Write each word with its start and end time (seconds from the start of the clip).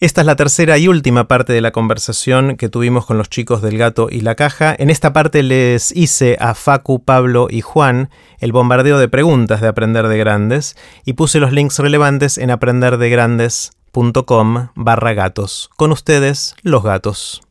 Esta 0.00 0.22
es 0.22 0.26
la 0.26 0.34
tercera 0.34 0.76
y 0.78 0.88
última 0.88 1.28
parte 1.28 1.52
de 1.52 1.60
la 1.60 1.70
conversación 1.72 2.56
que 2.56 2.70
tuvimos 2.70 3.04
con 3.04 3.18
los 3.18 3.28
chicos 3.28 3.60
del 3.60 3.76
gato 3.76 4.08
y 4.10 4.22
la 4.22 4.34
caja. 4.34 4.74
En 4.78 4.88
esta 4.88 5.12
parte 5.12 5.42
les 5.42 5.94
hice 5.94 6.38
a 6.40 6.54
Facu, 6.54 7.04
Pablo 7.04 7.48
y 7.50 7.60
Juan 7.60 8.08
el 8.38 8.50
bombardeo 8.50 8.98
de 8.98 9.10
preguntas 9.10 9.60
de 9.60 9.68
Aprender 9.68 10.08
de 10.08 10.16
Grandes 10.16 10.74
y 11.04 11.12
puse 11.12 11.38
los 11.38 11.52
links 11.52 11.78
relevantes 11.80 12.38
en 12.38 12.50
aprenderdegrandes.com 12.50 14.68
barra 14.74 15.12
gatos. 15.12 15.68
Con 15.76 15.92
ustedes, 15.92 16.54
los 16.62 16.82
gatos. 16.82 17.42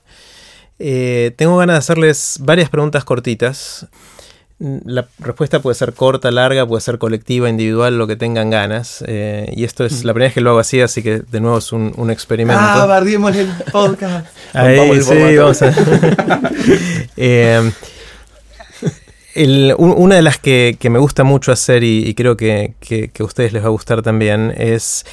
Eh, 0.80 1.36
tengo 1.38 1.56
ganas 1.56 1.76
de 1.76 1.80
hacerles 1.80 2.40
varias 2.42 2.72
preguntas 2.72 3.06
cortitas. 3.06 3.88
La 4.60 5.08
respuesta 5.20 5.62
puede 5.62 5.76
ser 5.76 5.94
corta, 5.94 6.32
larga, 6.32 6.68
puede 6.68 6.82
ser 6.82 6.98
colectiva, 6.98 7.50
individual, 7.50 7.98
lo 7.98 8.08
que 8.08 8.18
tengan 8.18 8.50
ganas. 8.50 9.02
Eh, 9.08 9.54
y 9.56 9.64
esto 9.64 9.86
es 9.86 10.04
la 10.04 10.14
primera 10.14 10.28
vez 10.28 10.34
que 10.34 10.42
lo 10.42 10.50
hago 10.50 10.60
así, 10.60 10.82
así 10.82 11.02
que 11.02 11.20
de 11.20 11.40
nuevo 11.40 11.60
es 11.60 11.72
un, 11.72 12.12
experimento. 12.12 12.62
Ah, 12.62 12.86
bardiemos 12.86 13.34
el 13.38 13.50
podcast. 13.72 14.28
Ahí, 14.54 15.02
sí, 15.02 15.38
vamos 15.38 15.62
a... 15.62 15.74
eh, 17.18 17.72
una 19.78 20.16
de 20.16 20.22
las 20.22 20.40
que, 20.40 20.78
me 20.90 21.00
gusta 21.00 21.24
mucho 21.24 21.54
hacer 21.54 21.86
y, 21.86 22.14
creo 22.14 22.36
que, 22.36 22.74
que, 22.82 23.12
a 23.18 23.24
ustedes 23.24 23.54
les 23.54 23.64
va 23.64 23.68
a 23.68 23.72
gustar 23.72 24.02
también 24.02 24.54
es 24.58 25.06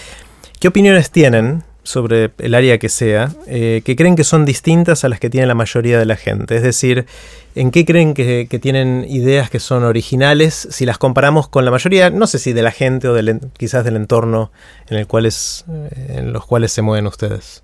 qué 0.59 0.69
opiniones 0.69 1.13
tienen 1.13 1.63
sobre 1.87 2.33
el 2.39 2.55
área 2.55 2.79
que 2.79 2.89
sea, 2.89 3.33
eh, 3.47 3.81
que 3.85 3.95
creen 3.95 4.17
que 4.17 4.25
son 4.25 4.45
distintas 4.45 5.05
a 5.05 5.09
las 5.09 5.21
que 5.21 5.31
tiene 5.31 5.47
la 5.47 5.55
mayoría 5.55 6.01
de 6.01 6.05
la 6.05 6.17
gente. 6.17 6.57
Es 6.57 6.63
decir, 6.63 7.07
¿en 7.55 7.71
qué 7.71 7.85
creen 7.85 8.13
que, 8.13 8.47
tienen 8.61 9.07
ideas 9.09 9.51
que 9.51 9.61
son 9.61 9.85
originales 9.85 10.67
si 10.71 10.85
las 10.85 10.99
comparamos 10.99 11.49
con 11.49 11.65
la 11.65 11.71
mayoría, 11.71 12.11
no 12.11 12.27
sé 12.27 12.41
si 12.41 12.53
de 12.53 12.63
la 12.63 12.73
gente 12.73 13.07
o 13.07 13.15
del, 13.15 13.41
quizás 13.57 13.85
del 13.85 13.95
entorno 13.95 14.51
en, 14.89 14.97
el 14.97 15.07
cual 15.07 15.27
es, 15.27 15.65
eh, 15.69 16.17
en 16.19 16.33
los 16.33 16.45
cuales 16.45 16.73
se 16.73 16.83
mueven 16.83 17.07
ustedes? 17.07 17.63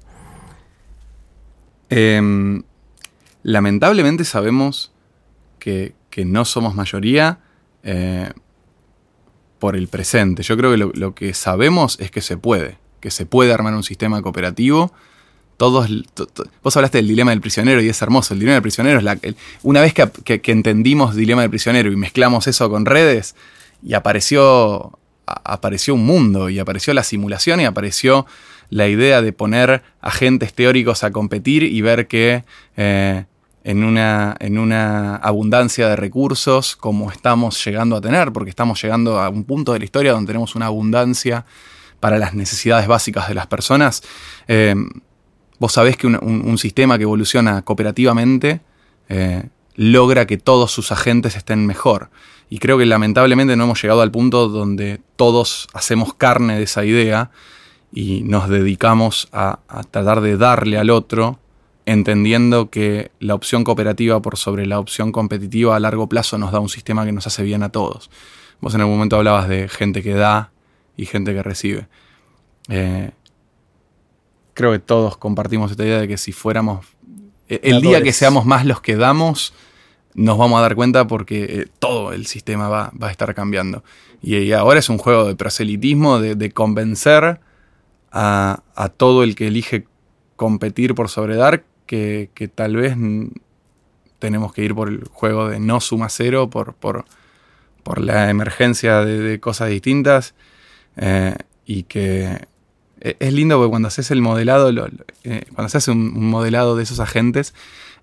Em, 1.91 2.63
lamentablemente 3.43 4.25
sabemos 4.25 4.93
que, 5.59 5.95
no 6.25 6.45
somos 6.45 6.77
mayoría 6.77 7.41
eh, 7.83 8.31
por 9.59 9.75
el 9.75 9.89
presente. 9.89 10.45
Yo 10.45 10.57
creo 10.57 10.71
que 10.71 10.77
lo 10.77 11.15
que 11.15 11.35
sabemos 11.35 11.99
es 11.99 12.11
que 12.11 12.21
se 12.21 12.37
puede 12.37 12.82
que 13.03 13.11
se 13.11 13.27
puede 13.27 13.53
armar 13.53 13.75
un 13.75 13.83
sistema 13.83 14.23
cooperativo. 14.23 14.93
Todos, 15.59 15.91
vos 16.63 16.77
hablaste 16.77 16.99
del 16.99 17.09
dilema 17.09 17.33
del 17.33 17.43
prisionero 17.43 17.83
y 17.83 17.89
es 17.89 18.01
hermoso. 18.01 18.33
El 18.33 18.41
dilema 18.41 18.55
del 18.55 18.63
prisionero 18.63 18.99
es 18.99 19.05
la, 19.05 19.19
una 19.63 19.83
vez 19.83 19.93
que, 19.93 20.41
que, 20.41 20.53
entendimos 20.53 21.15
dilema 21.15 21.43
del 21.43 21.51
prisionero 21.51 21.93
y 21.93 21.97
mezclamos 21.97 22.47
eso 22.47 22.71
con 22.71 22.87
redes 22.87 23.35
y 23.83 23.95
apareció, 23.95 24.99
apareció 25.27 25.95
un 25.95 26.07
mundo 26.07 26.49
y 26.49 26.59
apareció 26.61 26.95
la 26.95 27.03
simulación 27.03 27.61
y 27.61 27.65
apareció 27.65 28.25
la 28.71 28.89
idea 28.89 29.21
de 29.21 29.33
poner 29.33 29.83
agentes 30.01 30.55
teóricos 30.55 31.05
a 31.05 31.11
competir 31.11 31.65
y 31.65 31.81
ver 31.81 32.07
que 32.07 32.45
eh, 32.77 33.25
en, 33.65 33.85
una, 33.85 34.37
en 34.39 34.59
una 34.59 35.17
abundancia 35.17 35.89
de 35.89 35.97
recursos 35.97 36.77
como 36.77 37.11
estamos 37.11 37.63
llegando 37.65 37.97
a 37.97 38.01
tener, 38.01 38.33
porque 38.33 38.51
estamos 38.51 38.81
llegando 38.81 39.21
a 39.21 39.29
un 39.29 39.45
punto 39.45 39.73
de 39.73 39.81
la 39.81 39.85
historia 39.85 40.13
donde 40.13 40.29
tenemos 40.29 40.55
una 40.55 40.67
abundancia 40.67 41.45
para 42.03 42.19
las 42.19 42.35
necesidades 42.35 42.89
básicas 42.89 43.29
de 43.29 43.35
las 43.35 43.47
personas. 43.47 44.03
Eh, 44.49 44.75
vos 45.61 45.73
sabés 45.73 45.97
que 45.97 46.09
un, 46.09 46.59
sistema 46.59 46.99
que 46.99 47.05
evoluciona 47.05 47.63
cooperativamente 47.63 48.61
eh, 49.09 49.45
logra 49.77 50.27
que 50.27 50.37
todos 50.37 50.73
sus 50.73 50.91
agentes 50.91 51.37
estén 51.37 51.65
mejor. 51.65 52.11
Y 52.51 52.59
creo 52.59 52.77
que 52.77 52.87
lamentablemente 52.87 53.55
no 53.55 53.65
hemos 53.65 53.81
llegado 53.81 54.03
al 54.03 54.11
punto 54.11 54.49
donde 54.49 55.01
todos 55.15 55.69
hacemos 55.75 56.13
carne 56.13 56.57
de 56.57 56.65
esa 56.65 56.85
idea 56.85 57.31
y 57.93 58.23
nos 58.25 58.49
dedicamos 58.49 59.29
a, 59.33 59.61
tratar 59.93 60.23
de 60.23 60.37
darle 60.37 60.79
al 60.79 60.91
otro, 60.91 61.39
entendiendo 61.87 62.69
que 62.69 63.13
la 63.21 63.37
opción 63.37 63.63
cooperativa 63.63 64.21
por 64.21 64.37
sobre 64.37 64.67
la 64.67 64.81
opción 64.81 65.13
competitiva 65.13 65.77
a 65.77 65.81
largo 65.81 66.09
plazo 66.09 66.37
nos 66.37 66.51
da 66.51 66.59
un 66.59 66.69
sistema 66.69 67.05
que 67.05 67.13
nos 67.13 67.29
hace 67.29 67.45
bien 67.45 67.63
a 67.63 67.69
todos. 67.69 68.11
Vos 68.61 68.75
en 68.75 68.81
algún 68.81 68.97
momento 68.97 69.17
hablabas 69.17 69.49
de 69.49 69.69
gente 69.69 70.03
que 70.03 70.15
da 70.15 70.52
y 70.97 71.07
gente 71.07 71.33
que 71.33 71.43
recibe. 71.43 71.89
Eh, 72.69 73.11
creo 74.55 74.73
que 74.73 74.79
todos 74.79 75.17
compartimos 75.17 75.71
esta 75.71 75.85
idea 75.85 76.01
de 76.01 76.09
que 76.09 76.19
si 76.19 76.33
fuéramos... 76.33 76.87
E, 77.49 77.61
el 77.65 77.81
día 77.81 78.03
que 78.03 78.13
seamos 78.13 78.45
más 78.47 78.67
los 78.67 78.81
que 78.81 78.97
damos, 78.97 79.55
nos 80.15 80.39
vamos 80.39 80.59
a 80.59 80.63
dar 80.63 80.75
cuenta 80.75 81.07
porque 81.07 81.45
eh, 81.45 81.67
todo 81.79 82.13
el 82.13 82.27
sistema 82.27 82.69
va, 82.69 82.93
a 83.01 83.11
estar 83.11 83.35
cambiando. 83.35 83.83
Y, 84.21 84.53
ahora 84.53 84.79
es 84.79 84.89
un 84.89 84.99
juego 84.99 85.27
de 85.27 85.35
proselitismo, 85.35 86.21
de, 86.21 86.53
convencer 86.53 87.41
a, 88.13 88.63
todo 88.97 89.25
el 89.25 89.35
que 89.35 89.49
elige 89.49 89.87
competir 90.37 90.95
por 90.95 91.09
sobredar 91.09 91.65
que, 91.87 92.31
que 92.35 92.49
tal 92.49 92.77
vez 92.77 92.97
tenemos 94.23 94.53
que 94.53 94.63
ir 94.63 94.73
por 94.73 94.89
el 94.89 95.03
juego 95.11 95.49
de 95.49 95.59
no 95.59 95.81
suma 95.81 96.09
cero, 96.09 96.49
por, 96.49 96.75
por, 96.75 97.05
por 97.83 98.01
la 98.01 98.31
emergencia 98.31 99.05
de, 99.05 99.41
cosas 99.41 99.69
distintas. 99.69 100.37
Eh, 100.97 101.35
y 101.65 101.85
que 101.85 102.47
e, 103.01 103.17
es 103.19 103.33
lindo 103.33 103.57
porque 103.57 103.71
cuando 103.71 103.89
haces 103.89 104.11
el 104.11 104.21
modelado, 104.21 104.71
eh, 105.25 105.45
cuando 105.55 105.69
se 105.69 105.79
hace 105.79 105.91
un, 105.91 106.29
modelado 106.29 106.77
de 106.77 106.83
esos 106.83 107.01
agentes, 107.01 107.55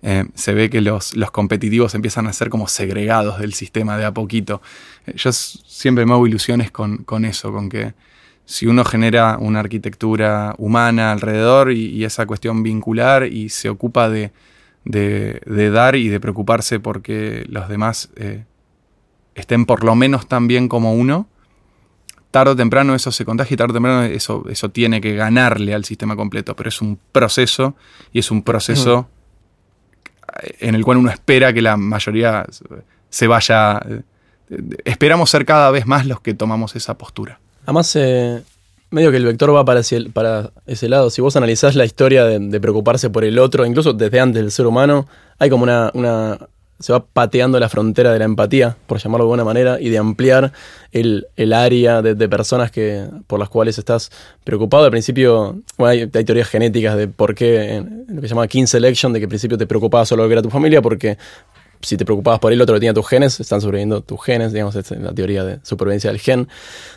eh, 0.02 0.24
se 0.34 0.54
ve 0.54 0.70
que 0.70 0.80
los, 0.80 1.14
competitivos 1.32 1.94
empiezan 1.94 2.26
a 2.26 2.32
ser 2.32 2.48
como 2.48 2.68
segregados 2.68 3.38
del 3.38 3.54
sistema 3.54 3.96
de 3.96 4.06
a 4.06 4.12
poquito. 4.12 4.62
yo 5.14 5.32
siempre 5.32 6.06
me 6.06 6.12
hago 6.12 6.26
ilusiones 6.26 6.70
con, 6.70 7.24
eso, 7.24 7.52
con 7.52 7.68
que 7.68 7.94
si 8.46 8.66
uno 8.66 8.84
genera 8.84 9.36
una 9.38 9.60
arquitectura 9.60 10.54
humana 10.58 11.12
alrededor 11.12 11.72
y, 11.72 12.04
esa 12.04 12.26
cuestión 12.26 12.62
vincular 12.62 13.26
y 13.26 13.50
se 13.50 13.68
ocupa 13.68 14.08
de, 14.08 14.32
dar 14.84 15.96
y 15.96 16.08
de 16.08 16.18
preocuparse 16.18 16.80
porque 16.80 17.44
los 17.48 17.68
demás 17.68 18.10
estén 19.34 19.66
por 19.66 19.84
lo 19.84 19.94
menos 19.94 20.26
tan 20.26 20.48
bien 20.48 20.68
como 20.68 20.94
uno, 20.94 21.28
tarde 22.30 22.52
o 22.52 22.56
temprano 22.56 22.94
eso 22.94 23.10
se 23.12 23.24
contagia 23.24 23.54
y 23.54 23.56
tarde 23.56 23.72
o 23.72 23.74
temprano 23.74 24.02
eso, 24.04 24.44
eso 24.48 24.70
tiene 24.70 25.00
que 25.00 25.14
ganarle 25.14 25.74
al 25.74 25.84
sistema 25.84 26.16
completo, 26.16 26.54
pero 26.54 26.68
es 26.68 26.80
un 26.80 26.98
proceso 27.12 27.74
y 28.12 28.20
es 28.20 28.30
un 28.30 28.42
proceso 28.42 29.08
en 30.60 30.74
el 30.74 30.84
cual 30.84 30.98
uno 30.98 31.10
espera 31.10 31.52
que 31.52 31.62
la 31.62 31.76
mayoría 31.76 32.46
se 33.08 33.26
vaya... 33.26 33.80
Esperamos 34.84 35.30
ser 35.30 35.44
cada 35.44 35.70
vez 35.70 35.86
más 35.86 36.06
los 36.06 36.20
que 36.20 36.34
tomamos 36.34 36.74
esa 36.74 36.98
postura. 36.98 37.38
Además, 37.64 37.94
eh, 37.94 38.42
medio 38.90 39.12
que 39.12 39.16
el 39.16 39.24
vector 39.24 39.54
va 39.54 39.64
para, 39.64 39.80
para 40.12 40.50
ese 40.66 40.88
lado. 40.88 41.10
Si 41.10 41.20
vos 41.20 41.36
analizás 41.36 41.76
la 41.76 41.84
historia 41.84 42.24
de, 42.24 42.40
de, 42.40 42.60
preocuparse 42.60 43.10
por 43.10 43.24
el 43.24 43.38
otro, 43.38 43.64
incluso 43.64 43.92
desde 43.92 44.18
antes 44.18 44.42
del 44.42 44.50
ser 44.50 44.66
humano, 44.66 45.06
hay 45.38 45.50
como 45.50 45.62
una, 45.62 45.92
una 45.94 46.48
se 46.80 46.92
va 46.92 47.04
pateando 47.04 47.60
la 47.60 47.68
frontera 47.68 48.12
de 48.12 48.18
la 48.18 48.24
empatía, 48.24 48.76
por 48.86 48.98
llamarlo 48.98 49.24
de 49.24 49.28
alguna 49.28 49.44
manera, 49.44 49.80
y 49.80 49.90
de 49.90 49.98
ampliar 49.98 50.52
el, 50.92 51.26
área 51.52 52.00
de, 52.02 52.28
personas 52.28 52.70
que, 52.70 53.06
por 53.26 53.38
las 53.38 53.50
cuales 53.50 53.78
estás 53.78 54.10
preocupado. 54.44 54.84
Al 54.84 54.90
principio, 54.90 55.60
bueno, 55.76 56.08
hay, 56.12 56.24
teorías 56.24 56.48
genéticas 56.48 56.96
de 56.96 57.06
por 57.06 57.34
qué, 57.34 57.74
en 57.76 58.06
lo 58.08 58.22
que 58.22 58.28
se 58.28 58.34
llama 58.34 58.48
King 58.48 58.66
Selection, 58.66 59.12
de 59.12 59.20
que 59.20 59.24
al 59.26 59.28
principio 59.28 59.58
te 59.58 59.66
preocupaba 59.66 60.06
solo 60.06 60.22
lo 60.22 60.28
que 60.28 60.32
era 60.32 60.42
tu 60.42 60.50
familia, 60.50 60.80
porque 60.80 61.18
si 61.82 61.96
te 61.96 62.04
preocupabas 62.04 62.40
por 62.40 62.52
el 62.52 62.60
otro 62.60 62.74
que 62.74 62.80
tenía 62.80 62.94
tus 62.94 63.08
genes, 63.08 63.40
están 63.40 63.60
sobreviviendo 63.60 64.02
tus 64.02 64.22
genes, 64.22 64.52
digamos, 64.52 64.74
es 64.74 64.90
la 64.90 65.12
teoría 65.12 65.44
de 65.44 65.60
supervivencia 65.62 66.10
del 66.10 66.20
gen. 66.20 66.48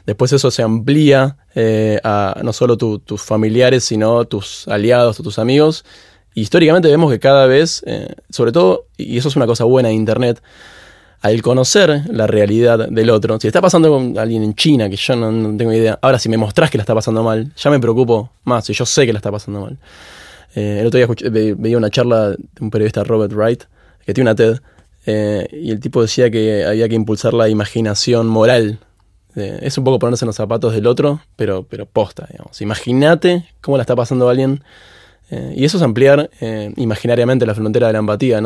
Después 0.06 0.32
eso 0.34 0.50
se 0.50 0.62
amplía 0.62 1.38
eh, 1.56 2.00
a 2.04 2.40
no 2.44 2.54
solo 2.54 2.78
tus 2.78 3.22
familiares, 3.22 3.84
sino 3.84 4.26
tus 4.26 4.68
aliados 4.68 5.20
o 5.20 5.24
tus 5.24 5.40
amigos 5.40 5.86
históricamente 6.36 6.90
vemos 6.90 7.12
que 7.12 7.20
cada 7.20 7.48
vez, 7.48 7.84
eh, 7.86 8.08
sobre 8.30 8.52
todo, 8.52 8.86
y 8.98 9.18
eso 9.18 9.28
es 9.28 9.36
una 9.36 9.46
cosa 9.46 9.64
buena 9.64 9.90
de 9.90 9.96
Internet, 9.96 10.42
al 11.22 11.42
conocer 11.42 12.04
la 12.10 12.28
realidad 12.28 12.90
del 12.90 13.10
otro, 13.10 13.40
si 13.40 13.48
está 13.48 13.62
pasando 13.62 13.90
con 13.90 14.18
alguien 14.18 14.44
en 14.44 14.56
China, 14.56 14.90
que 14.90 14.98
yo 14.98 15.16
no, 15.16 15.58
tengo 15.58 15.72
idea, 15.72 15.98
ahora 16.02 16.20
si 16.20 16.28
me 16.28 16.36
mostrás 16.36 16.70
que 16.70 16.78
la 16.78 16.82
está 16.82 16.94
pasando 16.94 17.24
mal, 17.24 17.54
ya 17.56 17.70
me 17.70 17.80
preocupo 17.80 18.32
más, 18.44 18.66
si 18.66 18.74
yo 18.74 18.86
sé 18.86 19.06
que 19.06 19.14
la 19.14 19.20
está 19.20 19.32
pasando 19.32 19.62
mal. 19.62 19.78
Eh, 20.56 20.80
el 20.82 20.88
otro 20.88 20.98
día 20.98 21.32
veía 21.32 21.78
una 21.78 21.90
charla 21.90 22.32
de 22.32 22.38
un 22.60 22.70
periodista, 22.70 23.04
Robert 23.04 23.32
Wright, 23.34 23.64
que 24.06 24.14
tiene 24.14 24.30
una 24.30 24.36
TED, 24.36 24.60
eh, 25.06 25.48
y 25.52 25.72
el 25.72 25.80
tipo 25.80 26.02
decía 26.02 26.30
que 26.30 26.66
había 26.66 26.90
que 26.90 26.96
impulsar 26.96 27.34
la 27.34 27.48
imaginación 27.48 28.28
moral. 28.28 28.80
es 29.36 29.78
un 29.78 29.84
poco 29.84 29.98
ponerse 29.98 30.26
en 30.26 30.28
los 30.28 30.36
zapatos 30.36 30.74
del 30.74 30.86
otro, 30.86 31.22
pero, 31.38 31.66
pero 31.68 31.86
posta, 31.86 32.28
digamos. 32.30 32.62
Imagínate 32.62 33.50
cómo 33.62 33.78
la 33.78 33.84
está 33.84 33.96
pasando 33.96 34.30
alguien 34.30 34.62
eh, 35.36 35.54
y 35.56 35.66
eso 35.66 35.78
es 35.78 35.84
ampliar 35.84 36.30
eh, 36.42 36.72
imaginariamente 36.78 37.48
la 37.48 37.56
frontera 37.56 37.88
de 37.88 37.94
la 37.94 38.00
empatía. 38.00 38.40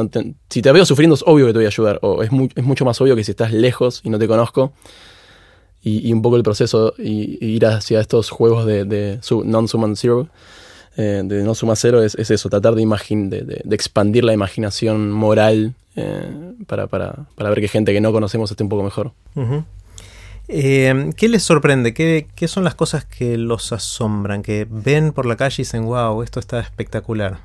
si 0.49 0.61
te 0.61 0.71
veo 0.71 0.85
sufriendo 0.85 1.15
es 1.15 1.23
obvio 1.25 1.45
que 1.47 1.51
te 1.51 1.57
voy 1.57 1.65
a 1.65 1.67
ayudar, 1.67 1.99
o 2.01 2.23
es, 2.23 2.29
es 2.55 2.63
mucho 2.63 2.85
más 2.85 3.01
obvio 3.01 3.13
que 3.17 3.25
si 3.25 3.31
estás 3.31 3.51
lejos 3.51 3.99
y 4.05 4.09
no 4.09 4.17
te 4.17 4.25
conozco, 4.25 4.71
y, 5.83 6.13
un 6.13 6.21
poco 6.21 6.37
el 6.37 6.43
proceso 6.43 6.93
y, 6.97 7.45
ir 7.45 7.65
hacia 7.65 7.99
estos 7.99 8.29
juegos 8.29 8.65
de, 8.65 8.85
de 8.85 9.19
non-sum 9.43 9.95
zero, 9.95 10.29
eh, 10.95 11.23
de 11.25 11.43
no 11.43 11.55
suma 11.55 11.75
cero, 11.75 12.01
es, 12.01 12.15
eso, 12.15 12.49
tratar 12.49 12.73
de, 12.73 12.85
de, 12.85 13.75
expandir 13.75 14.23
la 14.23 14.33
imaginación 14.33 15.11
moral 15.11 15.73
para, 16.67 16.87
para, 16.87 17.25
para, 17.35 17.49
ver 17.49 17.59
que 17.59 17.67
gente 17.67 17.91
que 17.91 17.99
no 17.99 18.11
conocemos 18.13 18.49
esté 18.49 18.63
un 18.63 18.69
poco 18.69 18.83
mejor. 18.83 19.11
Eh, 20.47 21.09
¿Qué 21.17 21.27
les 21.27 21.43
sorprende? 21.43 21.93
¿Qué, 21.93 22.27
¿Qué 22.35 22.47
son 22.47 22.63
las 22.63 22.75
cosas 22.75 23.05
que 23.05 23.37
los 23.37 23.71
asombran? 23.73 24.41
Que 24.43 24.65
ven 24.69 25.11
por 25.11 25.25
la 25.25 25.35
calle 25.35 25.55
y 25.57 25.63
dicen, 25.63 25.85
wow, 25.85 26.21
esto 26.23 26.39
está 26.39 26.59
espectacular. 26.59 27.39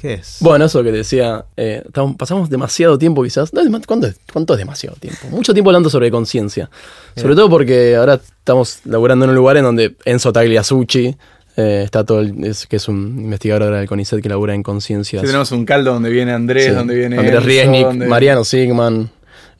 ¿Qué 0.00 0.14
es? 0.14 0.36
Bueno, 0.40 0.66
eso 0.66 0.82
que 0.84 0.90
te 0.90 0.98
decía, 0.98 1.46
eh, 1.56 1.82
pasamos 2.18 2.50
demasiado 2.50 2.98
tiempo 2.98 3.22
quizás. 3.24 3.52
No, 3.54 3.62
¿cuánto, 3.86 4.06
es, 4.06 4.16
¿Cuánto 4.32 4.52
es 4.52 4.58
demasiado 4.58 4.96
tiempo? 4.96 5.28
Mucho 5.30 5.52
tiempo 5.54 5.70
hablando 5.70 5.88
sobre 5.90 6.10
conciencia. 6.10 6.70
Sobre 7.16 7.34
todo 7.34 7.48
porque 7.48 7.96
ahora 7.96 8.14
estamos 8.38 8.80
laburando 8.84 9.24
en 9.24 9.30
un 9.30 9.36
lugar 9.36 9.56
en 9.56 9.64
donde 9.64 9.96
Enzo 10.04 10.30
Tagliasucci 10.32 11.16
eh, 11.56 11.82
está 11.84 12.04
todo, 12.04 12.20
el- 12.20 12.44
es, 12.44 12.66
que 12.66 12.76
es 12.76 12.86
un 12.88 13.16
investigador 13.18 13.62
ahora 13.62 13.78
del 13.78 13.88
CONICET 13.88 14.20
que 14.20 14.28
labura 14.28 14.54
en 14.54 14.62
conciencia. 14.62 15.20
Sí, 15.20 15.26
tenemos 15.26 15.50
un 15.52 15.64
caldo 15.64 15.92
donde 15.94 16.10
viene 16.10 16.32
Andrés, 16.32 16.66
Sí. 16.66 16.70
donde 16.72 16.94
viene 16.96 17.16
Andrés 17.18 17.42
Riesnik, 17.42 17.82
donde- 17.86 18.06
Mariano 18.06 18.44
Sigman. 18.44 19.08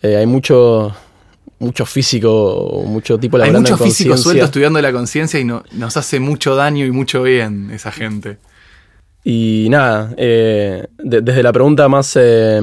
Eh, 0.02 0.17
hay 0.17 0.26
mucho, 0.26 0.94
mucho 1.59 1.87
físico, 1.87 2.83
mucho 2.87 3.19
tipo 3.19 3.37
Hay 3.39 3.49
en 3.51 3.56
físicos 3.65 3.79
conciencia. 3.79 4.17
sueltos 4.17 4.45
estudiando 4.47 4.81
la 4.83 4.93
conciencia 4.93 5.39
y 5.41 5.45
no- 5.45 5.62
nos 5.73 5.97
hace 5.97 6.21
mucho 6.21 6.55
daño 6.56 6.85
y 6.85 6.91
mucho 6.91 7.23
bien 7.23 7.71
esa 7.73 7.91
gente. 7.93 8.39
Y 9.25 9.69
nada, 9.71 10.12
eh, 10.17 10.87
de- 10.99 11.21
desde 11.23 11.43
la 11.43 11.53
pregunta 11.53 11.89
más 11.89 12.12
eh, 12.21 12.61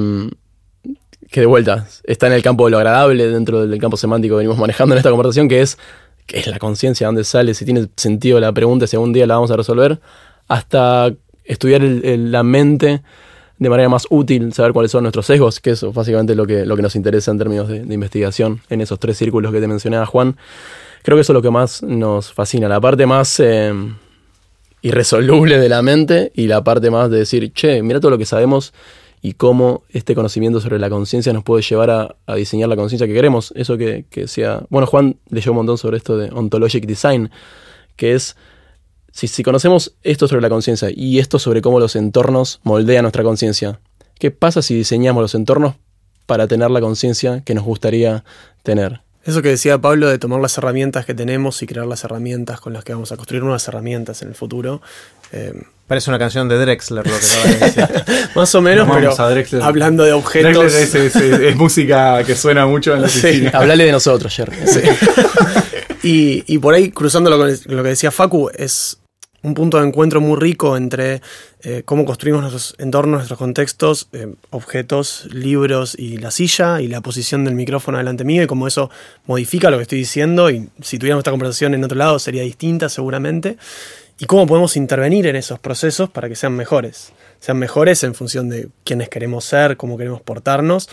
que 1.30 1.40
de 1.40 1.46
vuelta 1.46 1.86
está 2.04 2.26
en 2.26 2.34
el 2.34 2.42
campo 2.42 2.66
de 2.66 2.70
lo 2.72 2.76
agradable, 2.78 3.26
dentro 3.28 3.66
del 3.66 3.80
campo 3.80 3.96
semántico 3.96 4.34
que 4.34 4.38
venimos 4.38 4.58
manejando 4.58 4.94
en 4.94 4.98
esta 4.98 5.10
conversación, 5.10 5.48
que 5.48 5.62
es 5.62 5.78
qué 6.26 6.38
es 6.38 6.46
la 6.46 6.58
conciencia, 6.58 7.06
dónde 7.06 7.24
sale, 7.24 7.54
si 7.54 7.64
tiene 7.64 7.88
sentido 7.96 8.38
la 8.38 8.52
pregunta, 8.52 8.86
si 8.86 8.94
algún 8.96 9.12
día 9.12 9.26
la 9.26 9.34
vamos 9.34 9.50
a 9.50 9.56
resolver, 9.56 10.00
hasta 10.46 11.12
estudiar 11.44 11.82
el- 11.82 12.04
el- 12.04 12.30
la 12.30 12.42
mente 12.44 13.02
de 13.58 13.68
manera 13.68 13.88
más 13.88 14.06
útil, 14.10 14.52
saber 14.52 14.72
cuáles 14.72 14.90
son 14.90 15.04
nuestros 15.04 15.26
sesgos, 15.26 15.60
que 15.60 15.70
eso 15.70 15.88
es 15.88 15.94
básicamente 15.94 16.34
lo 16.34 16.46
que, 16.46 16.66
lo 16.66 16.76
que 16.76 16.82
nos 16.82 16.96
interesa 16.96 17.30
en 17.30 17.38
términos 17.38 17.68
de, 17.68 17.78
investigación 17.78 18.60
en 18.70 18.80
esos 18.80 18.98
tres 18.98 19.16
círculos 19.16 19.52
que 19.52 19.60
te 19.60 19.68
mencionaba 19.68 20.06
Juan. 20.06 20.36
Creo 21.02 21.16
que 21.16 21.22
eso 21.22 21.32
es 21.32 21.34
lo 21.34 21.42
que 21.42 21.50
más 21.50 21.82
nos 21.82 22.32
fascina, 22.32 22.68
la 22.68 22.80
parte 22.80 23.06
más... 23.06 23.40
eh, 23.40 23.72
irresoluble 24.82 25.58
de 25.58 25.68
la 25.68 25.80
mente 25.80 26.32
y 26.34 26.48
la 26.48 26.62
parte 26.62 26.90
más 26.90 27.10
de 27.10 27.18
decir, 27.18 27.52
che, 27.52 27.82
mira 27.82 28.00
todo 28.00 28.10
lo 28.10 28.18
que 28.18 28.26
sabemos 28.26 28.74
y 29.22 29.34
cómo 29.34 29.84
este 29.90 30.16
conocimiento 30.16 30.60
sobre 30.60 30.80
la 30.80 30.90
conciencia 30.90 31.32
nos 31.32 31.44
puede 31.44 31.62
llevar 31.62 32.16
a, 32.26 32.34
diseñar 32.34 32.68
la 32.68 32.74
conciencia 32.74 33.06
que 33.06 33.14
queremos. 33.14 33.52
Eso 33.54 33.78
que, 33.78 34.04
que 34.10 34.26
sea... 34.26 34.64
Bueno, 34.68 34.88
Juan 34.88 35.16
leyó 35.30 35.52
un 35.52 35.58
montón 35.58 35.78
sobre 35.78 35.96
esto 35.96 36.18
de 36.18 36.30
ontologic 36.32 36.84
design, 36.86 37.30
que 37.94 38.14
es, 38.14 38.36
si, 39.12 39.28
si 39.28 39.42
conocemos 39.42 39.94
esto 40.02 40.26
sobre 40.26 40.42
la 40.42 40.48
conciencia 40.48 40.88
y 40.92 41.18
esto 41.20 41.38
sobre 41.38 41.62
cómo 41.62 41.78
los 41.78 41.94
entornos 41.96 42.60
moldean 42.64 43.02
nuestra 43.02 43.22
conciencia, 43.22 43.78
¿qué 44.18 44.30
pasa 44.30 44.62
si 44.62 44.74
diseñamos 44.74 45.22
los 45.22 45.34
entornos 45.34 45.74
para 46.26 46.46
tener 46.48 46.70
la 46.70 46.80
conciencia 46.80 47.42
que 47.44 47.54
nos 47.54 47.64
gustaría 47.64 48.24
tener? 48.62 49.00
Eso 49.24 49.40
que 49.40 49.50
decía 49.50 49.78
Pablo 49.80 50.08
de 50.08 50.18
tomar 50.18 50.40
las 50.40 50.58
herramientas 50.58 51.06
que 51.06 51.14
tenemos 51.14 51.62
y 51.62 51.66
crear 51.66 51.86
las 51.86 52.02
herramientas 52.02 52.60
con 52.60 52.72
las 52.72 52.82
que 52.82 52.92
vamos 52.92 53.12
a 53.12 53.16
construir 53.16 53.42
nuevas 53.44 53.68
herramientas 53.68 54.20
en 54.22 54.28
el 54.28 54.34
futuro. 54.34 54.82
eh, 55.30 55.52
Parece 55.86 56.10
una 56.10 56.18
canción 56.18 56.48
de 56.48 56.56
Drexler 56.58 57.06
lo 57.06 57.12
que 57.12 57.18
acaba 57.26 57.44
de 57.44 57.86
decir. 57.86 58.28
más 58.34 58.54
o 58.54 58.62
menos, 58.62 58.86
Nos 58.86 58.96
pero 58.96 59.06
vamos 59.08 59.20
a 59.20 59.28
Drexler. 59.30 59.62
hablando 59.62 60.02
de 60.04 60.12
objetos. 60.12 60.52
Drexler 60.54 60.82
es, 60.82 60.94
es- 60.94 61.16
es- 61.16 61.40
es 61.40 61.56
música 61.56 62.24
que 62.24 62.34
suena 62.34 62.66
mucho 62.66 62.94
en 62.94 63.02
la 63.02 63.08
Sí. 63.08 63.18
oficina. 63.18 63.50
Hablale 63.54 63.84
de 63.84 63.92
nosotros, 63.92 64.34
Jerry. 64.34 64.56
Y, 66.02 66.42
y 66.52 66.58
por 66.58 66.74
ahí, 66.74 66.90
cruzándolo 66.90 67.38
con 67.38 67.48
lo 67.66 67.82
que 67.84 67.88
decía 67.90 68.10
Facu, 68.10 68.50
es 68.54 68.98
un 69.42 69.54
punto 69.54 69.80
de 69.80 69.86
encuentro 69.86 70.20
muy 70.20 70.38
rico 70.38 70.76
entre 70.76 71.20
eh, 71.62 71.82
cómo 71.84 72.04
construimos 72.04 72.42
nuestros 72.42 72.74
entornos, 72.78 73.18
nuestros 73.18 73.38
contextos, 73.38 74.08
eh, 74.12 74.34
objetos, 74.50 75.28
libros 75.32 75.96
y 75.98 76.18
la 76.18 76.30
silla 76.30 76.80
y 76.80 76.88
la 76.88 77.00
posición 77.00 77.44
del 77.44 77.54
micrófono 77.54 77.98
delante 77.98 78.24
mío 78.24 78.42
y 78.42 78.46
cómo 78.46 78.66
eso 78.66 78.90
modifica 79.26 79.70
lo 79.70 79.78
que 79.78 79.82
estoy 79.82 79.98
diciendo 79.98 80.50
y 80.50 80.68
si 80.80 80.98
tuviéramos 80.98 81.22
esta 81.22 81.32
conversación 81.32 81.74
en 81.74 81.84
otro 81.84 81.98
lado 81.98 82.18
sería 82.18 82.42
distinta 82.42 82.88
seguramente 82.88 83.56
y 84.18 84.26
cómo 84.26 84.46
podemos 84.46 84.76
intervenir 84.76 85.26
en 85.26 85.36
esos 85.36 85.58
procesos 85.58 86.08
para 86.08 86.28
que 86.28 86.36
sean 86.36 86.54
mejores. 86.54 87.12
Sean 87.40 87.58
mejores 87.58 88.04
en 88.04 88.14
función 88.14 88.48
de 88.48 88.68
quiénes 88.84 89.08
queremos 89.08 89.44
ser, 89.44 89.76
cómo 89.76 89.98
queremos 89.98 90.20
portarnos, 90.20 90.88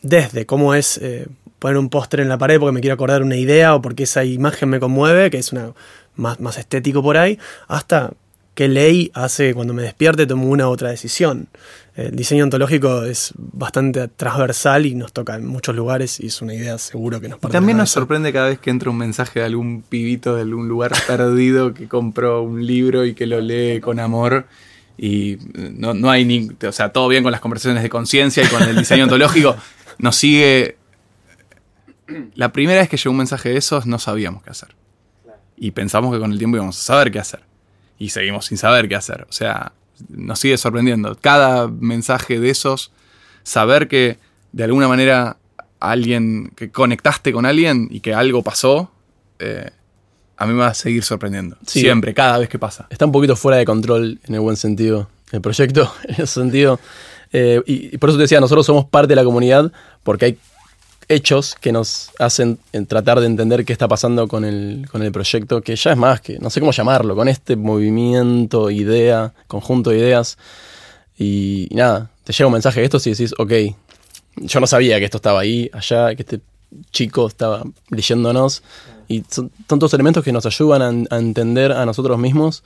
desde 0.00 0.46
cómo 0.46 0.74
es 0.74 0.96
eh, 0.98 1.26
poner 1.58 1.76
un 1.76 1.90
póster 1.90 2.20
en 2.20 2.30
la 2.30 2.38
pared 2.38 2.58
porque 2.58 2.72
me 2.72 2.80
quiero 2.80 2.94
acordar 2.94 3.22
una 3.22 3.36
idea 3.36 3.74
o 3.74 3.82
porque 3.82 4.04
esa 4.04 4.24
imagen 4.24 4.70
me 4.70 4.80
conmueve, 4.80 5.30
que 5.30 5.38
es 5.38 5.52
una 5.52 5.72
más, 6.16 6.40
más 6.40 6.58
estético 6.58 7.02
por 7.02 7.16
ahí, 7.16 7.38
hasta 7.68 8.12
qué 8.56 8.68
ley 8.68 9.10
hace 9.14 9.52
cuando 9.54 9.74
me 9.74 9.82
despierte 9.82 10.26
tomo 10.26 10.48
una 10.48 10.66
u 10.66 10.70
otra 10.72 10.88
decisión. 10.88 11.48
El 11.94 12.16
diseño 12.16 12.44
ontológico 12.44 13.04
es 13.04 13.32
bastante 13.36 14.08
transversal 14.08 14.86
y 14.86 14.94
nos 14.94 15.12
toca 15.12 15.36
en 15.36 15.46
muchos 15.46 15.76
lugares 15.76 16.20
y 16.20 16.26
es 16.26 16.42
una 16.42 16.54
idea 16.54 16.78
seguro 16.78 17.20
que 17.20 17.28
nos 17.28 17.38
parte 17.38 17.52
también 17.52 17.78
nos 17.78 17.90
sorprende 17.90 18.32
cada 18.32 18.48
vez 18.48 18.58
que 18.58 18.70
entra 18.70 18.90
un 18.90 18.98
mensaje 18.98 19.40
de 19.40 19.46
algún 19.46 19.82
pibito 19.82 20.34
de 20.34 20.42
algún 20.42 20.68
lugar 20.68 20.92
perdido 21.06 21.74
que 21.74 21.86
compró 21.86 22.42
un 22.42 22.66
libro 22.66 23.04
y 23.04 23.14
que 23.14 23.26
lo 23.26 23.40
lee 23.40 23.80
con 23.80 24.00
amor. 24.00 24.46
Y 24.98 25.36
no, 25.54 25.92
no 25.92 26.10
hay 26.10 26.24
ni. 26.24 26.48
O 26.66 26.72
sea, 26.72 26.90
todo 26.90 27.08
bien 27.08 27.22
con 27.22 27.32
las 27.32 27.42
conversaciones 27.42 27.82
de 27.82 27.90
conciencia 27.90 28.42
y 28.42 28.46
con 28.46 28.62
el 28.62 28.76
diseño 28.76 29.04
ontológico. 29.04 29.54
Nos 29.98 30.16
sigue. 30.16 30.78
La 32.34 32.52
primera 32.52 32.80
vez 32.80 32.88
que 32.88 32.96
llegó 32.96 33.10
un 33.10 33.18
mensaje 33.18 33.50
de 33.50 33.58
esos, 33.58 33.84
no 33.84 33.98
sabíamos 33.98 34.42
qué 34.42 34.50
hacer. 34.50 34.74
Y 35.56 35.70
pensamos 35.70 36.12
que 36.12 36.20
con 36.20 36.32
el 36.32 36.38
tiempo 36.38 36.56
íbamos 36.56 36.78
a 36.78 36.82
saber 36.82 37.10
qué 37.10 37.18
hacer. 37.18 37.40
Y 37.98 38.10
seguimos 38.10 38.46
sin 38.46 38.58
saber 38.58 38.88
qué 38.88 38.96
hacer. 38.96 39.26
O 39.28 39.32
sea, 39.32 39.72
nos 40.08 40.38
sigue 40.38 40.58
sorprendiendo. 40.58 41.16
Cada 41.20 41.68
mensaje 41.68 42.38
de 42.38 42.50
esos, 42.50 42.92
saber 43.42 43.88
que 43.88 44.18
de 44.52 44.64
alguna 44.64 44.88
manera 44.88 45.38
alguien, 45.80 46.52
que 46.56 46.70
conectaste 46.70 47.32
con 47.32 47.46
alguien 47.46 47.88
y 47.90 48.00
que 48.00 48.14
algo 48.14 48.42
pasó, 48.42 48.90
eh, 49.38 49.70
a 50.36 50.46
mí 50.46 50.52
me 50.52 50.60
va 50.60 50.68
a 50.68 50.74
seguir 50.74 51.02
sorprendiendo. 51.02 51.56
Sí. 51.66 51.80
Siempre, 51.80 52.12
cada 52.12 52.38
vez 52.38 52.48
que 52.48 52.58
pasa. 52.58 52.86
está 52.90 53.06
un 53.06 53.12
poquito 53.12 53.36
fuera 53.36 53.56
de 53.56 53.64
control 53.64 54.20
en 54.24 54.34
el 54.34 54.40
buen 54.40 54.56
sentido 54.56 55.08
el 55.32 55.40
proyecto, 55.40 55.92
en 56.04 56.14
ese 56.14 56.26
sentido. 56.26 56.78
Eh, 57.32 57.62
y, 57.66 57.94
y 57.94 57.98
por 57.98 58.10
eso 58.10 58.18
te 58.18 58.22
decía, 58.22 58.40
nosotros 58.40 58.64
somos 58.66 58.84
parte 58.84 59.08
de 59.08 59.16
la 59.16 59.24
comunidad 59.24 59.72
porque 60.02 60.24
hay 60.26 60.38
hechos 61.08 61.54
que 61.60 61.72
nos 61.72 62.10
hacen 62.18 62.58
en 62.72 62.86
tratar 62.86 63.20
de 63.20 63.26
entender 63.26 63.64
qué 63.64 63.72
está 63.72 63.88
pasando 63.88 64.26
con 64.28 64.44
el, 64.44 64.86
con 64.90 65.02
el 65.02 65.12
proyecto, 65.12 65.60
que 65.62 65.76
ya 65.76 65.92
es 65.92 65.96
más 65.96 66.20
que, 66.20 66.38
no 66.38 66.50
sé 66.50 66.60
cómo 66.60 66.72
llamarlo, 66.72 67.14
con 67.14 67.28
este 67.28 67.56
movimiento, 67.56 68.70
idea, 68.70 69.32
conjunto 69.46 69.90
de 69.90 69.98
ideas. 69.98 70.38
Y, 71.18 71.68
nada, 71.70 72.10
te 72.24 72.32
llega 72.32 72.46
un 72.46 72.52
mensaje 72.52 72.80
de 72.80 72.86
estos 72.86 73.06
y 73.06 73.10
decís, 73.10 73.34
ok, 73.38 73.52
yo 74.36 74.60
no 74.60 74.66
sabía 74.66 74.98
que 74.98 75.04
esto 75.04 75.18
estaba 75.18 75.40
ahí, 75.40 75.70
allá, 75.72 76.14
que 76.14 76.22
este 76.22 76.40
chico 76.90 77.26
estaba 77.26 77.62
leyéndonos. 77.90 78.62
Y 79.08 79.22
son, 79.28 79.50
todos 79.66 79.94
elementos 79.94 80.24
que 80.24 80.32
nos 80.32 80.46
ayudan 80.46 81.06
a 81.10 81.18
entender 81.18 81.72
a 81.72 81.86
nosotros 81.86 82.18
mismos 82.18 82.64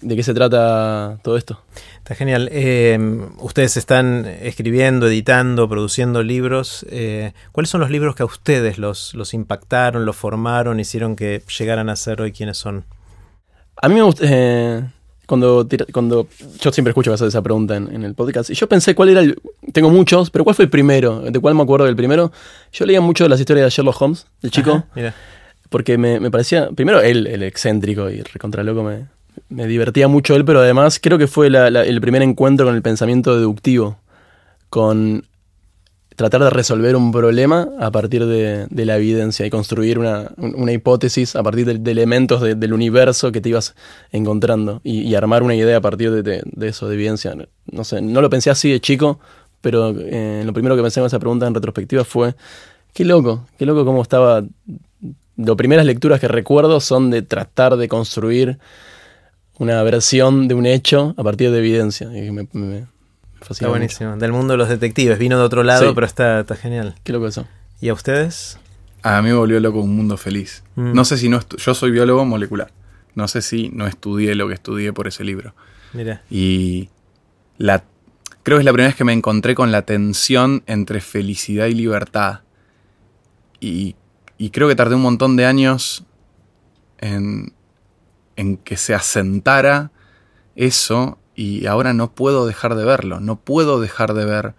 de 0.00 0.16
qué 0.16 0.22
se 0.22 0.34
trata 0.34 1.18
todo 1.22 1.36
esto. 1.36 1.62
Está 1.98 2.14
genial. 2.14 2.48
Eh, 2.52 2.98
ustedes 3.40 3.76
están 3.76 4.24
escribiendo, 4.40 5.08
editando, 5.08 5.68
produciendo 5.68 6.22
libros. 6.22 6.86
Eh, 6.90 7.32
¿Cuáles 7.52 7.68
son 7.70 7.80
los 7.80 7.90
libros 7.90 8.14
que 8.14 8.22
a 8.22 8.26
ustedes 8.26 8.78
los, 8.78 9.14
los 9.14 9.34
impactaron, 9.34 10.06
los 10.06 10.16
formaron, 10.16 10.80
hicieron 10.80 11.16
que 11.16 11.42
llegaran 11.58 11.88
a 11.90 11.96
ser 11.96 12.20
hoy 12.22 12.32
quienes 12.32 12.56
son? 12.58 12.84
A 13.80 13.88
mí 13.88 13.94
me 13.94 14.02
gusta. 14.02 14.24
eh, 14.26 14.82
cuando, 15.26 15.68
cuando 15.92 16.26
yo 16.58 16.72
siempre 16.72 16.92
escucho 16.92 17.12
esa 17.12 17.42
pregunta 17.42 17.76
en, 17.76 17.94
en 17.94 18.02
el 18.02 18.14
podcast, 18.14 18.48
y 18.48 18.54
yo 18.54 18.66
pensé 18.66 18.94
cuál 18.94 19.10
era 19.10 19.20
el. 19.20 19.38
Tengo 19.74 19.90
muchos, 19.90 20.30
pero 20.30 20.42
¿cuál 20.42 20.56
fue 20.56 20.64
el 20.64 20.70
primero? 20.70 21.20
¿De 21.20 21.38
cuál 21.38 21.54
me 21.54 21.62
acuerdo 21.62 21.84
del 21.84 21.96
primero? 21.96 22.32
Yo 22.72 22.86
leía 22.86 23.02
mucho 23.02 23.24
de 23.24 23.28
las 23.30 23.38
historias 23.38 23.66
de 23.66 23.70
Sherlock 23.70 24.00
Holmes, 24.00 24.26
del 24.40 24.50
chico, 24.50 24.70
Ajá, 24.70 24.86
mira. 24.94 25.14
porque 25.68 25.98
me, 25.98 26.18
me 26.18 26.30
parecía. 26.30 26.70
Primero, 26.70 27.02
él, 27.02 27.26
el 27.26 27.42
excéntrico 27.42 28.08
y 28.08 28.22
recontraloco, 28.22 28.82
me, 28.82 29.04
me 29.48 29.66
divertía 29.66 30.08
mucho 30.08 30.34
él, 30.34 30.44
pero 30.44 30.60
además 30.60 30.98
creo 31.02 31.18
que 31.18 31.26
fue 31.26 31.46
el 31.48 32.00
primer 32.00 32.22
encuentro 32.22 32.66
con 32.66 32.74
el 32.74 32.82
pensamiento 32.82 33.36
deductivo, 33.36 33.98
con 34.70 35.24
tratar 36.16 36.42
de 36.42 36.50
resolver 36.50 36.96
un 36.96 37.12
problema 37.12 37.68
a 37.78 37.92
partir 37.92 38.26
de, 38.26 38.66
la 38.84 38.96
evidencia 38.96 39.46
y 39.46 39.50
construir 39.50 40.00
una, 40.00 40.32
un- 40.36 40.54
una 40.56 40.72
hipótesis 40.72 41.36
a 41.36 41.42
partir 41.44 41.64
de, 41.78 41.90
elementos 41.92 42.42
de- 42.42 42.56
del 42.56 42.72
universo 42.72 43.30
que 43.30 43.40
te 43.40 43.50
ibas 43.50 43.76
encontrando 44.10 44.80
y, 44.82 45.14
armar 45.14 45.44
una 45.44 45.54
idea 45.54 45.76
a 45.76 45.80
partir 45.80 46.10
de 46.10 46.42
eso, 46.60 46.88
de 46.88 46.94
evidencia. 46.96 47.36
No 47.70 47.84
sé, 47.84 48.02
no 48.02 48.20
lo 48.20 48.28
pensé 48.30 48.50
así 48.50 48.68
de 48.70 48.80
chico, 48.80 49.20
pero 49.60 49.94
eh, 49.96 50.42
lo 50.44 50.52
primero 50.52 50.76
que 50.76 50.82
pensé 50.82 51.00
en 51.00 51.06
esa 51.06 51.18
pregunta 51.18 51.46
en 51.46 51.54
retrospectiva 51.54 52.04
fue, 52.04 52.34
qué 52.92 53.04
loco, 53.04 53.46
qué 53.56 53.64
loco 53.66 53.84
cómo 53.84 54.02
estaba... 54.02 54.42
Las 55.36 55.54
primeras 55.54 55.86
lecturas 55.86 56.18
que 56.18 56.26
recuerdo 56.26 56.80
son 56.80 57.10
de 57.10 57.22
tratar 57.22 57.76
de 57.76 57.86
construir 57.86 58.58
una 59.58 59.82
versión 59.82 60.48
de 60.48 60.54
un 60.54 60.66
hecho 60.66 61.14
a 61.16 61.22
partir 61.22 61.50
de 61.50 61.58
evidencia. 61.58 62.06
Y 62.16 62.30
me, 62.30 62.42
me- 62.42 62.48
me 62.52 62.86
fascina 62.86 62.88
Está 63.40 63.54
mucho. 63.66 63.68
buenísimo. 63.70 64.16
Del 64.16 64.32
mundo 64.32 64.52
de 64.54 64.58
los 64.58 64.68
detectives. 64.68 65.18
Vino 65.18 65.36
de 65.38 65.44
otro 65.44 65.62
lado, 65.62 65.88
Sí. 65.88 65.92
pero 65.94 66.06
está, 66.06 66.40
está 66.40 66.56
genial. 66.56 66.94
Qué 67.04 67.12
loco 67.12 67.26
eso. 67.28 67.46
¿Y 67.80 67.88
a 67.88 67.92
ustedes? 67.94 68.58
A 69.02 69.22
mí 69.22 69.28
me 69.28 69.34
volvió 69.34 69.60
loco 69.60 69.80
un 69.80 69.94
mundo 69.96 70.16
feliz. 70.16 70.64
Mm. 70.76 70.92
No 70.92 71.04
sé 71.04 71.16
si 71.18 71.28
no. 71.28 71.40
Yo 71.56 71.74
soy 71.74 71.90
biólogo 71.90 72.24
molecular. 72.24 72.72
No 73.14 73.26
sé 73.28 73.42
si 73.42 73.68
no 73.70 73.86
estudié 73.86 74.34
lo 74.34 74.48
que 74.48 74.54
estudié 74.54 74.92
por 74.92 75.06
ese 75.08 75.24
libro. 75.24 75.54
Mira. 75.92 76.22
Y 76.30 76.88
la, 77.56 77.84
creo 78.42 78.58
que 78.58 78.62
es 78.62 78.64
la 78.64 78.72
primera 78.72 78.88
vez 78.88 78.96
que 78.96 79.04
me 79.04 79.12
encontré 79.12 79.54
con 79.54 79.70
la 79.72 79.82
tensión 79.82 80.62
entre 80.66 81.00
felicidad 81.00 81.66
y 81.66 81.74
libertad. 81.74 82.40
Y 83.60 83.96
y 84.40 84.50
creo 84.50 84.68
que 84.68 84.76
tardé 84.76 84.94
un 84.94 85.02
montón 85.02 85.34
de 85.34 85.46
años 85.46 86.04
en, 86.98 87.52
en 88.38 88.56
que 88.56 88.76
se 88.76 88.94
asentara 88.94 89.90
eso 90.54 91.18
y 91.34 91.66
ahora 91.66 91.92
no 91.92 92.14
puedo 92.14 92.46
dejar 92.46 92.76
de 92.76 92.84
verlo, 92.84 93.18
no 93.18 93.36
puedo 93.40 93.80
dejar 93.80 94.14
de 94.14 94.24
ver 94.24 94.54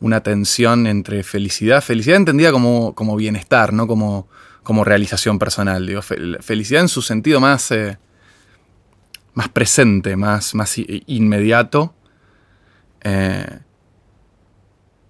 una 0.00 0.24
tensión 0.24 0.88
entre 0.88 1.22
felicidad, 1.22 1.82
felicidad 1.82 2.16
entendida 2.16 2.50
como, 2.50 2.96
como 2.96 3.14
bienestar, 3.14 3.72
no 3.72 3.86
como, 3.86 4.26
como 4.64 4.82
realización 4.82 5.38
personal, 5.38 5.86
digo, 5.86 6.02
felicidad 6.02 6.82
en 6.82 6.88
su 6.88 7.00
sentido 7.00 7.40
más, 7.40 7.70
eh, 7.70 7.96
más 9.34 9.48
presente, 9.48 10.16
más, 10.16 10.56
más 10.56 10.76
inmediato. 11.06 11.94
Eh, 13.02 13.60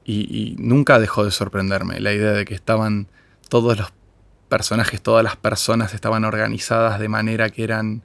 y, 0.05 0.55
nunca 0.59 0.99
dejó 0.99 1.25
de 1.25 1.31
sorprenderme 1.31 1.99
la 2.01 2.13
idea 2.13 2.33
de 2.33 2.45
que 2.45 2.55
estaban 2.55 3.09
todos 3.49 3.79
los 3.79 3.93
personajes, 4.53 5.01
todas 5.01 5.25
las 5.25 5.37
personas 5.37 5.95
estaban 5.95 6.27
organizadas 6.27 7.01
de 7.01 7.09
manera 7.09 7.49
que 7.49 7.65
eran, 7.65 8.03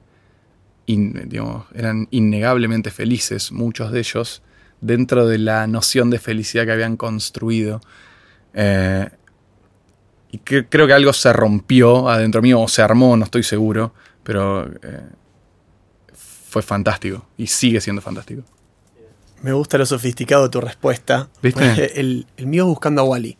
eran 0.86 2.08
innegablemente 2.10 2.90
felices, 2.90 3.52
muchos 3.52 3.92
de 3.92 3.98
ellos, 3.98 4.40
dentro 4.80 5.26
de 5.26 5.36
la 5.36 5.66
noción 5.66 6.08
de 6.08 6.18
felicidad 6.18 6.64
que 6.64 6.72
habían 6.72 6.96
construido. 6.96 7.82
Eh, 8.54 9.10
y 10.32 10.38
creo 10.38 10.86
que 10.86 10.92
algo 10.94 11.12
se 11.12 11.30
rompió 11.34 12.08
adentro 12.08 12.40
mío, 12.40 12.62
o 12.62 12.68
se 12.68 12.80
armó, 12.80 13.14
no 13.14 13.24
estoy 13.24 13.42
seguro, 13.42 13.92
pero 14.22 14.64
eh, 14.64 15.02
fue 16.14 16.62
fantástico 16.62 17.26
y 17.36 17.46
sigue 17.48 17.82
siendo 17.82 18.00
fantástico. 18.00 18.42
Me 19.42 19.52
gusta 19.52 19.76
lo 19.76 19.84
sofisticado 19.84 20.44
de 20.44 20.48
tu 20.48 20.62
respuesta. 20.62 21.28
¿Viste? 21.42 22.00
El, 22.00 22.26
el 22.38 22.46
mío 22.46 22.64
buscando 22.64 23.02
a 23.02 23.04
Wally. 23.04 23.36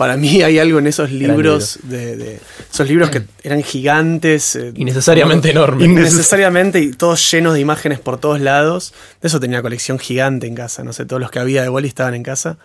Para 0.00 0.16
mí 0.16 0.40
hay 0.40 0.58
algo 0.58 0.78
en 0.78 0.86
esos 0.86 1.12
libros, 1.12 1.78
de, 1.82 2.40
esos 2.72 2.88
libros 2.88 3.10
que 3.10 3.22
eran 3.42 3.62
gigantes. 3.62 4.56
Eh, 4.56 4.72
innecesariamente 4.74 5.50
enormes. 5.50 5.86
Innecesariamente 5.86 6.80
y 6.80 6.92
todos 6.92 7.30
llenos 7.30 7.52
de 7.52 7.60
imágenes 7.60 8.00
por 8.00 8.16
todos 8.16 8.40
lados. 8.40 8.94
De 9.20 9.28
eso 9.28 9.38
tenía 9.40 9.60
colección 9.60 9.98
gigante 9.98 10.46
en 10.46 10.54
casa. 10.54 10.84
No 10.84 10.94
sé, 10.94 11.04
todos 11.04 11.20
los 11.20 11.30
que 11.30 11.38
había 11.38 11.60
de 11.60 11.68
Wally 11.68 11.88
estaban 11.88 12.14
en 12.14 12.22
casa. 12.22 12.56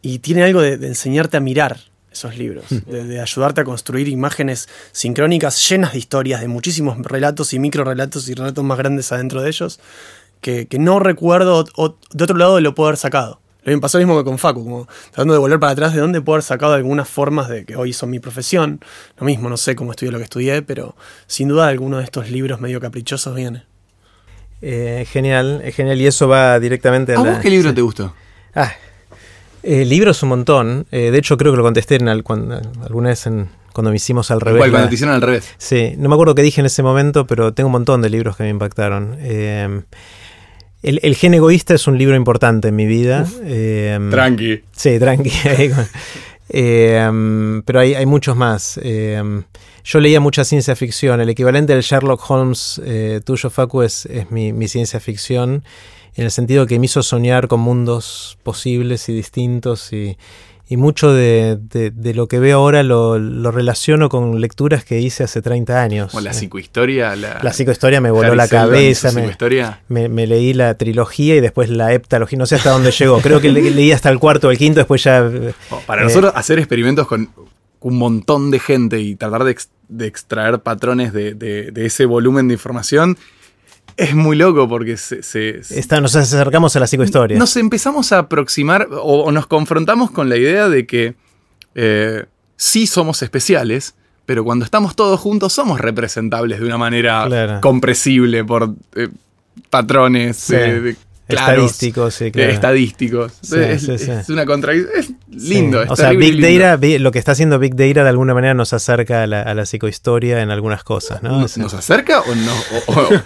Y 0.00 0.20
tiene 0.20 0.44
algo 0.44 0.60
de, 0.62 0.74
enseñarte 0.74 1.36
a 1.36 1.40
mirar 1.40 1.80
esos 2.12 2.38
libros, 2.38 2.66
hmm. 2.70 2.88
de, 2.88 3.20
ayudarte 3.20 3.62
a 3.62 3.64
construir 3.64 4.06
imágenes 4.06 4.68
sincrónicas 4.92 5.68
llenas 5.68 5.92
de 5.92 5.98
historias, 5.98 6.40
de 6.40 6.46
muchísimos 6.46 6.96
relatos 6.98 7.52
y 7.52 7.58
micro 7.58 7.82
relatos 7.82 8.28
y 8.28 8.34
relatos 8.34 8.62
más 8.62 8.78
grandes 8.78 9.10
adentro 9.10 9.42
de 9.42 9.48
ellos 9.48 9.80
que, 10.40 10.68
no 10.78 11.00
recuerdo, 11.00 11.64
o, 11.74 11.96
de 12.12 12.24
otro 12.24 12.36
lado 12.36 12.60
lo 12.60 12.74
puedo 12.76 12.88
haber 12.88 12.98
sacado. 12.98 13.40
Lo 13.66 13.70
mismo 13.70 13.80
pasó 13.80 13.98
mismo 13.98 14.16
que 14.16 14.22
con 14.22 14.38
Facu, 14.38 14.62
como 14.62 14.86
tratando 15.10 15.34
de 15.34 15.40
volver 15.40 15.58
para 15.58 15.72
atrás 15.72 15.92
de 15.92 16.00
dónde 16.00 16.20
puedo 16.20 16.36
haber 16.36 16.44
sacado 16.44 16.74
algunas 16.74 17.08
formas 17.08 17.48
de 17.48 17.64
que 17.64 17.74
hoy 17.74 17.92
son 17.92 18.10
mi 18.10 18.20
profesión. 18.20 18.78
Lo 19.18 19.26
mismo, 19.26 19.48
no 19.48 19.56
sé 19.56 19.74
cómo 19.74 19.90
estudié 19.90 20.12
lo 20.12 20.18
que 20.18 20.24
estudié, 20.24 20.62
pero 20.62 20.94
sin 21.26 21.48
duda 21.48 21.66
alguno 21.66 21.98
de 21.98 22.04
estos 22.04 22.30
libros 22.30 22.60
medio 22.60 22.80
caprichosos 22.80 23.34
viene. 23.34 23.64
Eh, 24.62 25.04
genial, 25.10 25.62
es 25.64 25.74
genial. 25.74 26.00
Y 26.00 26.06
eso 26.06 26.28
va 26.28 26.60
directamente 26.60 27.14
a, 27.14 27.18
¿A 27.18 27.22
vos 27.24 27.38
qué 27.42 27.50
libro 27.50 27.74
te 27.74 27.80
gustó? 27.80 28.14
Ah, 28.54 28.72
eh, 29.64 29.84
libros 29.84 30.22
un 30.22 30.28
montón. 30.28 30.86
Eh, 30.92 31.10
de 31.10 31.18
hecho, 31.18 31.36
creo 31.36 31.52
que 31.52 31.56
lo 31.56 31.64
contesté 31.64 31.96
en 31.96 32.08
alguna 32.08 32.60
vez 33.08 33.26
en, 33.26 33.48
cuando 33.72 33.90
me 33.90 33.96
hicimos 33.96 34.30
al 34.30 34.40
revés. 34.40 34.70
cuando 34.70 34.88
te 34.88 34.94
hicieron 34.94 35.16
al 35.16 35.22
revés. 35.22 35.54
Sí, 35.58 35.94
no 35.98 36.08
me 36.08 36.14
acuerdo 36.14 36.36
qué 36.36 36.42
dije 36.42 36.60
en 36.60 36.66
ese 36.66 36.84
momento, 36.84 37.26
pero 37.26 37.52
tengo 37.52 37.66
un 37.66 37.72
montón 37.72 38.00
de 38.00 38.10
libros 38.10 38.36
que 38.36 38.44
me 38.44 38.50
impactaron. 38.50 39.16
Eh, 39.18 39.82
el, 40.82 41.16
Gen 41.16 41.34
Egoísta 41.34 41.74
es 41.74 41.86
un 41.86 41.98
libro 41.98 42.16
importante 42.16 42.68
en 42.68 42.76
mi 42.76 42.86
vida. 42.86 43.26
Eh, 43.44 43.98
tranqui. 44.10 44.62
Sí, 44.72 44.98
tranqui. 44.98 45.30
Eh, 46.48 47.62
pero 47.64 47.80
hay, 47.80 48.06
muchos 48.06 48.36
más. 48.36 48.80
yo 49.84 50.00
leía 50.00 50.20
mucha 50.20 50.44
ciencia 50.44 50.76
ficción. 50.76 51.20
El 51.20 51.28
equivalente 51.28 51.72
del 51.72 51.82
Sherlock 51.82 52.22
Holmes 52.30 52.80
tuyo, 53.24 53.50
Facu, 53.50 53.82
es, 53.82 54.06
es 54.06 54.30
mi, 54.30 54.52
mi, 54.52 54.68
ciencia 54.68 55.00
ficción. 55.00 55.64
En 56.14 56.24
el 56.24 56.30
sentido 56.30 56.68
que 56.68 56.78
me 56.78 56.86
hizo 56.86 57.02
soñar 57.02 57.48
con 57.48 57.58
mundos 57.58 58.38
posibles 58.44 59.08
y 59.08 59.12
distintos 59.12 59.92
y, 59.92 60.16
y 60.68 60.76
mucho 60.76 61.12
de, 61.12 61.92
lo 62.14 62.26
que 62.26 62.40
veo 62.40 62.58
ahora 62.58 62.82
lo, 62.82 63.18
relaciono 63.52 64.08
con 64.08 64.40
lecturas 64.40 64.84
que 64.84 65.00
hice 65.00 65.22
hace 65.22 65.40
30 65.40 65.80
años. 65.80 66.14
O 66.14 66.20
la 66.20 66.32
psicohistoria. 66.32 67.14
La, 67.14 67.38
la 67.40 67.52
psicohistoria 67.52 68.00
me 68.00 68.10
voló 68.10 68.34
la 68.34 68.48
cabeza. 68.48 69.12
Me, 69.88 70.08
me, 70.08 70.26
leí 70.26 70.54
la 70.54 70.74
trilogía 70.74 71.36
y 71.36 71.40
después 71.40 71.70
la 71.70 71.92
heptalogía. 71.92 72.38
No 72.38 72.46
sé 72.46 72.56
hasta 72.56 72.70
dónde 72.70 72.90
llegó. 72.90 73.20
Creo 73.20 73.40
que 73.40 73.50
leí 73.50 73.92
hasta 73.92 74.10
el 74.10 74.18
cuarto 74.18 74.48
o 74.48 74.50
el 74.50 74.58
quinto, 74.58 74.80
después 74.80 75.04
ya... 75.04 75.30
Oh, 75.70 75.80
para 75.86 76.02
nosotros 76.02 76.32
hacer 76.34 76.58
experimentos 76.58 77.06
con 77.06 77.30
un 77.80 77.98
montón 77.98 78.50
de 78.50 78.58
gente 78.58 78.98
y 79.00 79.14
tratar 79.14 79.44
de, 79.44 79.56
extraer 80.04 80.58
patrones 80.58 81.12
de, 81.12 81.34
de 81.34 81.86
ese 81.86 82.06
volumen 82.06 82.48
de 82.48 82.54
información 82.54 83.16
es 83.96 84.14
muy 84.14 84.36
loco 84.36 84.68
porque 84.68 84.96
se, 84.96 85.62
nos 86.00 86.16
acercamos 86.16 86.76
a 86.76 86.80
la 86.80 86.86
psicohistoria. 86.86 87.38
Nos 87.38 87.56
empezamos 87.56 88.12
a 88.12 88.18
aproximar 88.20 88.88
o, 88.90 89.30
nos 89.32 89.46
confrontamos 89.46 90.10
con 90.10 90.28
la 90.28 90.36
idea 90.36 90.68
de 90.68 90.86
que 90.86 91.14
eh, 91.74 92.24
sí 92.56 92.86
somos 92.86 93.22
especiales, 93.22 93.94
pero 94.26 94.44
cuando 94.44 94.64
estamos 94.64 94.96
todos 94.96 95.18
juntos 95.20 95.52
somos 95.52 95.80
representables 95.80 96.60
de 96.60 96.66
una 96.66 96.78
manera 96.78 97.60
compresible 97.62 98.44
por 98.44 98.74
eh, 98.94 99.08
patrones 99.70 100.52
estadísticos, 101.28 102.14
sí, 102.14 102.30
claro. 102.30 102.52
Estadísticos. 102.52 103.32
es, 103.52 104.28
una 104.28 104.46
contradicción. 104.46 104.90
Es 104.96 105.12
lindo. 105.28 105.82
o 105.88 105.96
sea, 105.96 106.10
Big 106.10 106.40
Data, 106.40 106.78
lo 106.98 107.10
que 107.10 107.18
está 107.18 107.32
haciendo 107.32 107.58
Big 107.58 107.74
Data 107.74 108.04
de 108.04 108.10
alguna 108.10 108.34
manera 108.34 108.54
nos 108.54 108.72
acerca 108.72 109.24
a 109.24 109.26
la, 109.26 109.66
psicohistoria 109.66 110.42
en 110.42 110.50
algunas 110.50 110.84
cosas, 110.84 111.22
¿no? 111.22 111.40
¿Nos, 111.40 111.74
acerca 111.74 112.20
o 112.20 112.34
no? 112.34 112.52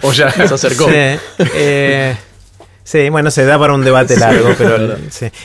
O, 0.01 0.11
ya 0.13 0.33
nos 0.37 0.51
acercó. 0.51 0.87
Eh, 0.89 2.17
sí, 2.83 3.09
bueno, 3.09 3.29
se 3.29 3.45
da 3.45 3.59
para 3.59 3.73
un 3.73 3.83
debate 3.83 4.17
largo, 4.17 4.49
pero 4.57 4.97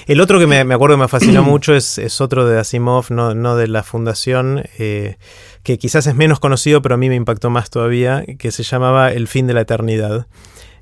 el 0.07 0.21
otro 0.21 0.39
que 0.39 0.47
me, 0.47 0.61
acuerdo 0.61 0.97
que 0.97 1.03
me 1.03 1.09
fascinó 1.09 1.43
mucho 1.43 1.75
es, 1.75 1.99
es 1.99 2.21
otro 2.21 2.47
de 2.47 2.59
Asimov, 2.59 3.07
no, 3.11 3.35
no 3.35 3.57
de 3.57 3.69
la 3.69 3.83
fundación, 3.83 4.65
eh, 4.79 5.17
que 5.63 5.79
quizás 5.79 6.07
es 6.07 6.15
menos 6.15 6.41
conocido, 6.41 6.81
pero 6.81 6.95
a 6.95 6.99
mí 6.99 7.09
me 7.09 7.17
impactó 7.17 7.51
más 7.51 7.71
todavía, 7.71 8.25
que 8.39 8.51
se 8.53 8.63
llamaba 8.63 9.13
El 9.13 9.29
fin 9.29 9.47
de 9.47 9.55
la 9.55 9.63
eternidad. 9.63 10.27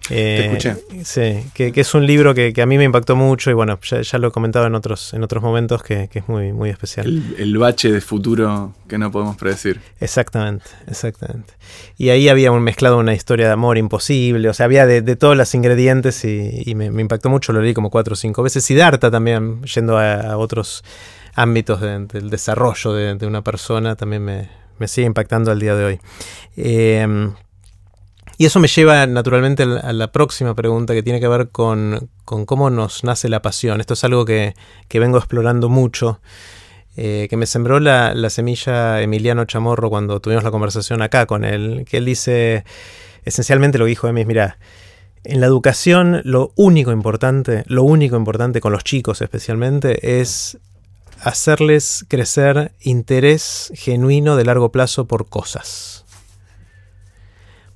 Te 0.09 0.47
escuché. 0.47 0.77
Eh, 0.93 1.05
sí, 1.05 1.51
que, 1.55 1.73
es 1.75 1.95
un 1.95 2.07
libro 2.07 2.35
que, 2.35 2.53
a 2.61 2.67
mí 2.67 2.77
me 2.77 2.85
impactó 2.85 3.17
mucho 3.17 3.51
y 3.51 3.55
bueno, 3.55 3.79
ya, 3.81 4.19
lo 4.19 4.29
he 4.29 4.31
comentado 4.31 4.67
en 4.67 4.75
otros, 4.75 5.15
en 5.15 5.23
otros 5.23 5.43
momentos 5.43 5.83
que, 5.83 6.11
es 6.13 6.29
muy, 6.29 6.53
muy 6.53 6.71
especial. 6.71 7.07
El, 7.39 7.57
bache 7.57 7.91
de 7.91 8.01
futuro 8.01 8.75
que 8.87 8.99
no 8.99 9.11
podemos 9.11 9.37
predecir. 9.37 9.81
Exactamente, 10.01 10.67
exactamente. 10.87 11.55
Y 11.97 12.11
ahí 12.11 12.29
había 12.29 12.53
un 12.53 12.63
mezclado 12.63 12.99
una 12.99 13.15
historia 13.15 13.47
de 13.47 13.53
amor 13.53 13.79
imposible, 13.79 14.49
o 14.49 14.55
sea, 14.55 14.67
había 14.67 14.87
de, 14.87 15.17
todos 15.17 15.37
los 15.37 15.55
ingredientes 15.55 16.25
y, 16.25 16.75
me, 16.75 16.87
impactó 16.87 17.31
mucho, 17.31 17.53
lo 17.53 17.63
leí 17.63 17.73
como 17.73 17.91
cuatro 17.91 18.13
o 18.13 18.17
cinco 18.17 18.43
veces. 18.43 18.71
Y 18.71 18.75
Darta 18.75 19.11
también, 19.11 19.63
yendo 19.63 19.99
a, 19.99 20.37
otros 20.37 20.85
ámbitos 21.35 21.81
del 21.81 22.29
desarrollo 22.29 22.93
de, 22.93 23.27
una 23.27 23.43
persona, 23.43 23.97
también 23.97 24.23
me, 24.23 24.51
me 24.79 24.87
sigue 24.87 25.07
impactando 25.07 25.51
al 25.51 25.61
día 25.61 25.75
de 25.75 25.85
hoy. 25.85 26.01
Eh, 26.57 27.33
y 28.37 28.47
eso 28.47 28.59
me 28.59 28.69
lleva 28.69 29.07
naturalmente 29.07 29.63
a 29.63 29.93
la 29.93 30.11
próxima 30.11 30.55
pregunta 30.55 30.95
que 30.95 31.03
tiene 31.03 31.21
que 31.21 31.29
ver 31.29 31.51
con, 31.51 32.11
cómo 32.25 32.71
nos 32.71 33.05
nace 33.05 33.29
la 33.29 33.43
pasión. 33.43 33.81
Esto 33.81 33.95
es 33.95 34.03
algo 34.05 34.25
que, 34.25 34.55
vengo 34.93 35.19
explorando 35.19 35.69
mucho, 35.69 36.21
eh, 36.97 37.29
que 37.31 37.37
me 37.37 37.47
sembró 37.47 37.79
la, 37.79 38.15
semilla 38.31 39.01
Emiliano 39.03 39.45
Chamorro 39.45 39.89
cuando 39.89 40.21
tuvimos 40.21 40.43
la 40.43 40.51
conversación 40.51 41.01
acá 41.03 41.27
con 41.27 41.45
él, 41.45 41.85
que 41.89 41.99
él 41.99 42.05
dice, 42.05 42.65
esencialmente 43.25 43.79
lo 43.79 43.85
que 43.85 43.91
dijo 43.91 44.09
es, 44.09 44.27
mira, 44.27 44.59
en 45.23 45.41
la 45.41 45.47
educación 45.47 46.21
lo 46.25 46.53
único 46.57 46.91
importante, 46.91 47.63
lo 47.67 47.85
único 47.85 48.17
importante 48.17 48.61
con 48.61 48.73
los 48.73 48.85
chicos 48.85 49.23
especialmente, 49.23 50.21
es 50.21 50.59
hacerles 51.21 52.05
crecer 52.09 52.73
interés 52.81 53.73
genuino 53.75 54.37
de 54.37 54.45
largo 54.45 54.73
plazo 54.73 55.07
por 55.07 55.29
cosas 55.29 56.04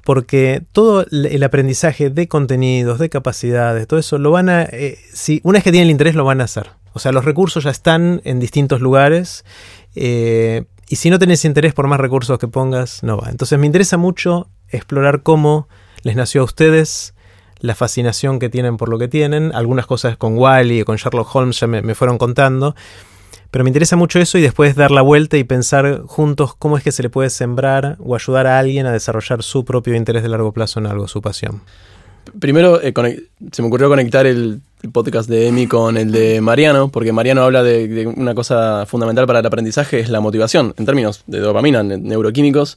porque 0.08 0.62
todo 0.72 1.04
el 1.10 1.42
aprendizaje 1.42 2.08
de 2.08 2.28
contenidos, 2.28 2.98
de 2.98 3.10
capacidades, 3.10 3.86
todo 3.86 4.00
eso 4.00 4.16
lo 4.16 4.30
van 4.30 4.48
a, 4.48 4.62
eh, 4.62 4.96
si 5.12 5.42
una 5.44 5.58
vez 5.58 5.64
que 5.64 5.70
tienen 5.70 5.88
el 5.88 5.90
interés 5.90 6.14
lo 6.14 6.24
van 6.24 6.40
a 6.40 6.44
hacer. 6.44 6.70
O 6.94 6.98
sea, 6.98 7.12
los 7.12 7.26
recursos 7.26 7.64
ya 7.64 7.70
están 7.70 8.22
en 8.24 8.40
distintos 8.40 8.80
lugares 8.80 9.44
eh, 9.94 10.64
y 10.88 10.96
si 10.96 11.10
no 11.10 11.18
tenés 11.18 11.44
interés 11.44 11.74
por 11.74 11.88
más 11.88 12.00
recursos 12.00 12.38
que 12.38 12.48
pongas, 12.48 13.02
no 13.02 13.18
va. 13.18 13.28
Entonces 13.28 13.58
me 13.58 13.66
interesa 13.66 13.98
mucho 13.98 14.48
explorar 14.70 15.22
cómo 15.22 15.68
les 16.04 16.16
nació 16.16 16.40
a 16.40 16.44
ustedes 16.44 17.12
la 17.58 17.74
fascinación 17.74 18.38
que 18.38 18.48
tienen 18.48 18.78
por 18.78 18.88
lo 18.88 18.98
que 18.98 19.08
tienen. 19.08 19.54
Algunas 19.54 19.84
cosas 19.84 20.16
con 20.16 20.38
Wally 20.38 20.80
y 20.80 20.84
con 20.84 20.96
Sherlock 20.96 21.36
Holmes 21.36 21.60
ya 21.60 21.66
me 21.66 21.94
fueron 21.94 22.16
contando. 22.16 22.74
Pero 23.50 23.64
me 23.64 23.70
interesa 23.70 23.96
mucho 23.96 24.18
eso 24.18 24.36
y 24.36 24.42
después 24.42 24.76
dar 24.76 24.90
la 24.90 25.00
vuelta 25.00 25.36
y 25.38 25.44
pensar 25.44 26.02
juntos 26.06 26.54
cómo 26.54 26.76
es 26.76 26.84
que 26.84 26.92
se 26.92 27.02
le 27.02 27.08
puede 27.08 27.30
sembrar 27.30 27.96
o 27.98 28.14
ayudar 28.14 28.46
a 28.46 28.58
alguien 28.58 28.84
a 28.86 28.92
desarrollar 28.92 29.42
su 29.42 29.64
propio 29.64 29.94
interés 29.94 30.22
de 30.22 30.28
largo 30.28 30.52
plazo 30.52 30.80
en 30.80 30.86
algo, 30.86 31.08
su 31.08 31.22
pasión. 31.22 31.62
Primero, 32.38 32.80
eh, 32.82 32.92
se 33.52 33.62
me 33.62 33.68
ocurrió 33.68 33.88
conectar 33.88 34.26
el 34.26 34.60
podcast 34.92 35.30
de 35.30 35.48
Emi 35.48 35.66
con 35.66 35.96
el 35.96 36.12
de 36.12 36.42
Mariano, 36.42 36.90
porque 36.90 37.10
Mariano 37.10 37.42
habla 37.42 37.62
de, 37.62 38.06
una 38.06 38.34
cosa 38.34 38.84
fundamental 38.84 39.26
para 39.26 39.38
el 39.38 39.46
aprendizaje, 39.46 40.00
es 40.00 40.10
la 40.10 40.20
motivación, 40.20 40.74
en 40.76 40.84
términos 40.84 41.22
de 41.26 41.40
dopamina, 41.40 41.82
ne- 41.82 41.96
neuroquímicos. 41.96 42.76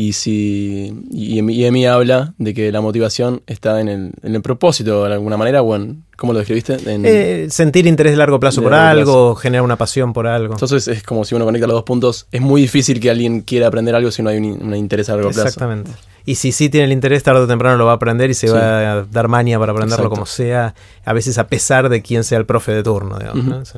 Y 0.00 0.12
si 0.12 0.94
y 1.10 1.40
Emi, 1.40 1.54
y 1.56 1.64
Emi 1.64 1.84
habla 1.86 2.32
de 2.38 2.54
que 2.54 2.70
la 2.70 2.80
motivación 2.80 3.42
está 3.48 3.80
en 3.80 3.88
el, 3.88 4.12
en 4.22 4.36
el 4.36 4.42
propósito 4.42 5.04
de 5.04 5.12
alguna 5.14 5.36
manera, 5.36 5.60
o 5.60 5.74
en, 5.74 6.04
¿cómo 6.16 6.32
lo 6.32 6.38
describiste? 6.38 6.74
En- 6.88 7.02
Eh, 7.04 7.48
sentir 7.50 7.84
interés 7.88 8.12
de 8.12 8.16
largo 8.18 8.38
plazo 8.38 8.60
De 8.60 8.66
por 8.66 8.72
largo 8.72 9.00
algo, 9.00 9.34
generar 9.34 9.64
una 9.64 9.74
pasión 9.74 10.12
por 10.12 10.28
algo. 10.28 10.54
entonces 10.54 10.86
es 10.86 11.02
como 11.02 11.24
si 11.24 11.34
uno 11.34 11.44
conecta 11.44 11.66
los 11.66 11.74
dos 11.74 11.82
puntos. 11.82 12.28
Es 12.30 12.40
muy 12.40 12.60
difícil 12.60 13.00
que 13.00 13.10
alguien 13.10 13.40
quiera 13.40 13.66
aprender 13.66 13.92
algo 13.96 14.12
si 14.12 14.22
no 14.22 14.30
hay 14.30 14.36
un, 14.38 14.44
un 14.62 14.76
interés 14.76 15.08
a 15.08 15.16
largo 15.16 15.30
plazo. 15.30 15.48
Exactamente. 15.48 15.90
Y 16.24 16.36
si 16.36 16.52
sí 16.52 16.68
tiene 16.68 16.84
el 16.84 16.92
interés, 16.92 17.24
tarde 17.24 17.40
o 17.40 17.46
temprano 17.48 17.76
lo 17.76 17.86
va 17.86 17.92
a 17.92 17.94
aprender 17.96 18.30
y 18.30 18.34
se 18.34 18.46
Sí. 18.46 18.52
va 18.52 18.92
a 18.92 19.02
dar 19.02 19.26
mania 19.26 19.58
para 19.58 19.72
aprenderlo 19.72 20.04
Exacto. 20.04 20.14
como 20.14 20.26
sea, 20.26 20.74
a 21.04 21.12
veces 21.12 21.38
a 21.38 21.48
pesar 21.48 21.88
de 21.88 22.02
quién 22.02 22.22
sea 22.22 22.38
el 22.38 22.46
profe 22.46 22.70
de 22.70 22.84
turno. 22.84 23.18
digamos, 23.18 23.74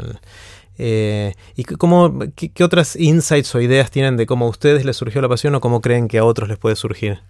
eh, 0.81 1.35
¿Y 1.57 1.65
cómo, 1.65 2.19
qué, 2.35 2.51
qué 2.51 2.65
otras 2.65 2.97
insights 2.97 3.55
o 3.55 3.61
ideas 3.61 3.91
tienen 3.91 4.17
de 4.17 4.27
cómo 4.27 4.47
a 4.47 4.49
ustedes 4.49 4.85
les 4.85 4.97
surgió 4.97 5.21
la 5.21 5.29
pasión 5.29 5.55
o 5.55 5.61
cómo 5.61 5.81
creen 5.81 6.09
que 6.09 6.19
a 6.19 6.25
otros 6.25 6.49
les 6.49 6.59
puede 6.59 6.77
surgir? 6.77 7.21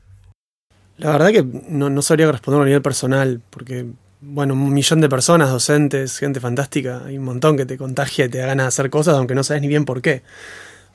La 0.98 1.12
verdad 1.12 1.30
que 1.30 1.42
no, 1.68 1.88
no 1.90 2.02
sabría 2.02 2.30
responderlo 2.30 2.62
a 2.64 2.66
nivel 2.66 2.82
personal, 2.82 3.40
porque, 3.50 3.86
bueno, 4.20 4.54
un 4.54 4.72
millón 4.72 5.00
de 5.00 5.08
personas, 5.08 5.50
docentes, 5.50 6.18
gente 6.18 6.40
fantástica, 6.40 7.02
hay 7.06 7.16
un 7.18 7.24
montón 7.24 7.56
que 7.56 7.66
te 7.66 7.78
contagia 7.78 8.26
y 8.26 8.28
te 8.28 8.38
da 8.38 8.46
ganas 8.46 8.64
de 8.64 8.68
hacer 8.68 8.90
cosas, 8.90 9.16
aunque 9.16 9.34
no 9.34 9.42
sabes 9.42 9.62
ni 9.62 9.68
bien 9.68 9.84
por 9.86 10.02
qué. 10.02 10.22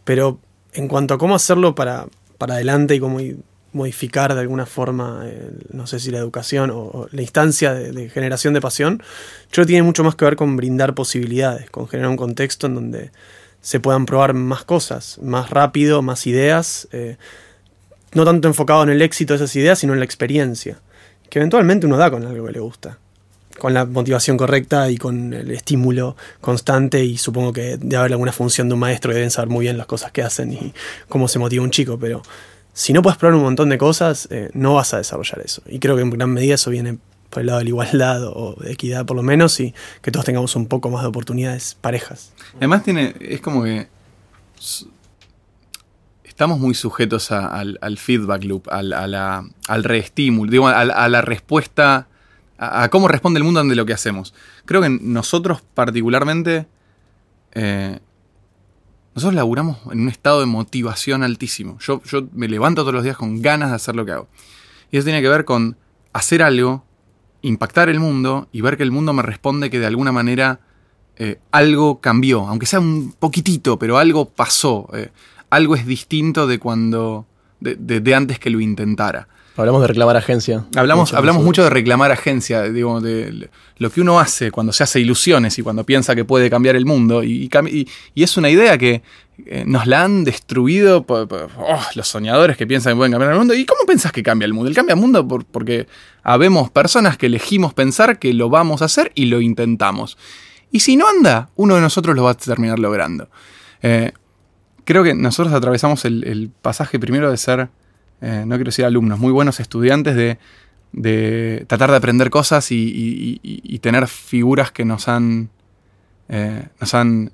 Pero 0.06 0.40
en 0.74 0.88
cuanto 0.88 1.16
a 1.16 1.18
cómo 1.18 1.36
hacerlo 1.36 1.76
para, 1.76 2.08
para 2.38 2.56
adelante 2.56 2.96
y 2.96 3.00
cómo 3.00 3.20
i- 3.22 3.38
modificar 3.76 4.34
de 4.34 4.42
alguna 4.42 4.66
forma, 4.66 5.24
eh, 5.26 5.52
no 5.72 5.86
sé 5.86 6.00
si 6.00 6.10
la 6.10 6.18
educación 6.18 6.72
o, 6.74 7.08
la 7.12 7.22
instancia 7.22 7.74
de, 7.74 7.92
de 7.92 8.10
generación 8.10 8.54
de 8.54 8.62
pasión, 8.62 9.00
yo 9.00 9.52
creo 9.52 9.66
que 9.66 9.74
tiene 9.74 9.84
mucho 9.84 10.04
más 10.04 10.16
que 10.16 10.26
ver 10.26 10.36
con 10.36 10.56
brindar 10.56 10.96
posibilidades, 10.96 11.70
con 11.70 11.88
generar 11.88 12.10
un 12.10 12.18
contexto 12.18 12.68
en 12.68 12.76
donde 12.76 13.12
se 13.62 13.80
puedan 13.80 14.06
probar 14.06 14.34
más 14.34 14.64
cosas, 14.64 15.20
más 15.22 15.50
rápido, 15.50 16.02
más 16.02 16.26
ideas. 16.28 16.88
eh, 16.92 17.18
no 18.16 18.24
tanto 18.24 18.48
enfocado 18.48 18.82
en 18.84 18.90
el 18.90 19.02
éxito 19.02 19.34
de 19.34 19.38
esas 19.38 19.56
ideas, 19.58 19.78
sino 19.78 19.94
en 19.94 20.00
la 20.00 20.06
experiencia, 20.06 20.80
que 21.30 21.40
eventualmente 21.40 21.86
uno 21.86 21.98
da 21.98 22.10
con 22.10 22.26
algo 22.26 22.46
que 22.46 22.54
le 22.54 22.62
gusta, 22.62 22.98
con 23.60 23.74
la 23.74 23.86
motivación 23.86 24.38
correcta 24.38 24.90
y 24.90 24.98
con 24.98 25.34
el 25.34 25.52
estímulo 25.52 26.16
constante 26.40 27.04
y 27.04 27.18
supongo 27.18 27.52
que 27.52 27.78
debe 27.78 27.98
haber 27.98 28.14
alguna 28.14 28.32
función 28.32 28.70
de 28.70 28.76
un 28.76 28.80
maestro 28.80 29.12
que 29.12 29.16
deben 29.16 29.32
saber 29.32 29.50
muy 29.50 29.64
bien 29.64 29.78
las 29.78 29.86
cosas 29.86 30.14
que 30.14 30.22
hacen 30.22 30.54
y 30.54 30.74
cómo 31.10 31.28
se 31.28 31.40
motiva 31.40 31.64
un 31.64 31.72
chico, 31.72 32.00
pero 32.00 32.22
si 32.76 32.92
no 32.92 33.02
puedes 33.02 33.18
probar 33.18 33.36
un 33.36 33.44
montón 33.44 33.70
de 33.70 33.78
cosas, 33.78 34.28
eh, 34.32 34.50
no 34.54 34.74
vas 34.74 34.94
a 34.94 34.98
desarrollar 34.98 35.40
eso. 35.40 35.62
Y 35.66 35.80
creo 35.80 35.96
que 35.96 36.02
en 36.02 36.10
gran 36.10 36.30
medida 36.32 36.56
eso 36.56 36.70
viene 36.70 36.98
por 37.30 37.40
el 37.40 37.48
lado 37.48 37.60
de 37.60 37.64
la 37.64 37.70
igualdad 37.70 38.24
o 38.26 38.56
de 38.60 38.74
equidad 38.74 39.06
por 39.06 39.16
lo 39.16 39.24
menos 39.24 39.58
y 39.62 39.74
que 40.02 40.12
todos 40.12 40.26
tengamos 40.26 40.58
un 40.58 40.68
poco 40.68 40.90
más 40.90 41.02
de 41.02 41.08
oportunidades 41.08 41.78
parejas. 41.80 42.34
Además 42.58 42.84
tiene, 42.84 43.16
es 43.22 43.40
como 43.40 43.64
que 43.64 43.88
estamos 46.26 46.60
muy 46.60 46.76
sujetos 46.76 47.32
al, 47.32 47.98
feedback 47.98 48.44
loop, 48.44 48.68
al, 48.70 48.92
a 48.92 49.46
al 49.70 49.84
reestímulo, 49.86 50.52
digo, 50.52 50.68
a, 50.68 51.08
la 51.08 51.22
respuesta, 51.22 52.10
a, 52.58 52.84
a 52.84 52.90
cómo 52.90 53.08
responde 53.08 53.38
el 53.38 53.46
mundo 53.46 53.62
ante 53.62 53.76
lo 53.76 53.86
que 53.86 53.94
hacemos. 53.94 54.34
Creo 54.66 54.82
que 54.82 54.90
nosotros 54.90 55.62
particularmente, 55.74 56.68
eh, 57.54 58.00
nosotros 59.16 59.34
laburamos 59.34 59.78
en 59.92 60.02
un 60.02 60.10
estado 60.10 60.42
de 60.42 60.46
motivación 60.46 61.24
altísimo. 61.24 61.78
Yo, 61.80 62.02
yo 62.04 62.28
me 62.34 62.50
levanto 62.50 62.82
todos 62.82 62.94
los 62.94 63.04
días 63.04 63.16
con 63.16 63.42
ganas 63.42 63.70
de 63.70 63.76
hacer 63.78 63.96
lo 63.96 64.06
que 64.06 64.12
hago. 64.12 64.28
Y 64.92 64.98
eso 64.98 65.06
tiene 65.06 65.22
que 65.22 65.30
ver 65.30 65.46
con 65.46 65.78
hacer 66.12 66.44
algo, 66.44 66.84
impactar 67.42 67.88
el 67.90 68.00
mundo 68.00 68.50
y 68.52 68.60
ver 68.60 68.76
que 68.76 68.84
el 68.84 68.92
mundo 68.92 69.14
me 69.14 69.24
responde 69.24 69.70
que 69.70 69.80
de 69.80 69.86
alguna 69.86 70.12
manera 70.12 70.60
eh, 71.16 71.40
algo 71.52 72.02
cambió, 72.02 72.46
aunque 72.48 72.66
sea 72.66 72.82
un 72.82 73.14
poquitito, 73.18 73.80
pero 73.80 73.98
algo 73.98 74.26
pasó. 74.30 74.90
eh, 74.94 75.12
algo 75.50 75.76
es 75.76 75.86
distinto 75.86 76.48
de 76.48 76.60
cuando. 76.60 77.26
De, 77.66 77.76
de- 77.76 78.00
de 78.00 78.16
antes 78.16 78.40
que 78.40 78.50
lo 78.50 78.60
intentara. 78.62 79.28
Hablamos 79.58 79.82
de 79.82 79.88
reclamar 79.88 80.18
agencia. 80.18 80.66
Hablamos, 80.76 81.10
Mucho 81.12 81.18
hablamos 81.18 81.44
mucho 81.44 81.64
de 81.64 81.70
reclamar 81.70 82.12
agencia, 82.12 82.64
digo, 82.64 83.00
de 83.00 83.50
lo 83.78 83.90
que 83.90 84.02
uno 84.02 84.20
hace 84.20 84.52
cuando 84.52 84.74
se 84.74 84.84
hace 84.84 85.00
ilusiones 85.00 85.58
y 85.58 85.62
cuando 85.62 85.86
piensa 85.86 86.14
que 86.14 86.26
puede 86.26 86.50
cambiar 86.50 86.76
el 86.76 86.86
mundo. 86.86 87.24
Y, 87.24 87.50
es 88.16 88.36
una 88.36 88.50
idea 88.50 88.78
que 88.78 89.02
eh, 89.46 89.64
nos 89.66 89.88
la 89.88 90.04
han 90.04 90.26
destruido 90.26 91.04
por, 91.06 91.30
por- 91.30 91.50
oh, 91.58 91.80
los 91.96 92.06
soñadores 92.06 92.58
que 92.58 92.68
piensan 92.68 92.94
que 92.94 92.98
pueden 92.98 93.14
cambiar 93.14 93.32
el 93.32 93.38
mundo. 93.38 93.54
¿Y 93.54 93.66
cómo 93.66 93.80
pensás 93.88 94.12
que 94.12 94.22
cambia 94.24 94.46
el 94.46 94.54
mundo? 94.54 94.68
El 94.70 94.76
cambia 94.76 94.94
el 94.94 95.00
mundo 95.00 95.26
por- 95.26 95.46
porque 95.46 95.88
habemos 96.22 96.70
personas 96.70 97.16
que 97.18 97.28
elegimos 97.28 97.74
pensar 97.74 98.20
que 98.20 98.34
lo 98.34 98.50
vamos 98.50 98.82
a 98.82 98.86
hacer 98.86 99.14
y 99.16 99.28
lo 99.28 99.40
intentamos. 99.40 100.18
Y 100.70 100.82
si 100.82 100.98
no 100.98 101.08
anda, 101.08 101.48
uno 101.56 101.76
de 101.76 101.82
nosotros 101.82 102.14
lo 102.14 102.24
va 102.24 102.32
a 102.32 102.34
terminar 102.38 102.78
logrando. 102.78 103.30
Eh, 103.82 104.12
creo 104.86 105.04
que 105.04 105.14
nosotros 105.14 105.54
atravesamos 105.54 106.06
el, 106.06 106.52
pasaje 106.62 107.00
primero 107.00 107.30
de 107.30 107.38
ser, 107.38 107.70
eh, 108.22 108.44
no 108.46 108.56
quiero 108.56 108.70
decir 108.70 108.86
alumnos, 108.86 109.20
muy 109.20 109.32
buenos 109.32 109.60
estudiantes 109.60 110.16
de, 110.16 110.38
de 110.96 111.66
tratar 111.68 111.92
de 111.92 111.98
aprender 111.98 112.30
cosas 112.30 112.68
y, 112.72 113.80
tener 113.82 114.08
figuras 114.08 114.72
que 114.72 114.86
nos 114.86 115.08
han, 115.08 115.50
eh, 116.30 116.68
nos 116.80 116.94
han 116.94 117.32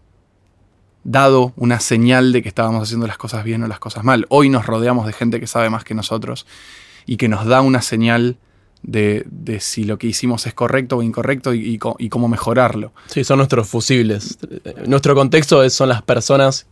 dado 1.04 1.54
una 1.56 1.80
señal 1.80 2.34
de 2.34 2.42
que 2.42 2.50
estábamos 2.50 2.84
haciendo 2.84 3.08
las 3.08 3.18
cosas 3.18 3.44
bien 3.44 3.64
o 3.64 3.68
las 3.68 3.80
cosas 3.80 4.04
mal. 4.04 4.26
Hoy 4.30 4.50
nos 4.50 4.66
rodeamos 4.66 5.06
de 5.06 5.14
gente 5.14 5.40
que 5.40 5.48
sabe 5.48 5.70
más 5.70 5.84
que 5.84 5.94
nosotros 5.94 6.46
y 7.06 7.18
que 7.18 7.30
nos 7.30 7.46
da 7.46 7.62
una 7.62 7.82
señal 7.82 8.38
de, 8.84 9.26
si 9.60 9.84
lo 9.84 9.98
que 9.98 10.08
hicimos 10.08 10.48
es 10.48 10.54
correcto 10.54 10.98
o 10.98 11.04
incorrecto 11.04 11.54
y, 11.54 11.78
cómo 11.78 12.28
mejorarlo. 12.28 12.94
Sí, 13.08 13.24
son 13.24 13.38
nuestros 13.38 13.70
fusibles. 13.70 14.40
Nuestro 14.88 15.14
contexto 15.14 15.68
son 15.70 15.90
las 15.90 16.02
personas 16.02 16.68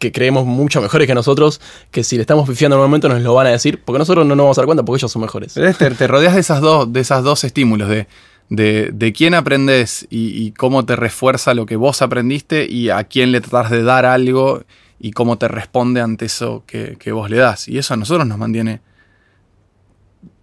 que 0.00 0.10
creemos 0.10 0.44
mucho 0.46 0.80
mejores 0.82 1.06
que 1.06 1.14
nosotros, 1.14 1.60
que 1.92 2.02
si 2.02 2.16
le 2.16 2.22
estamos 2.22 2.48
pifiando 2.48 2.74
en 2.76 2.80
un 2.80 2.86
momento 2.86 3.08
nos 3.08 3.20
lo 3.22 3.34
van 3.34 3.46
a 3.46 3.50
decir, 3.50 3.80
porque 3.84 3.98
nosotros 4.00 4.26
no 4.26 4.34
nos 4.34 4.44
vamos 4.44 4.58
a 4.58 4.62
dar 4.62 4.66
cuenta 4.66 4.82
porque 4.84 4.98
ellos 5.00 5.12
son 5.12 5.22
mejores. 5.22 5.56
Es- 5.56 5.78
Te, 5.78 5.90
te 5.90 6.06
rodeas 6.08 6.34
de 6.34 6.40
esas 6.40 6.60
dos, 6.60 6.92
de 6.92 7.00
esas 7.00 7.22
dos 7.22 7.44
estímulos, 7.44 7.88
de, 7.88 8.08
de, 8.48 8.90
de 8.92 9.12
quién 9.12 9.34
aprendes 9.34 10.06
y, 10.10 10.42
y 10.42 10.52
cómo 10.52 10.84
te 10.86 10.96
refuerza 10.96 11.54
lo 11.54 11.66
que 11.66 11.76
vos 11.76 12.00
aprendiste 12.02 12.66
y 12.68 12.88
a 12.90 13.04
quién 13.04 13.30
le 13.30 13.40
tratás 13.42 13.70
de 13.70 13.82
dar 13.82 14.06
algo 14.06 14.64
y 14.98 15.10
cómo 15.12 15.36
te 15.38 15.48
responde 15.48 16.00
ante 16.00 16.24
eso 16.24 16.64
que, 16.66 16.96
que 16.98 17.12
vos 17.12 17.28
le 17.30 17.36
das. 17.36 17.68
Y 17.68 17.76
eso 17.78 17.94
a 17.94 17.96
nosotros 17.98 18.26
nos 18.26 18.38
mantiene 18.38 18.80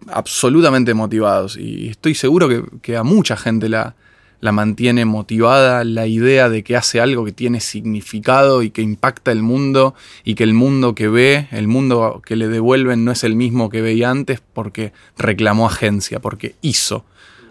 absolutamente 0.08 0.94
motivados. 0.94 1.56
Y 1.56 1.88
estoy 1.88 2.14
seguro 2.14 2.48
que, 2.48 2.62
que 2.80 2.96
a 2.96 3.02
mucha 3.02 3.36
gente 3.36 3.68
la, 3.68 3.94
la 4.40 4.52
mantiene 4.52 5.04
motivada 5.04 5.82
la 5.84 6.06
idea 6.06 6.48
de 6.48 6.62
que 6.62 6.76
hace 6.76 7.00
algo 7.00 7.24
que 7.24 7.32
tiene 7.32 7.60
significado 7.60 8.62
y 8.62 8.70
que 8.70 8.82
impacta 8.82 9.32
el 9.32 9.42
mundo 9.42 9.94
y 10.24 10.34
que 10.34 10.44
el 10.44 10.54
mundo 10.54 10.94
que 10.94 11.08
ve, 11.08 11.48
el 11.50 11.66
mundo 11.66 12.22
que 12.24 12.36
le 12.36 12.48
devuelven 12.48 13.04
no 13.04 13.12
es 13.12 13.24
el 13.24 13.34
mismo 13.34 13.68
que 13.68 13.82
veía 13.82 14.10
antes 14.10 14.40
porque 14.40 14.92
reclamó 15.16 15.66
agencia, 15.66 16.20
porque 16.20 16.54
hizo 16.62 17.04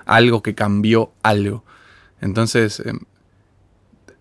algo 0.06 0.42
que 0.42 0.56
cambió 0.56 1.12
algo. 1.24 1.64
Entonces, 2.22 2.80
eh, 2.80 2.94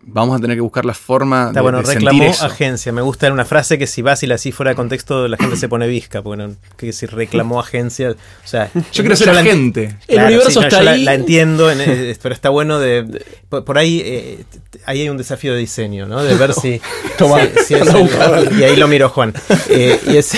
vamos 0.09 0.39
a 0.39 0.41
tener 0.41 0.57
que 0.57 0.61
buscar 0.61 0.85
la 0.85 0.95
forma 0.95 1.49
Está 1.49 1.55
de, 1.55 1.61
bueno, 1.63 1.79
de 1.79 1.85
sentir 1.87 2.09
reclamó 2.09 2.31
eso. 2.31 2.47
agencia. 2.47 2.93
Me 2.93 3.03
gusta 3.03 3.31
una 3.33 3.45
frase 3.45 3.77
que 3.77 3.87
si 3.87 4.03
vas 4.03 4.23
y 4.23 4.27
la 4.27 4.37
así 4.37 4.53
fuera 4.53 4.71
de 4.71 4.77
contexto, 4.77 5.27
la 5.29 5.37
gente 5.37 5.57
se 5.57 5.69
pone 5.69 5.87
visca. 5.89 6.23
Porque 6.23 6.43
no- 6.43 6.55
que 6.77 6.93
si 6.93 7.07
reclamó 7.07 7.61
agencia. 7.61 8.11
O 8.13 8.47
sea, 8.47 8.71
Yo 8.93 9.03
quiero 9.03 9.17
ser 9.17 9.35
la 9.35 9.41
agente. 9.41 9.97
El 10.09 10.23
universo 10.25 10.61
no, 10.61 10.67
está 10.67 10.79
yo 10.79 10.85
la- 10.85 10.91
ahí. 10.93 11.05
La, 11.05 11.15
entiendo, 11.15 11.71
en- 11.71 11.81
eh, 11.81 12.17
pero 12.23 12.35
está 12.35 12.49
bueno 12.51 12.79
de. 12.79 13.25
Por, 13.49 13.65
por 13.65 13.79
ahí 13.79 14.01
eh, 14.05 14.45
ahí 14.87 15.03
hay 15.03 15.09
un 15.09 15.17
desafío 15.19 15.53
de 15.53 15.59
diseño, 15.59 16.07
¿no? 16.07 16.23
De 16.23 16.35
ver 16.35 16.53
si. 16.55 16.81
Toma, 17.19 17.41
si- 17.43 17.65
si 17.65 17.75
es 17.75 17.81
anda 17.83 17.95
a 17.95 17.97
el- 17.99 18.03
buscarlo. 18.05 18.59
y 18.59 18.65
ahí 18.65 18.77
lo 18.77 18.89
miro 18.89 19.09
Juan. 19.09 19.35
Eh, 19.69 20.01
y 20.07 20.17
es. 20.17 20.33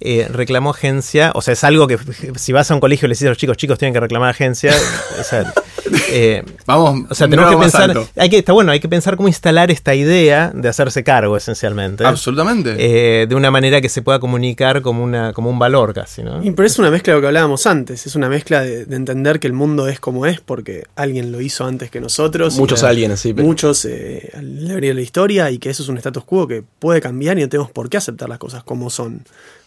Eh, 0.00 0.28
reclamó 0.30 0.70
agencia, 0.70 1.32
o 1.34 1.42
sea, 1.42 1.52
es 1.52 1.64
algo 1.64 1.86
que 1.86 1.98
si 2.36 2.52
vas 2.52 2.70
a 2.70 2.74
un 2.74 2.80
colegio 2.80 3.06
y 3.06 3.08
le 3.08 3.12
dices 3.12 3.26
a 3.26 3.30
los 3.30 3.38
chicos, 3.38 3.56
chicos 3.56 3.78
tienen 3.78 3.94
que 3.94 4.00
reclamar 4.00 4.30
agencia, 4.30 4.72
o 5.20 5.24
sea, 5.24 5.52
eh, 6.10 6.42
Vamos, 6.66 7.06
o 7.10 7.14
sea, 7.14 7.28
tenemos 7.28 7.50
que 7.50 7.56
pensar, 7.58 7.90
alto. 7.90 8.08
hay 8.16 8.28
que, 8.28 8.38
está 8.38 8.52
bueno, 8.52 8.72
hay 8.72 8.80
que 8.80 8.88
pensar 8.88 9.16
cómo 9.16 9.28
instalar 9.28 9.70
esta 9.70 9.94
idea 9.94 10.50
de 10.54 10.68
hacerse 10.68 11.04
cargo, 11.04 11.36
esencialmente. 11.36 12.04
Absolutamente. 12.04 12.76
Eh, 12.78 13.26
de 13.26 13.34
una 13.34 13.50
manera 13.50 13.80
que 13.80 13.88
se 13.88 14.02
pueda 14.02 14.18
comunicar 14.18 14.82
como, 14.82 15.02
una, 15.04 15.32
como 15.32 15.50
un 15.50 15.58
valor 15.58 15.94
casi, 15.94 16.22
¿no? 16.22 16.42
Y, 16.44 16.50
pero 16.50 16.66
es 16.66 16.78
una 16.78 16.90
mezcla 16.90 17.12
de 17.12 17.18
lo 17.18 17.20
que 17.22 17.26
hablábamos 17.28 17.66
antes, 17.66 18.06
es 18.06 18.14
una 18.16 18.28
mezcla 18.28 18.60
de, 18.62 18.84
de 18.84 18.96
entender 18.96 19.40
que 19.40 19.46
el 19.46 19.52
mundo 19.52 19.88
es 19.88 20.00
como 20.00 20.26
es 20.26 20.40
porque 20.40 20.84
alguien 20.96 21.32
lo 21.32 21.40
hizo 21.40 21.64
antes 21.64 21.90
que 21.90 22.00
nosotros. 22.00 22.56
Muchos 22.58 22.82
aliens, 22.82 23.20
sí. 23.20 23.32
pero- 23.32 23.46
Muchos 23.46 23.84
eh, 23.84 24.30
a 24.36 24.42
lo 24.42 24.68
largo 24.68 24.86
de 24.86 24.94
la 24.94 25.00
historia 25.00 25.50
y 25.50 25.58
que 25.58 25.70
eso 25.70 25.82
es 25.82 25.88
un 25.88 25.96
status 25.98 26.24
quo 26.24 26.46
que 26.48 26.62
puede 26.78 27.00
cambiar 27.00 27.38
y 27.38 27.42
no 27.42 27.48
tenemos 27.48 27.70
por 27.70 27.88
qué 27.88 27.96
aceptar 27.96 28.28
las 28.28 28.38
cosas 28.38 28.64
como 28.64 28.90
son. 28.90 29.22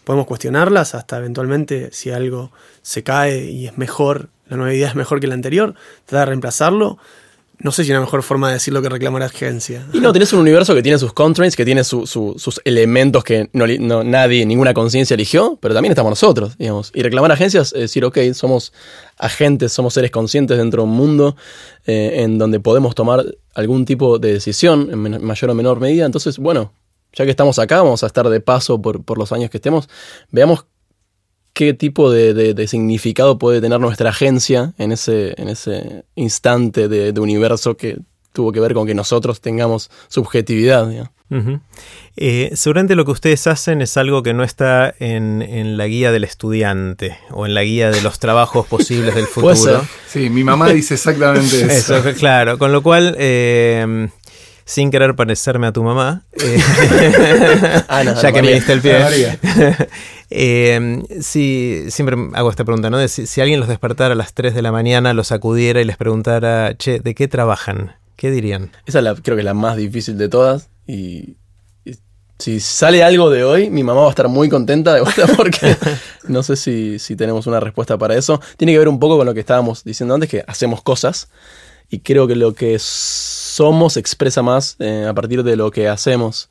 Podemos 0.09 0.25
cuestionarlas 0.25 0.95
hasta 0.95 1.19
eventualmente 1.19 1.89
si 1.91 2.09
algo 2.09 2.51
se 2.81 3.03
cae 3.03 3.45
y 3.51 3.67
es 3.67 3.77
mejor, 3.77 4.29
la 4.47 4.57
nueva 4.57 4.73
idea 4.73 4.87
es 4.87 4.95
mejor 4.95 5.19
que 5.19 5.27
la 5.27 5.35
anterior, 5.35 5.75
tratar 6.07 6.21
de 6.21 6.31
reemplazarlo. 6.31 6.97
no 7.59 7.71
sé 7.71 7.83
si 7.83 7.91
una 7.91 7.99
mejor 7.99 8.23
forma 8.23 8.47
de 8.47 8.55
decir 8.55 8.73
lo 8.73 8.81
que 8.81 8.89
reclama 8.89 9.19
la 9.19 9.25
agencia. 9.25 9.85
Y 9.93 9.99
no, 9.99 10.11
tenés 10.11 10.33
un 10.33 10.39
universo 10.39 10.73
que 10.73 10.81
tiene 10.81 10.97
sus 10.97 11.13
constraints, 11.13 11.55
que 11.55 11.63
tiene 11.63 11.83
su- 11.83 12.07
su- 12.07 12.33
sus 12.39 12.59
elementos 12.65 13.23
que 13.23 13.51
no, 13.53 14.03
nadie, 14.03 14.47
ninguna 14.47 14.73
conciencia 14.73 15.13
eligió, 15.13 15.59
pero 15.61 15.75
también 15.75 15.91
estamos 15.91 16.09
nosotros, 16.09 16.57
digamos. 16.57 16.89
Y 16.95 17.03
reclamar 17.03 17.31
agencias 17.31 17.71
es 17.73 17.81
decir, 17.81 18.03
ok, 18.03 18.17
somos 18.33 18.73
agentes, 19.19 19.71
somos 19.73 19.93
seres 19.93 20.09
conscientes 20.09 20.57
dentro 20.57 20.81
de 20.81 20.89
un 20.89 20.95
mundo 20.95 21.35
eh, 21.85 22.21
en 22.23 22.39
donde 22.39 22.59
podemos 22.59 22.95
tomar 22.95 23.23
algún 23.53 23.85
tipo 23.85 24.17
de 24.17 24.33
decisión 24.33 24.89
en 24.91 25.23
mayor 25.23 25.51
o 25.51 25.53
menor 25.53 25.79
medida. 25.79 26.07
Entonces, 26.07 26.39
bueno, 26.39 26.73
ya 27.13 27.25
que 27.25 27.31
estamos 27.31 27.59
acá, 27.59 27.81
vamos 27.81 28.03
a 28.03 28.07
estar 28.07 28.27
de 28.29 28.39
paso 28.41 28.81
por, 28.81 29.03
por 29.03 29.17
los 29.17 29.31
años 29.31 29.49
que 29.49 29.57
estemos, 29.57 29.89
veamos 30.31 30.65
qué 31.53 31.73
tipo 31.73 32.11
de, 32.11 32.33
de- 32.33 32.53
de 32.53 32.67
significado 32.67 33.37
puede 33.37 33.59
tener 33.61 33.79
nuestra 33.79 34.09
agencia 34.11 34.73
en 34.77 34.91
ese, 34.91 35.33
en 35.41 35.49
ese 35.49 36.05
instante 36.15 36.87
de, 36.87 37.11
de 37.11 37.19
universo 37.21 37.75
que 37.75 37.97
tuvo 38.31 38.51
que 38.51 38.59
ver 38.59 38.73
con 38.73 38.85
que 38.87 38.93
nosotros 38.93 39.41
tengamos 39.41 39.89
subjetividad. 40.07 40.87
Eh, 42.15 42.51
seguramente 42.55 42.95
lo 42.95 43.05
que 43.05 43.11
ustedes 43.11 43.45
hacen 43.47 43.81
es 43.81 43.97
algo 43.97 44.23
que 44.23 44.33
no 44.33 44.43
está 44.43 44.93
en, 44.99 45.41
en 45.41 45.77
la 45.77 45.85
guía 45.87 46.11
del 46.11 46.23
estudiante 46.23 47.17
o 47.31 47.45
en 47.45 47.53
la 47.53 47.63
guía 47.63 47.91
de 47.91 48.01
los 48.01 48.19
trabajos 48.19 48.65
posibles 48.67 49.13
del 49.15 49.25
futuro. 49.27 49.85
Sí, 50.07 50.29
mi 50.29 50.43
mamá 50.43 50.69
dice 50.69 50.95
exactamente 50.95 51.61
eso. 51.65 51.97
Eso, 51.97 52.13
claro. 52.17 52.57
Con 52.57 52.71
lo 52.71 52.81
cual, 52.81 53.15
eh, 53.19 54.09
sin 54.69 54.91
querer 54.91 55.15
parecerme 55.15 55.65
a 55.65 55.71
tu 55.71 55.81
mamá, 55.81 56.25
eh, 56.33 56.61
Ana, 57.87 58.13
ya 58.21 58.31
que 58.31 58.43
me 58.43 58.53
diste 58.53 58.73
el 58.73 58.81
pie. 58.81 59.39
Eh, 60.31 61.01
sí, 61.21 61.85
siempre 61.89 62.15
hago 62.33 62.51
esta 62.51 62.63
pregunta, 62.63 62.91
¿no? 62.91 62.99
De 62.99 63.07
si, 63.07 63.25
si 63.25 63.41
alguien 63.41 63.59
los 63.59 63.67
despertara 63.67 64.13
a 64.13 64.15
las 64.15 64.35
3 64.35 64.53
de 64.53 64.61
la 64.61 64.71
mañana, 64.71 65.15
los 65.15 65.29
sacudiera 65.29 65.81
y 65.81 65.85
les 65.85 65.97
preguntara, 65.97 66.77
che, 66.77 66.99
¿de 66.99 67.15
qué 67.15 67.27
trabajan? 67.27 67.95
¿Qué 68.15 68.29
dirían? 68.29 68.69
Esa 68.85 68.99
es 68.99 69.03
la, 69.05 69.15
creo 69.15 69.35
que 69.35 69.41
es 69.41 69.45
la 69.45 69.55
más 69.55 69.75
difícil 69.75 70.19
de 70.19 70.29
todas. 70.29 70.69
Y, 70.85 71.35
y 71.83 71.95
si 72.37 72.59
sale 72.59 73.03
algo 73.03 73.31
de 73.31 73.43
hoy, 73.43 73.71
mi 73.71 73.83
mamá 73.83 74.01
va 74.01 74.07
a 74.07 74.11
estar 74.11 74.27
muy 74.27 74.49
contenta 74.49 74.93
de 74.93 75.01
vuelta 75.01 75.25
porque 75.35 75.75
no 76.27 76.43
sé 76.43 76.55
si, 76.55 76.99
si 76.99 77.15
tenemos 77.15 77.47
una 77.47 77.59
respuesta 77.59 77.97
para 77.97 78.15
eso. 78.15 78.39
Tiene 78.55 78.73
que 78.73 78.77
ver 78.77 78.87
un 78.87 78.99
poco 78.99 79.17
con 79.17 79.25
lo 79.25 79.33
que 79.33 79.39
estábamos 79.39 79.83
diciendo 79.83 80.13
antes, 80.13 80.29
que 80.29 80.43
hacemos 80.45 80.83
cosas. 80.83 81.29
Y 81.89 82.01
creo 82.01 82.27
que 82.27 82.35
lo 82.35 82.53
que 82.53 82.77
somos 83.49 83.97
expresa 83.97 84.41
más 84.41 84.75
eh, 84.79 85.05
a 85.07 85.13
partir 85.13 85.43
de 85.43 85.55
lo 85.55 85.71
que 85.71 85.87
hacemos. 85.87 86.49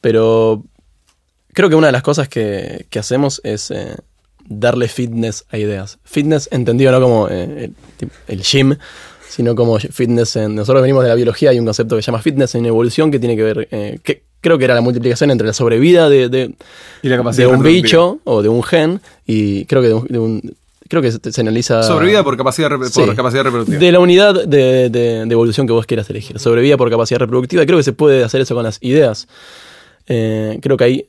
Pero 0.00 0.64
creo 1.52 1.68
que 1.68 1.74
una 1.76 1.88
de 1.88 1.92
las 1.92 2.02
cosas 2.02 2.28
que, 2.28 2.86
que 2.90 2.98
hacemos 2.98 3.40
es 3.44 3.70
eh, 3.70 3.96
darle 4.46 4.88
fitness 4.88 5.44
a 5.50 5.58
ideas. 5.58 5.98
Fitness 6.04 6.48
entendido 6.50 6.90
no 6.92 7.00
como 7.00 7.28
eh, 7.28 7.70
el, 8.26 8.42
gym, 8.42 8.76
sino 9.28 9.54
como 9.54 9.78
fitness 9.78 10.36
en... 10.36 10.54
Nosotros 10.54 10.82
venimos 10.82 11.02
de 11.04 11.10
la 11.10 11.14
biología, 11.14 11.50
hay 11.50 11.58
un 11.58 11.66
concepto 11.66 11.96
que 11.96 12.02
se 12.02 12.06
llama 12.06 12.22
fitness 12.22 12.54
en 12.54 12.66
evolución 12.66 13.10
que 13.10 13.18
tiene 13.18 13.36
que 13.36 13.42
ver... 13.42 13.68
eh, 13.70 13.98
que 14.02 14.24
creo 14.40 14.58
que 14.58 14.64
era 14.64 14.74
la 14.74 14.80
multiplicación 14.80 15.30
entre 15.30 15.46
la 15.46 15.52
sobrevida 15.52 16.08
de, 16.08 16.28
de, 16.28 16.54
Y 17.02 17.08
la 17.08 17.22
de 17.22 17.46
un 17.46 17.62
bicho 17.62 18.18
o 18.24 18.42
de 18.42 18.48
un 18.48 18.62
gen 18.64 19.00
y 19.26 19.66
creo 19.66 19.82
que 19.82 19.88
de 19.88 19.94
un... 19.94 20.06
de 20.08 20.18
un- 20.18 20.56
creo 20.92 21.00
que 21.00 21.10
se, 21.10 21.32
se 21.32 21.40
analiza... 21.40 21.82
Sobrevida 21.82 22.22
por 22.22 22.36
capacidad, 22.36 22.68
Sí. 22.90 23.00
por 23.00 23.16
capacidad 23.16 23.44
reproductiva. 23.44 23.78
De 23.80 23.92
la 23.92 23.98
unidad 23.98 24.44
de, 24.46 24.90
de- 24.90 25.24
de 25.24 25.32
evolución 25.32 25.66
que 25.66 25.72
vos 25.72 25.86
quieras 25.86 26.10
elegir. 26.10 26.38
Sobrevida 26.38 26.76
por 26.76 26.90
capacidad 26.90 27.18
reproductiva. 27.18 27.64
Creo 27.64 27.78
que 27.78 27.82
se 27.82 27.94
puede 27.94 28.22
hacer 28.22 28.42
eso 28.42 28.54
con 28.54 28.62
las 28.64 28.76
ideas. 28.82 29.26
Eh, 30.06 30.58
creo 30.60 30.76
que 30.76 30.84
hay, 30.84 31.08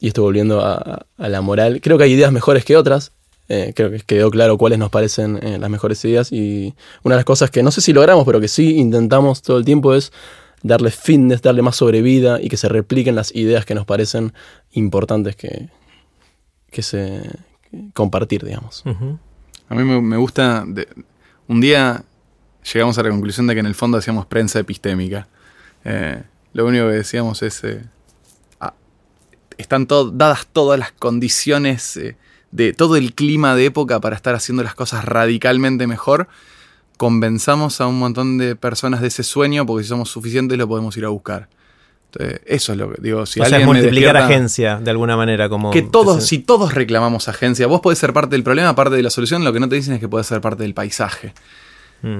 y 0.00 0.08
esto 0.08 0.22
volviendo 0.22 0.60
a, 0.60 1.06
a 1.16 1.28
la 1.28 1.40
moral, 1.40 1.80
creo 1.80 1.98
que 1.98 2.02
hay 2.04 2.12
ideas 2.12 2.32
mejores 2.32 2.64
que 2.64 2.76
otras. 2.76 3.12
Eh, 3.48 3.72
creo 3.76 3.90
que 3.92 4.00
quedó 4.00 4.28
claro 4.30 4.58
cuáles 4.58 4.78
nos 4.80 4.90
parecen 4.90 5.38
eh, 5.40 5.58
las 5.60 5.70
mejores 5.70 6.04
ideas. 6.04 6.32
Y 6.32 6.74
una 7.04 7.14
de 7.14 7.18
las 7.20 7.24
cosas 7.24 7.50
que 7.52 7.62
no 7.62 7.70
sé 7.70 7.80
si 7.80 7.92
logramos, 7.92 8.24
pero 8.26 8.40
que 8.40 8.48
sí 8.48 8.76
intentamos 8.76 9.40
todo 9.42 9.56
el 9.56 9.64
tiempo 9.64 9.94
es 9.94 10.12
darle 10.64 10.90
fitness, 10.90 11.42
darle 11.42 11.62
más 11.62 11.76
sobrevida 11.76 12.40
y 12.42 12.48
que 12.48 12.56
se 12.56 12.68
repliquen 12.68 13.14
las 13.14 13.32
ideas 13.36 13.64
que 13.64 13.74
nos 13.76 13.86
parecen 13.86 14.32
importantes 14.72 15.36
que, 15.36 15.68
que 16.72 16.82
se 16.82 17.22
compartir, 17.94 18.44
digamos. 18.44 18.82
A 19.68 19.74
mí 19.74 19.84
me, 19.84 20.00
me 20.00 20.16
gusta. 20.16 20.64
de- 20.66 20.88
un 21.48 21.60
día 21.60 22.04
llegamos 22.72 22.98
a 22.98 23.02
la 23.02 23.10
conclusión 23.10 23.46
de 23.46 23.54
que 23.54 23.60
en 23.60 23.66
el 23.66 23.74
fondo 23.74 23.98
hacíamos 23.98 24.26
prensa 24.26 24.58
epistémica. 24.58 25.28
Eh, 25.84 26.22
lo 26.52 26.66
único 26.66 26.86
que 26.86 26.92
decíamos 26.94 27.42
es. 27.42 27.62
eh, 27.64 27.84
ah, 28.60 28.74
están 29.58 29.86
to- 29.86 30.10
dadas 30.10 30.46
todas 30.52 30.78
las 30.78 30.92
condiciones 30.92 31.96
eh, 31.96 32.16
de 32.50 32.72
todo 32.72 32.96
el 32.96 33.14
clima 33.14 33.54
de 33.54 33.66
época 33.66 34.00
para 34.00 34.16
estar 34.16 34.34
haciendo 34.34 34.62
las 34.62 34.74
cosas 34.74 35.04
radicalmente 35.04 35.86
mejor. 35.86 36.28
Convenzamos 36.96 37.80
a 37.80 37.86
un 37.86 37.98
montón 37.98 38.36
de 38.36 38.56
personas 38.56 39.00
de 39.00 39.08
ese 39.08 39.22
sueño 39.22 39.64
porque 39.64 39.84
si 39.84 39.88
somos 39.88 40.10
suficientes 40.10 40.58
lo 40.58 40.68
podemos 40.68 40.96
ir 40.96 41.04
a 41.04 41.08
buscar. 41.08 41.48
Entonces, 42.12 42.40
eso 42.46 42.72
es 42.72 42.78
lo 42.78 42.92
que 42.92 43.00
digo. 43.00 43.24
Si 43.26 43.40
o 43.40 43.44
sea, 43.44 43.56
alguien 43.56 43.70
me 43.70 43.78
multiplicar 43.78 44.16
agencia 44.16 44.76
de 44.76 44.90
alguna 44.90 45.16
manera. 45.16 45.48
como 45.48 45.70
que 45.70 45.82
todos, 45.82 46.26
si 46.26 46.38
todos 46.38 46.74
reclamamos 46.74 47.28
agencia, 47.28 47.66
vos 47.66 47.80
podés 47.80 47.98
ser 47.98 48.12
parte 48.12 48.34
del 48.34 48.42
problema, 48.42 48.74
parte 48.74 48.96
de 48.96 49.02
la 49.02 49.10
solución, 49.10 49.44
lo 49.44 49.52
que 49.52 49.60
no 49.60 49.68
te 49.68 49.76
dicen 49.76 49.94
es 49.94 50.00
que 50.00 50.08
podés 50.08 50.26
ser 50.26 50.40
parte 50.40 50.62
del 50.62 50.74
paisaje. 50.74 51.32
Mm. 52.02 52.18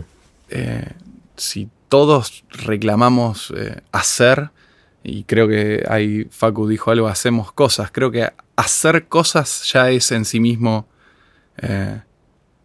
Eh, 0.51 0.89
si 1.37 1.69
todos 1.89 2.45
reclamamos 2.51 3.53
eh, 3.57 3.81
hacer, 3.93 4.51
y 5.03 5.25
creo 5.25 5.49
que 5.49 5.85
ahí 5.89 6.27
Facu 6.31 6.69
dijo 6.69 6.91
algo, 6.91 7.09
hacemos 7.09 7.53
cosas, 7.53 7.91
creo 7.91 8.11
que 8.11 8.31
hacer 8.57 9.09
cosas 9.09 9.71
ya 9.73 9.91
es 9.91 10.13
en 10.13 10.25
sí 10.25 10.39
mismo 10.39 10.87
eh, 11.59 12.03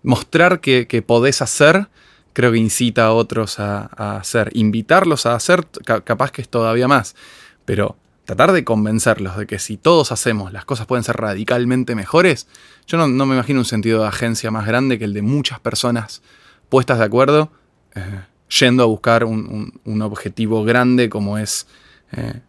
mostrar 0.04 0.60
que, 0.60 0.88
que 0.88 1.02
podés 1.02 1.42
hacer, 1.42 1.88
creo 2.36 2.52
que 2.52 2.58
incita 2.58 3.06
a 3.06 3.14
otros 3.14 3.60
a, 3.60 3.90
a 3.96 4.18
hacer. 4.18 4.52
Invitarlos 4.54 5.26
a 5.26 5.36
hacer, 5.36 5.66
ca- 5.86 6.02
capaz 6.02 6.32
que 6.32 6.42
es 6.42 6.50
todavía 6.50 6.88
más, 6.88 7.16
pero 7.64 7.96
tratar 8.26 8.52
de 8.52 8.66
convencerlos 8.66 9.38
de 9.38 9.48
que 9.48 9.58
si 9.58 9.78
todos 9.78 10.12
hacemos, 10.12 10.52
las 10.52 10.66
cosas 10.66 10.86
pueden 10.86 11.04
ser 11.04 11.16
radicalmente 11.16 11.96
mejores, 11.96 12.48
yo 12.88 12.98
no, 12.98 13.26
me 13.26 13.36
imagino 13.36 13.60
un 13.60 13.66
sentido 13.66 14.02
de 14.02 14.10
agencia 14.10 14.52
más 14.52 14.68
grande 14.68 15.00
que 15.00 15.06
el 15.06 15.14
de 15.14 15.22
muchas 15.22 15.60
personas 15.62 16.22
puestas 16.68 17.00
de 17.00 17.06
acuerdo, 17.06 17.52
eh, 17.96 18.22
yendo 18.60 18.84
a 18.84 18.86
buscar 18.86 19.24
un, 19.24 20.02
objetivo 20.02 20.66
grande 20.66 21.08
como 21.08 21.38
es 21.38 21.68
eh, 22.12 22.42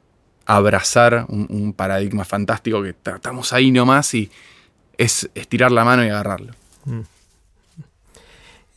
abrazar 0.46 1.27
un, 1.29 1.72
paradigma 1.75 2.25
fantástico 2.25 2.83
que 2.83 2.92
tratamos 2.92 3.53
ahí 3.53 3.70
nomás 3.70 4.14
y 4.14 4.31
es 4.99 5.31
estirar 5.35 5.70
la 5.70 5.85
mano 5.85 6.05
y 6.05 6.09
agarrarlo. 6.09 6.55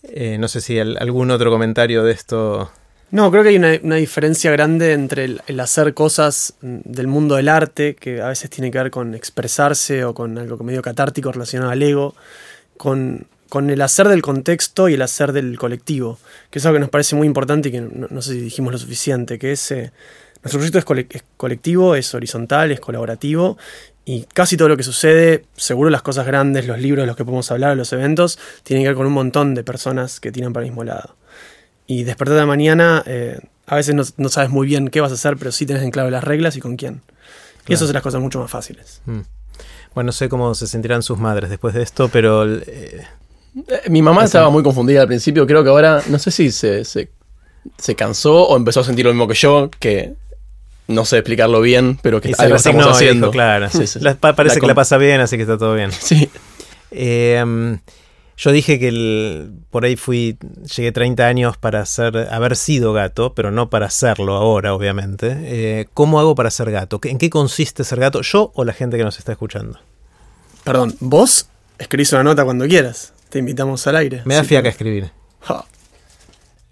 Eh, 0.04 0.38
no 0.40 0.48
sé 0.48 0.62
si 0.62 0.80
al- 0.80 0.98
algún 1.00 1.32
otro 1.32 1.52
comentario 1.52 2.04
de 2.04 2.12
esto. 2.12 2.72
No, 3.12 3.32
creo 3.32 3.42
que 3.44 3.50
hay 3.50 3.56
una, 3.58 3.96
diferencia 3.96 4.52
grande 4.52 4.94
entre 4.94 5.26
el, 5.26 5.60
hacer 5.60 5.94
cosas 5.96 6.54
del 6.62 7.08
mundo 7.08 7.36
del 7.36 7.50
arte, 7.50 7.96
que 7.96 8.22
a 8.22 8.28
veces 8.28 8.52
tiene 8.52 8.70
que 8.70 8.78
ver 8.78 8.92
con 8.92 9.16
expresarse 9.16 10.06
o 10.06 10.14
con 10.14 10.38
algo 10.38 10.64
medio 10.64 10.84
catártico 10.84 11.32
relacionado 11.32 11.72
al 11.72 11.82
ego, 11.82 12.16
con, 12.78 13.26
con 13.50 13.72
el 13.72 13.82
hacer 13.82 14.08
del 14.10 14.22
contexto 14.22 14.90
y 14.90 14.94
el 14.94 15.02
hacer 15.02 15.34
del 15.34 15.58
colectivo, 15.58 16.20
que 16.52 16.60
es 16.60 16.66
algo 16.68 16.76
que 16.76 16.82
nos 16.82 16.90
parece 16.90 17.16
muy 17.16 17.26
importante 17.26 17.70
y 17.70 17.72
que 17.72 17.82
no, 17.82 18.22
sé 18.22 18.34
si 18.34 18.42
dijimos 18.42 18.72
lo 18.72 18.78
suficiente, 18.80 19.40
que 19.40 19.54
es... 19.54 19.72
eh, 19.72 19.92
nuestro 20.42 20.60
proyecto 20.60 20.80
es 21.10 21.24
colectivo, 21.36 21.96
es 21.96 22.14
horizontal, 22.16 22.72
es 22.72 22.80
colaborativo 22.80 23.58
y 24.06 24.24
casi 24.34 24.58
todo 24.58 24.70
lo 24.70 24.78
que 24.78 24.84
sucede, 24.84 25.46
seguro 25.56 25.90
las 25.90 26.02
cosas 26.02 26.26
grandes, 26.26 26.66
los 26.66 26.80
libros 26.80 27.04
de 27.04 27.08
los 27.08 27.16
que 27.16 27.26
podemos 27.26 27.52
hablar, 27.52 27.78
los 27.78 27.94
eventos, 27.94 28.40
tienen 28.64 28.84
que 28.84 28.90
ver 28.90 28.96
con 28.96 29.06
un 29.06 29.14
montón 29.14 29.54
de 29.56 29.64
personas 29.64 30.20
que 30.20 30.32
tiran 30.32 30.54
para 30.54 30.66
el 30.66 30.72
mismo 30.72 30.84
lado. 30.84 31.16
Y 31.86 32.04
despertar 32.04 32.36
de 32.36 32.42
la 32.42 32.48
mañana, 32.48 33.04
eh, 33.06 33.40
a 33.68 33.76
veces 33.76 33.96
no, 33.96 34.04
no 34.18 34.30
sabes 34.30 34.50
muy 34.50 34.66
bien 34.68 34.90
qué 34.90 35.02
vas 35.02 35.12
a 35.12 35.16
hacer, 35.16 35.38
pero 35.38 35.52
sí 35.52 35.66
tenés 35.66 35.84
en 35.84 35.92
claro 35.92 36.10
las 36.10 36.24
reglas 36.24 36.56
y 36.56 36.60
con 36.60 36.76
quién. 36.76 37.02
Y 37.68 37.74
eso 37.74 37.86
hace 37.86 37.94
las 37.94 38.02
cosas 38.04 38.22
mucho 38.22 38.40
más 38.40 38.50
fáciles. 38.50 39.02
Mm. 39.06 39.20
Bueno, 39.94 40.08
no 40.08 40.12
sé 40.12 40.28
cómo 40.30 40.56
se 40.56 40.66
sentirán 40.66 41.04
sus 41.04 41.20
madres 41.20 41.50
después 41.50 41.74
de 41.74 41.84
esto, 41.84 42.10
pero 42.10 42.52
eh, 42.52 43.06
Eh, 43.68 43.90
Mi 43.90 44.02
mamá 44.02 44.24
estaba 44.26 44.50
muy 44.50 44.64
confundida 44.64 45.02
al 45.02 45.08
principio, 45.08 45.46
creo 45.48 45.64
que 45.64 45.70
ahora, 45.70 46.04
no 46.08 46.20
sé 46.20 46.30
si 46.32 46.52
se, 46.52 46.86
se, 46.86 47.10
se 47.78 47.96
cansó 47.96 48.48
o 48.48 48.56
empezó 48.56 48.82
a 48.82 48.84
sentir 48.84 49.06
lo 49.06 49.12
mismo 49.12 49.28
que 49.28 49.34
yo, 49.34 49.70
que 49.80 50.14
no 50.90 51.06
sé 51.06 51.18
explicarlo 51.20 51.62
bien, 51.62 51.98
pero 52.02 52.20
que 52.20 52.32
y 52.32 52.34
se 52.34 52.42
algo 52.44 52.58
estamos 52.58 52.86
haciendo. 52.88 53.28
dijo, 53.28 53.32
claro. 53.32 53.70
Sí, 53.70 53.88
sí. 53.88 54.00
La- 54.02 54.16
pa- 54.16 54.36
parece 54.36 54.56
La 54.56 54.62
que 54.62 54.68
la 54.68 54.76
pasa 54.76 54.98
bien, 54.98 55.22
así 55.22 55.38
que 55.38 55.44
está 55.44 55.58
todo 55.58 55.74
bien. 55.76 55.92
Sí, 55.92 56.30
Eh, 56.92 57.78
yo 58.38 58.52
dije 58.52 58.80
que 58.80 58.88
el- 58.88 59.52
por 59.70 59.86
ahí 59.86 59.96
fui, 59.96 60.38
llegué 60.76 60.92
30 60.92 61.28
años 61.28 61.58
para 61.58 61.86
ser, 61.86 62.28
haber 62.32 62.56
sido 62.56 62.94
gato, 62.94 63.34
pero 63.34 63.52
no 63.52 63.70
para 63.70 63.90
serlo 63.90 64.36
ahora, 64.36 64.74
obviamente. 64.74 65.38
Eh, 65.42 65.88
¿Cómo 65.94 66.20
hago 66.20 66.36
para 66.36 66.50
ser 66.52 66.72
gato? 66.72 67.00
¿En 67.04 67.18
qué 67.18 67.30
consiste 67.30 67.84
ser 67.84 68.00
gato? 68.00 68.22
¿Yo 68.22 68.52
o 68.56 68.64
la 68.66 68.74
gente 68.74 68.98
que 68.98 69.04
nos 69.04 69.20
está 69.20 69.34
escuchando? 69.34 69.80
Perdón, 70.64 70.96
vos 71.00 71.48
escribís 71.78 72.12
una 72.14 72.24
nota 72.24 72.44
cuando 72.46 72.66
quieras. 72.68 73.14
Te 73.30 73.40
invitamos 73.40 73.86
al 73.88 73.96
aire. 73.98 74.22
Me 74.26 74.36
da 74.36 74.42
Sí, 74.42 74.48
fiaca 74.50 74.70
escribir. 74.70 75.12
Ja. 75.42 75.66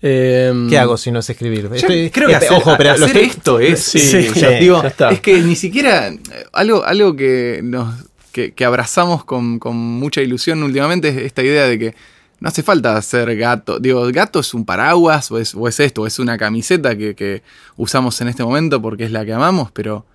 Em, 0.02 0.70
¿Qué 0.70 0.78
hago 0.78 0.96
si 0.98 1.12
no 1.12 1.22
sé 1.24 1.32
escribir? 1.32 1.70
Estoy- 1.74 2.12
creo 2.12 2.30
que 2.30 2.36
hacer, 2.36 2.52
ojo, 2.54 2.76
pero 2.78 2.92
hacer 2.92 3.08
estoy- 3.08 3.24
esto 3.26 3.60
es. 3.60 3.80
Sí, 3.84 4.00
Sí, 4.00 4.28
digo, 4.60 4.84
está. 4.84 5.10
es 5.10 5.20
que 5.22 5.42
ni 5.42 5.56
siquiera. 5.56 6.10
eh, 6.10 6.20
Algo, 6.54 6.84
algo 6.84 7.16
que 7.16 7.62
nos. 7.64 7.96
Que, 8.32 8.54
que 8.54 8.66
abrazamos 8.66 9.26
con, 9.26 9.58
con 9.58 9.76
mucha 9.76 10.22
ilusión 10.22 10.62
últimamente 10.62 11.08
es 11.10 11.18
esta 11.18 11.42
idea 11.42 11.66
de 11.66 11.80
que 11.80 11.96
no 12.40 12.50
hace 12.50 12.62
falta 12.62 13.02
ser 13.02 13.36
gato. 13.36 13.80
Digo, 13.80 14.06
gato 14.12 14.40
es 14.42 14.54
un 14.54 14.64
paraguas 14.64 15.32
o 15.32 15.40
es, 15.40 15.56
o 15.56 15.68
es 15.68 15.80
esto, 15.80 16.04
o 16.04 16.08
es 16.08 16.20
una 16.20 16.38
camiseta 16.38 16.96
que, 16.96 17.16
que 17.16 17.42
usamos 17.78 18.22
en 18.22 18.28
este 18.28 18.44
momento 18.44 18.80
porque 18.80 19.06
es 19.06 19.12
la 19.12 19.26
que 19.26 19.34
amamos, 19.34 19.72
pero 19.72 20.06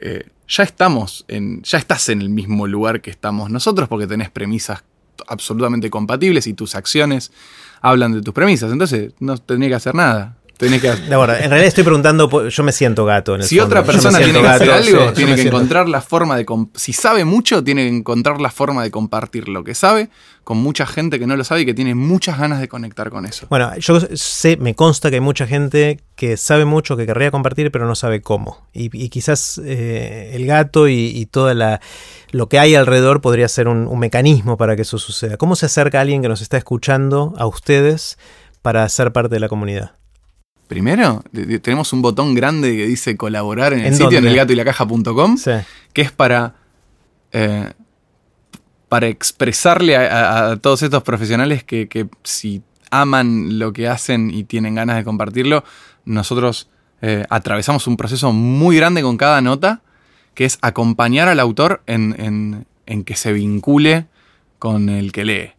eh, 0.00 0.26
ya 0.48 0.64
estamos 0.64 1.24
en. 1.28 1.62
ya 1.62 1.78
estás 1.78 2.08
en 2.08 2.20
el 2.22 2.30
mismo 2.30 2.66
lugar 2.66 3.00
que 3.00 3.10
estamos 3.10 3.50
nosotros 3.50 3.88
porque 3.88 4.08
tenés 4.08 4.30
premisas 4.30 4.82
absolutamente 5.28 5.90
compatibles 5.90 6.48
y 6.48 6.54
tus 6.54 6.74
acciones 6.74 7.30
hablan 7.80 8.12
de 8.12 8.22
tus 8.22 8.34
premisas. 8.34 8.72
Entonces, 8.72 9.12
no 9.20 9.36
tendría 9.38 9.70
que 9.70 9.74
hacer 9.76 9.94
nada. 9.94 10.37
Tenés 10.58 10.82
que 10.82 10.90
Ahora, 11.14 11.36
en 11.38 11.50
realidad 11.50 11.68
estoy 11.68 11.84
preguntando, 11.84 12.48
yo 12.48 12.62
me 12.64 12.72
siento 12.72 13.04
gato 13.04 13.36
en 13.36 13.42
el 13.42 13.46
si 13.46 13.56
fondo. 13.58 13.66
otra 13.78 13.84
persona 13.84 14.18
tiene 14.18 14.40
que 14.40 14.46
hacer 14.48 14.70
algo, 14.70 15.08
sí, 15.08 15.14
tiene 15.14 15.34
que 15.36 15.42
siento- 15.42 15.56
encontrar 15.56 15.88
la 15.88 16.00
forma 16.02 16.36
de... 16.36 16.44
Si 16.74 16.92
sabe 16.92 17.24
mucho, 17.24 17.62
tiene 17.62 17.82
que 17.88 17.96
encontrar 17.96 18.40
la 18.40 18.50
forma 18.50 18.82
de 18.82 18.90
compartir 18.90 19.48
lo 19.48 19.62
que 19.62 19.74
sabe 19.76 20.10
con 20.42 20.58
mucha 20.58 20.84
gente 20.86 21.18
que 21.20 21.26
no 21.28 21.36
lo 21.36 21.44
sabe 21.44 21.60
y 21.60 21.66
que 21.66 21.74
tiene 21.74 21.94
muchas 21.94 22.38
ganas 22.40 22.58
de 22.60 22.66
conectar 22.68 23.08
con 23.10 23.24
eso. 23.24 23.46
Bueno, 23.50 23.70
yo 23.78 24.00
sé, 24.14 24.56
me 24.56 24.74
consta 24.74 25.10
que 25.10 25.16
hay 25.16 25.20
mucha 25.20 25.46
gente 25.46 26.00
que 26.16 26.36
sabe 26.36 26.64
mucho, 26.64 26.96
que 26.96 27.06
querría 27.06 27.30
compartir, 27.30 27.70
pero 27.70 27.86
no 27.86 27.94
sabe 27.94 28.20
cómo. 28.20 28.66
Y, 28.72 28.90
y 28.92 29.10
quizás 29.10 29.60
eh, 29.64 30.30
el 30.34 30.44
gato 30.46 30.88
y, 30.88 30.94
y 31.14 31.26
toda 31.26 31.54
la 31.54 31.80
lo 32.30 32.48
que 32.48 32.58
hay 32.58 32.74
alrededor 32.74 33.20
podría 33.20 33.46
ser 33.48 33.68
un, 33.68 33.86
un 33.86 33.98
mecanismo 34.00 34.56
para 34.56 34.74
que 34.74 34.82
eso 34.82 34.98
suceda. 34.98 35.36
¿Cómo 35.36 35.54
se 35.54 35.66
acerca 35.66 36.00
alguien 36.00 36.20
que 36.22 36.28
nos 36.28 36.40
está 36.42 36.56
escuchando 36.56 37.32
a 37.38 37.46
ustedes 37.46 38.18
para 38.60 38.88
ser 38.88 39.12
parte 39.12 39.34
de 39.36 39.40
la 39.40 39.48
comunidad? 39.48 39.92
Primero, 40.68 41.24
tenemos 41.62 41.92
un 41.92 42.02
botón 42.02 42.34
grande 42.34 42.76
que 42.76 42.86
dice 42.86 43.16
colaborar 43.16 43.72
en 43.72 43.80
el 43.80 43.86
¿En 43.86 43.92
sitio, 43.94 44.18
en 44.18 44.24
dónde? 44.24 44.30
elgatoylacaja.com, 44.30 45.36
Sí. 45.38 45.50
que 45.92 46.02
es 46.02 46.12
para... 46.12 46.54
eh, 47.32 47.72
para 48.88 49.06
expresarle 49.08 49.96
a, 49.96 50.00
a- 50.48 50.50
a 50.52 50.56
todos 50.56 50.82
estos 50.82 51.02
profesionales 51.02 51.62
que, 51.62 51.88
que 51.88 52.08
si 52.24 52.62
aman 52.90 53.58
lo 53.58 53.74
que 53.74 53.86
hacen 53.86 54.30
y 54.30 54.44
tienen 54.44 54.74
ganas 54.76 54.96
de 54.96 55.04
compartirlo, 55.04 55.62
nosotros 56.06 56.70
eh, 57.02 57.26
atravesamos 57.28 57.86
un 57.86 57.98
proceso 57.98 58.32
muy 58.32 58.76
grande 58.78 59.02
con 59.02 59.18
cada 59.18 59.42
nota, 59.42 59.82
que 60.32 60.46
es 60.46 60.58
acompañar 60.62 61.28
al 61.28 61.38
autor 61.40 61.82
en, 61.86 62.14
en- 62.18 62.66
en 62.86 63.04
que 63.04 63.14
se 63.14 63.34
vincule 63.34 64.06
con 64.58 64.88
el 64.88 65.12
que 65.12 65.24
lee. 65.26 65.50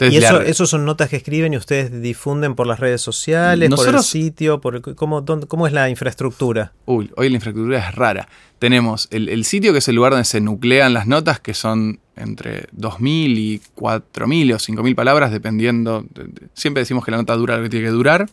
Entonces, 0.00 0.14
y 0.22 0.24
eso, 0.24 0.40
eso 0.42 0.66
son 0.66 0.84
notas 0.84 1.08
que 1.08 1.16
escriben 1.16 1.52
y 1.54 1.56
ustedes 1.56 2.00
difunden 2.02 2.54
por 2.54 2.66
las 2.66 2.78
redes 2.78 3.00
sociales, 3.00 3.68
por 3.68 3.78
el 3.78 3.84
Nosotros- 3.92 4.06
sitio, 4.06 4.60
por 4.60 4.76
el- 4.76 4.82
¿cómo, 4.94 5.22
dónde- 5.22 5.46
¿cómo 5.48 5.66
es 5.66 5.72
la 5.72 5.90
infraestructura? 5.90 6.72
Uy, 6.86 7.10
hoy 7.16 7.28
la 7.28 7.34
infraestructura 7.34 7.88
es 7.88 7.94
rara. 7.94 8.28
Tenemos 8.60 9.08
el, 9.10 9.28
el 9.28 9.44
sitio 9.44 9.72
que 9.72 9.78
es 9.78 9.88
el 9.88 9.96
lugar 9.96 10.12
donde 10.12 10.24
se 10.24 10.40
nuclean 10.40 10.94
las 10.94 11.06
notas, 11.06 11.40
que 11.40 11.52
son 11.54 11.98
entre 12.16 12.66
2.000 12.76 13.38
y 13.38 13.60
4.000 13.76 14.54
o 14.54 14.58
5.000 14.58 14.94
palabras, 14.94 15.32
dependiendo. 15.32 16.04
de- 16.14 16.24
de- 16.24 16.48
siempre 16.54 16.82
decimos 16.82 17.04
que 17.04 17.10
la 17.10 17.16
nota 17.16 17.34
dura 17.34 17.56
lo 17.56 17.64
que 17.64 17.68
tiene 17.68 17.86
que 17.86 17.92
durar 17.92 18.28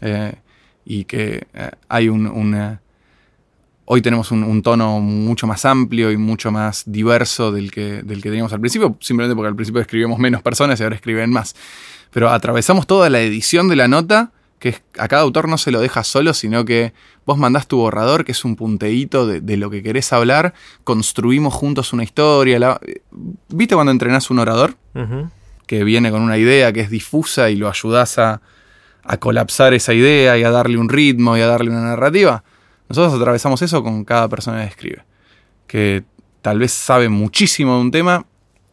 eh, 0.00 0.34
y 0.84 1.04
que 1.04 1.46
eh, 1.54 1.70
hay 1.88 2.08
un... 2.08 2.26
un, 2.26 2.54
eh, 2.54 2.78
hoy 3.86 4.02
tenemos 4.02 4.30
un, 4.30 4.42
un 4.44 4.62
tono 4.62 5.00
mucho 5.00 5.46
más 5.46 5.64
amplio 5.64 6.10
y 6.10 6.16
mucho 6.16 6.50
más 6.52 6.82
diverso 6.86 7.50
del 7.52 7.70
que, 7.70 8.02
del 8.02 8.22
que 8.22 8.28
teníamos 8.28 8.52
al 8.52 8.60
principio, 8.60 8.96
simplemente 9.00 9.34
porque 9.34 9.48
al 9.48 9.56
principio 9.56 9.80
escribíamos 9.80 10.18
menos 10.18 10.42
personas 10.42 10.78
y 10.78 10.82
ahora 10.82 10.96
escriben 10.96 11.30
más. 11.30 11.54
Pero 12.10 12.30
atravesamos 12.30 12.86
toda 12.86 13.10
la 13.10 13.20
edición 13.20 13.68
de 13.68 13.76
la 13.76 13.88
nota, 13.88 14.30
que 14.58 14.76
a 14.98 15.06
cada 15.06 15.22
autor 15.22 15.48
no 15.48 15.58
se 15.58 15.70
lo 15.70 15.80
deja 15.80 16.02
solo, 16.02 16.32
sino 16.32 16.64
que 16.64 16.94
vos 17.26 17.36
mandás 17.38 17.66
tu 17.68 17.76
borrador, 17.76 18.24
que 18.24 18.32
es 18.32 18.44
un 18.44 18.56
punteíto 18.56 19.26
de, 19.26 19.40
de 19.40 19.56
lo 19.58 19.68
que 19.70 19.82
querés 19.82 20.12
hablar, 20.12 20.54
construimos 20.82 21.52
juntos 21.52 21.92
una 21.92 22.04
historia. 22.04 22.58
la- 22.58 22.80
¿Viste 23.48 23.74
cuando 23.74 23.92
entrenás 23.92 24.30
un 24.30 24.38
orador? 24.38 24.74
Que 25.66 25.84
viene 25.84 26.10
con 26.10 26.22
una 26.22 26.38
idea 26.38 26.72
que 26.72 26.80
es 26.80 26.90
difusa 26.90 27.50
y 27.50 27.56
lo 27.56 27.68
ayudás 27.68 28.18
a, 28.18 28.40
a 29.04 29.16
colapsar 29.18 29.74
esa 29.74 29.92
idea 29.92 30.38
y 30.38 30.42
a 30.42 30.50
darle 30.50 30.78
un 30.78 30.88
ritmo 30.88 31.36
y 31.36 31.40
a 31.42 31.46
darle 31.46 31.70
una 31.70 31.82
narrativa. 31.82 32.42
Nosotros 32.88 33.14
atravesamos 33.14 33.60
eso 33.62 33.82
con 33.82 34.04
cada 34.04 34.28
persona 34.28 34.62
que 34.62 34.68
escribe, 34.68 35.04
que 35.66 36.04
tal 36.42 36.58
vez 36.58 36.72
sabe 36.72 37.08
muchísimo 37.08 37.74
de 37.74 37.80
un 37.80 37.90
tema 37.90 38.26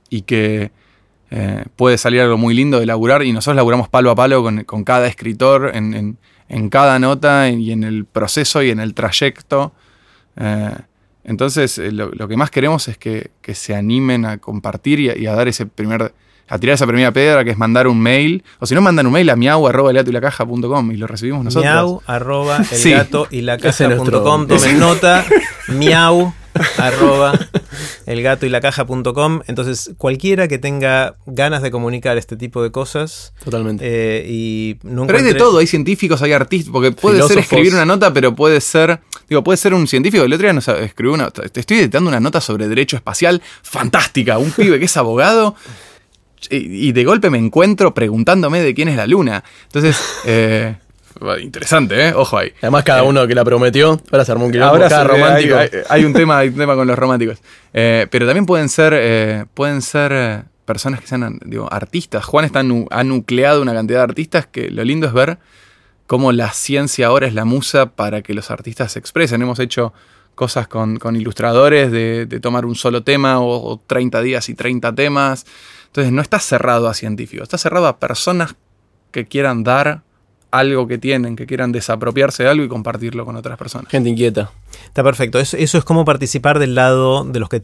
y 0.10 0.22
que 0.22 0.72
eh, 1.32 1.66
puede 1.76 1.98
salir 1.98 2.22
algo 2.22 2.38
muy 2.38 2.54
lindo 2.54 2.80
de 2.80 2.86
laburar 2.86 3.24
y 3.24 3.34
nosotros 3.34 3.56
laburamos 3.56 3.90
palo 3.90 4.12
a 4.12 4.16
palo 4.16 4.44
con, 4.44 4.84
cada 4.84 5.08
escritor 5.08 5.72
en, 5.74 6.18
cada 6.70 7.00
nota 7.00 7.50
y 7.50 7.72
en 7.72 7.84
el 7.84 8.06
proceso 8.06 8.62
y 8.62 8.70
en 8.70 8.80
el 8.80 8.94
trayecto. 8.94 9.74
Eh, 10.36 10.76
entonces, 11.24 11.80
eh, 11.80 11.92
lo, 11.92 12.28
que 12.28 12.38
más 12.38 12.52
queremos 12.52 12.88
es 12.88 13.00
que, 13.00 13.32
se 13.54 13.74
animen 13.74 14.26
a 14.26 14.38
compartir 14.38 15.00
y 15.00 15.26
a 15.26 15.34
dar 15.34 15.48
ese 15.48 15.66
primer. 15.66 16.14
A 16.48 16.60
tirar 16.60 16.76
esa 16.76 16.88
primera 16.88 17.12
piedra 17.12 17.44
que 17.44 17.52
es 17.52 17.58
mandar 17.58 17.88
un 17.88 18.00
mail. 18.00 18.44
O 18.60 18.66
si 18.66 18.76
no, 18.76 18.82
mandan 18.82 19.08
un 19.08 19.14
mail 19.14 19.30
a 19.30 19.36
miau 19.36 19.68
arroba 19.68 19.92
y 19.92 20.98
lo 20.98 21.08
recibimos 21.08 21.44
nosotros. 21.44 21.72
Miau, 21.72 22.02
arroba, 22.06 22.64
el 22.72 22.92
gato 22.92 23.28
y 23.32 23.42
la. 23.42 23.58
Tomen 23.58 24.80
nota. 24.80 25.26
Miau, 25.70 26.34
arroba, 26.78 27.40
el 28.06 28.22
gato 28.22 28.46
y 28.46 28.50
la 28.50 28.62
caja.com. 28.62 29.42
Entonces, 29.48 29.92
cualquiera 29.98 30.48
que 30.48 30.58
tenga 30.58 31.16
ganas 31.26 31.62
de 31.62 31.72
comunicar 31.72 32.18
este 32.18 32.36
tipo 32.36 32.62
de 32.62 32.72
cosas 32.72 33.34
Totalmente. 33.44 33.84
eh, 33.86 34.26
y 34.28 34.78
no 34.84 35.08
Pero 35.08 35.20
hay 35.20 35.24
de 35.24 35.36
todo, 35.36 35.60
hay 35.60 35.68
científicos, 35.68 36.22
hay 36.22 36.34
artistas, 36.34 36.72
porque 36.72 36.92
puede 36.92 37.26
ser 37.28 37.40
escribir 37.40 37.74
una 37.74 37.86
nota, 37.86 38.14
pero 38.14 38.36
puede 38.36 38.62
ser, 38.62 39.00
digo, 39.30 39.44
puede 39.44 39.58
ser 39.58 39.74
un 39.74 39.88
científico. 39.88 40.24
El 40.24 40.34
otro 40.34 40.46
día 40.46 40.54
nos 40.54 40.68
escribió 40.68 41.14
una, 41.14 41.32
te 41.32 41.60
estoy 41.60 41.80
editando 41.80 42.10
una 42.10 42.20
nota 42.20 42.42
sobre 42.42 42.68
derecho 42.68 42.96
espacial, 42.96 43.42
fantástica, 43.62 44.38
un 44.38 44.52
pibe 44.52 44.80
que 44.80 44.86
es 44.86 44.98
abogado, 44.98 45.56
y, 46.50 46.92
de 46.92 47.04
golpe 47.04 47.30
me 47.30 47.38
encuentro 47.38 47.94
preguntándome 47.94 48.62
de 48.62 48.74
quién 48.74 48.88
es 48.90 48.96
la 48.98 49.08
luna. 49.08 49.44
Entonces, 49.66 49.98
eh, 50.26 50.76
interesante, 51.42 52.10
¿eh? 52.10 52.14
Ojo 52.14 52.38
ahí. 52.38 52.52
Además, 52.62 52.84
cada 52.84 53.04
uno 53.04 53.26
que 53.28 53.36
la 53.36 53.44
prometió, 53.46 54.00
ahora 54.12 54.26
se 54.26 54.32
armó 54.32 54.46
un 54.46 54.52
quilombo, 54.52 54.74
Ahora 54.76 54.90
cada 54.90 55.04
romántico. 55.06 55.56
Hay, 55.58 55.70
hay- 55.72 55.80
hay 55.90 56.06
un 56.06 56.14
tema, 56.14 56.38
hay 56.40 56.50
un 56.50 56.56
tema 56.56 56.76
con 56.76 56.88
los 56.88 56.98
románticos. 56.98 57.40
Eh, 57.74 58.08
pero 58.12 58.26
también 58.26 58.46
pueden 58.46 58.70
ser, 58.70 58.94
eh, 58.96 59.46
pueden 59.54 59.82
ser 59.82 60.12
eh, 60.14 60.42
personas 60.66 61.00
que 61.02 61.08
sean 61.08 61.40
digo, 61.46 61.68
artistas. 61.72 62.26
Juan 62.26 62.46
está 62.46 62.64
nu- 62.64 62.88
ha 62.92 63.04
nucleado 63.04 63.62
una 63.62 63.74
cantidad 63.74 64.00
de 64.00 64.04
artistas 64.04 64.48
que 64.48 64.70
lo 64.72 64.84
lindo 64.84 65.08
es 65.08 65.14
ver 65.14 65.38
cómo 66.08 66.32
la 66.32 66.52
ciencia 66.52 67.08
ahora 67.08 67.28
es 67.28 67.34
la 67.34 67.46
musa 67.46 67.88
para 67.88 68.22
que 68.22 68.34
los 68.34 68.52
artistas 68.52 68.92
se 68.94 69.00
expresen. 69.00 69.42
Hemos 69.42 69.60
hecho 69.60 69.94
cosas 70.36 70.68
con, 70.68 70.98
con 70.98 71.16
ilustradores 71.16 71.92
de, 71.92 72.26
de 72.26 72.40
tomar 72.40 72.66
un 72.66 72.76
solo 72.76 73.04
tema 73.04 73.40
o, 73.40 73.72
o 73.74 73.80
30 73.86 74.22
días 74.22 74.50
y 74.50 74.56
30 74.56 74.94
temas. 74.96 75.46
Entonces 75.94 76.12
no 76.12 76.24
está 76.24 76.40
cerrado 76.40 76.90
a 76.90 76.96
científicos, 76.96 77.44
está 77.44 77.60
cerrado 77.60 77.86
a 77.86 78.00
personas 78.00 78.56
que 79.12 79.28
quieran 79.28 79.64
dar 79.64 80.02
algo 80.50 80.88
que 80.88 80.98
tienen, 80.98 81.36
que 81.36 81.46
quieran 81.46 81.72
desapropiarse 81.72 82.42
de 82.42 82.50
algo 82.50 82.64
y 82.64 82.68
compartirlo 82.68 83.26
con 83.26 83.36
otras 83.36 83.60
personas. 83.60 83.92
Gente 83.92 84.10
inquieta. 84.10 84.52
Está 84.86 85.04
perfecto. 85.04 85.38
Eso, 85.38 85.56
eso 85.56 85.78
es 85.78 85.84
como 85.84 86.04
participar 86.04 86.58
del 86.58 86.74
lado 86.74 87.24
de 87.26 87.40
los 87.40 87.48
que 87.48 87.62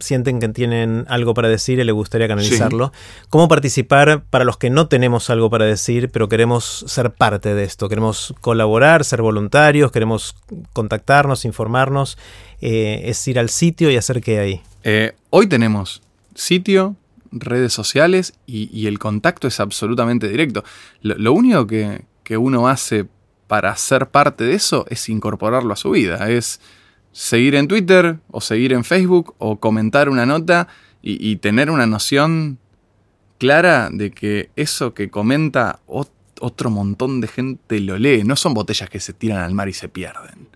sienten 0.00 0.38
que 0.38 0.48
tienen 0.48 1.06
algo 1.08 1.32
para 1.32 1.48
decir 1.48 1.78
y 1.78 1.84
le 1.84 1.92
gustaría 1.92 2.28
canalizarlo. 2.28 2.92
¿Cómo 3.30 3.48
participar 3.48 4.24
para 4.28 4.44
los 4.44 4.58
que 4.58 4.68
no 4.68 4.88
tenemos 4.88 5.30
algo 5.30 5.48
para 5.48 5.64
decir, 5.64 6.10
pero 6.10 6.28
queremos 6.28 6.84
ser 6.86 7.12
parte 7.12 7.54
de 7.54 7.64
esto? 7.64 7.88
Queremos 7.88 8.34
colaborar, 8.42 9.02
ser 9.04 9.22
voluntarios, 9.22 9.92
queremos 9.92 10.36
contactarnos, 10.74 11.46
informarnos. 11.46 12.18
Eh, 12.60 13.02
es 13.06 13.26
ir 13.28 13.38
al 13.38 13.48
sitio 13.48 13.90
y 13.90 13.96
hacer 13.96 14.20
qué 14.20 14.38
ahí. 14.38 14.60
Eh, 14.84 15.12
hoy 15.30 15.46
tenemos 15.46 16.02
sitio, 16.34 16.96
redes 17.32 17.72
sociales 17.72 18.34
y, 18.46 18.86
el 18.86 18.98
contacto 18.98 19.48
es 19.48 19.60
absolutamente 19.60 20.28
directo. 20.28 20.64
Lo, 21.00 21.32
único 21.32 21.66
que, 21.66 22.04
que 22.22 22.36
uno 22.36 22.68
hace 22.68 23.06
para 23.46 23.76
ser 23.76 24.08
parte 24.08 24.44
de 24.44 24.54
eso 24.54 24.86
es 24.88 25.08
incorporarlo 25.08 25.72
a 25.72 25.76
su 25.76 25.90
vida. 25.90 26.30
Es 26.30 26.60
seguir 27.12 27.54
en 27.54 27.68
Twitter 27.68 28.18
o 28.30 28.40
seguir 28.40 28.72
en 28.72 28.84
Facebook 28.84 29.34
o 29.38 29.60
comentar 29.60 30.08
una 30.08 30.26
nota 30.26 30.68
y, 31.02 31.36
tener 31.36 31.68
una 31.68 31.86
noción 31.86 32.58
clara 33.38 33.90
de 33.92 34.12
que 34.12 34.50
eso 34.54 34.94
que 34.94 35.10
comenta 35.10 35.80
ot- 35.88 36.12
otro 36.40 36.70
montón 36.70 37.20
de 37.20 37.26
gente 37.26 37.80
lo 37.80 37.98
lee. 37.98 38.22
No 38.24 38.36
son 38.36 38.54
botellas 38.54 38.88
que 38.88 39.00
se 39.00 39.12
tiran 39.12 39.42
al 39.42 39.52
mar 39.52 39.68
y 39.68 39.72
se 39.72 39.88
pierden. 39.88 40.48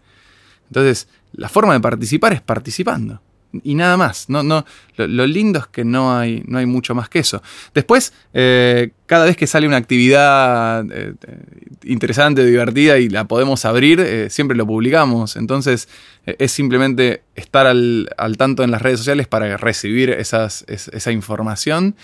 Entonces, 0.68 1.08
la 1.32 1.48
forma 1.48 1.72
de 1.72 1.80
participar 1.80 2.32
es 2.32 2.40
participando. 2.40 3.20
Y 3.64 3.74
nada 3.74 3.96
más. 3.96 4.28
No, 4.28 4.42
no, 4.42 4.64
lo, 4.96 5.06
lo 5.06 5.26
lindo 5.26 5.58
es 5.60 5.66
que 5.66 5.84
no 5.84 6.16
hay, 6.16 6.42
no 6.46 6.58
hay 6.58 6.66
mucho 6.66 6.94
más 6.94 7.08
que 7.08 7.18
eso. 7.20 7.42
Después, 7.74 8.12
eh, 8.34 8.90
cada 9.06 9.24
vez 9.24 9.36
que 9.36 9.46
sale 9.46 9.66
una 9.66 9.76
actividad 9.76 10.84
eh, 10.90 11.14
eh, 11.26 11.38
interesante, 11.84 12.44
divertida 12.44 12.98
y 12.98 13.08
la 13.08 13.24
podemos 13.26 13.64
abrir, 13.64 14.00
eh, 14.00 14.30
siempre 14.30 14.56
lo 14.56 14.66
publicamos. 14.66 15.36
Entonces, 15.36 15.88
es 16.24 16.52
simplemente 16.52 17.22
estar 17.34 17.66
al, 17.66 18.08
al 18.16 18.36
tanto 18.36 18.64
en 18.64 18.70
las 18.70 18.82
redes 18.82 18.98
sociales 19.00 19.28
para 19.28 19.56
recibir 19.56 20.10
esas, 20.10 20.64
es- 20.68 20.88
esa 20.88 21.12
información. 21.12 21.94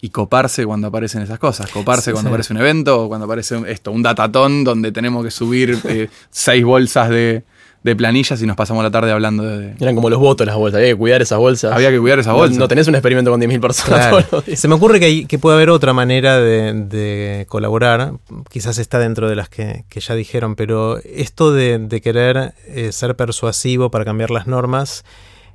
y 0.00 0.10
coparse 0.10 0.66
cuando 0.66 0.88
aparecen 0.88 1.22
esas 1.22 1.38
cosas. 1.38 1.70
Coparse 1.70 2.10
Sí, 2.10 2.12
cuando 2.12 2.28
sí. 2.28 2.32
aparece 2.32 2.52
un 2.52 2.58
evento 2.60 3.04
o 3.04 3.08
cuando 3.08 3.24
aparece 3.24 3.56
un- 3.56 3.66
esto, 3.66 3.90
un 3.90 4.02
datatón 4.02 4.62
donde 4.62 4.92
tenemos 4.92 5.24
que 5.24 5.30
subir 5.30 5.78
eh, 5.88 6.08
seis 6.30 6.62
bolsas 6.62 7.08
de, 7.08 7.42
de 7.84 7.94
planillas 7.94 8.40
y 8.42 8.46
nos 8.46 8.56
pasamos 8.56 8.82
la 8.82 8.90
tarde 8.90 9.12
hablando 9.12 9.44
de... 9.44 9.74
Eran 9.78 9.94
como 9.94 10.08
los 10.10 10.18
votos 10.18 10.46
las 10.46 10.56
bolsas, 10.56 10.78
había 10.78 10.90
que 10.92 10.96
cuidar 10.96 11.20
esas 11.22 11.38
bolsas. 11.38 11.70
Había 11.72 11.90
que 11.90 12.00
cuidar 12.00 12.18
esa 12.18 12.30
No- 12.30 12.36
bolsa. 12.38 12.58
No, 12.58 12.66
tenés 12.66 12.88
un 12.88 12.94
experimento 12.94 13.30
con 13.30 13.40
10.000 13.40 13.60
personas 13.60 14.00
Claro. 14.08 14.16
todos 14.22 14.32
los 14.32 14.46
días. 14.46 14.58
Se 14.58 14.68
me 14.68 14.74
ocurre 14.74 14.98
que, 14.98 15.04
hay- 15.06 15.26
que 15.26 15.38
puede 15.38 15.56
haber 15.56 15.68
otra 15.70 15.92
manera 15.92 16.40
de, 16.40 16.72
de 16.72 17.46
colaborar, 17.48 18.14
quizás 18.50 18.78
está 18.78 18.98
dentro 18.98 19.28
de 19.28 19.36
las 19.36 19.48
que, 19.50 19.84
que 19.90 20.00
ya 20.00 20.14
dijeron, 20.14 20.56
pero 20.56 20.98
esto 21.04 21.52
de, 21.52 21.78
de 21.78 22.00
querer 22.00 22.54
eh, 22.66 22.90
ser 22.90 23.14
persuasivo 23.16 23.90
para 23.90 24.04
cambiar 24.06 24.30
las 24.30 24.46
normas 24.46 25.04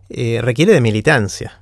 eh, 0.10 0.40
requiere 0.44 0.72
de 0.74 0.82
militancia. 0.82 1.60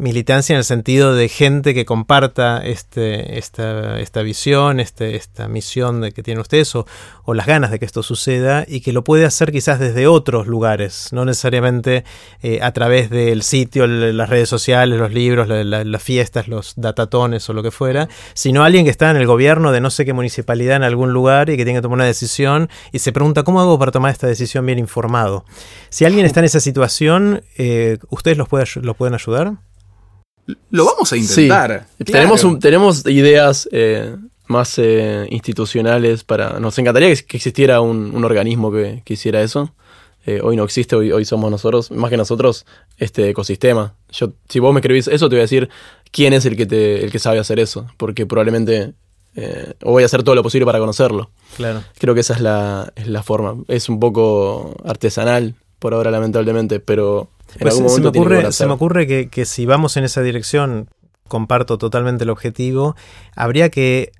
Militancia 0.00 0.52
en 0.54 0.58
el 0.58 0.64
sentido 0.64 1.12
de 1.16 1.28
gente 1.28 1.74
que 1.74 1.84
comparta 1.84 2.58
este, 2.64 3.36
esta, 3.36 3.98
esta 3.98 4.22
visión, 4.22 4.78
este, 4.78 5.16
esta 5.16 5.48
misión 5.48 6.00
de 6.00 6.12
que 6.12 6.22
tienen 6.22 6.40
ustedes 6.40 6.72
o, 6.76 6.86
o 7.24 7.34
las 7.34 7.46
ganas 7.46 7.72
de 7.72 7.80
que 7.80 7.84
esto 7.84 8.04
suceda 8.04 8.64
y 8.68 8.80
que 8.80 8.92
lo 8.92 9.02
puede 9.02 9.24
hacer 9.24 9.50
quizás 9.50 9.80
desde 9.80 10.06
otros 10.06 10.46
lugares, 10.46 11.08
no 11.10 11.24
necesariamente 11.24 12.04
eh, 12.42 12.60
a 12.62 12.70
través 12.70 13.10
del 13.10 13.42
sitio, 13.42 13.82
el- 13.86 14.16
las 14.16 14.28
redes 14.30 14.48
sociales, 14.48 15.00
los 15.00 15.12
libros, 15.12 15.48
la- 15.48 15.64
la- 15.64 15.82
las 15.82 16.02
fiestas, 16.02 16.46
los 16.46 16.74
datatones 16.76 17.50
o 17.50 17.52
lo 17.52 17.64
que 17.64 17.72
fuera, 17.72 18.08
sino 18.34 18.62
alguien 18.62 18.84
que 18.84 18.92
está 18.92 19.10
en 19.10 19.16
el 19.16 19.26
gobierno 19.26 19.72
de 19.72 19.80
no 19.80 19.90
sé 19.90 20.04
qué 20.04 20.12
municipalidad 20.12 20.76
en 20.76 20.84
algún 20.84 21.12
lugar 21.12 21.50
y 21.50 21.56
que 21.56 21.64
tiene 21.64 21.80
que 21.80 21.82
tomar 21.82 21.96
una 21.96 22.04
decisión 22.04 22.68
y 22.92 23.00
se 23.00 23.10
pregunta 23.10 23.42
cómo 23.42 23.60
hago 23.60 23.76
para 23.80 23.90
tomar 23.90 24.12
esta 24.12 24.28
decisión 24.28 24.64
bien 24.64 24.78
informado. 24.78 25.44
Si 25.90 26.04
alguien 26.04 26.24
está 26.24 26.38
en 26.38 26.46
esa 26.46 26.60
situación, 26.60 27.42
eh, 27.56 27.98
¿ustedes 28.10 28.38
los, 28.38 28.48
puede, 28.48 28.64
los 28.80 28.96
pueden 28.96 29.14
ayudar? 29.14 29.54
Lo 30.70 30.84
vamos 30.84 31.12
a 31.12 31.16
intentar. 31.16 31.86
Sí. 31.98 32.04
Tenemos, 32.04 32.44
un- 32.44 32.58
tenemos 32.58 33.06
ideas 33.06 33.68
eh, 33.72 34.16
más 34.46 34.78
eh, 34.78 35.26
institucionales 35.30 36.24
para... 36.24 36.58
Nos 36.58 36.78
encantaría 36.78 37.14
que, 37.14 37.24
que 37.24 37.36
existiera 37.36 37.80
un, 37.80 38.14
un 38.14 38.24
organismo 38.24 38.72
que, 38.72 39.02
que 39.04 39.14
hiciera 39.14 39.42
eso. 39.42 39.74
Eh, 40.26 40.40
hoy 40.42 40.56
no 40.56 40.64
existe, 40.64 40.96
hoy, 40.96 41.12
hoy 41.12 41.24
somos 41.24 41.50
nosotros, 41.50 41.90
más 41.90 42.10
que 42.10 42.16
nosotros, 42.16 42.66
este 42.98 43.28
ecosistema. 43.30 43.94
Yo, 44.10 44.32
si 44.48 44.58
vos 44.58 44.72
me 44.74 44.80
escribís 44.80 45.08
eso, 45.08 45.28
te 45.28 45.36
voy 45.36 45.40
a 45.40 45.42
decir 45.42 45.68
quién 46.10 46.32
es 46.32 46.44
el 46.44 46.56
que, 46.56 46.66
te, 46.66 47.04
el 47.04 47.10
que 47.10 47.18
sabe 47.18 47.38
hacer 47.38 47.58
eso, 47.60 47.86
porque 47.96 48.26
probablemente... 48.26 48.92
eh, 49.36 49.74
o 49.84 49.92
voy 49.92 50.02
a 50.02 50.06
hacer 50.06 50.22
todo 50.22 50.34
lo 50.34 50.42
posible 50.42 50.66
para 50.66 50.78
conocerlo. 50.78 51.30
Claro. 51.56 51.82
Creo 51.98 52.14
que 52.14 52.20
esa 52.20 52.34
es 52.34 52.40
la, 52.40 52.92
es 52.96 53.06
la 53.06 53.22
forma. 53.22 53.54
Es 53.68 53.88
un 53.88 54.00
poco 54.00 54.74
artesanal 54.84 55.54
por 55.78 55.94
ahora, 55.94 56.10
lamentablemente, 56.10 56.80
pero 56.80 57.30
en 57.54 57.60
Pues 57.60 57.74
algún 57.74 57.90
se 57.90 58.00
me 58.00 58.08
ocurre, 58.08 58.52
se 58.52 58.66
me 58.66 58.72
ocurre 58.72 59.06
que, 59.06 59.28
que 59.28 59.44
si 59.44 59.66
vamos 59.66 59.96
en 59.96 60.04
esa 60.04 60.22
dirección, 60.22 60.88
comparto 61.28 61.78
totalmente 61.78 62.24
el 62.24 62.30
objetivo, 62.30 62.96
habría 63.34 63.68
que 63.68 64.12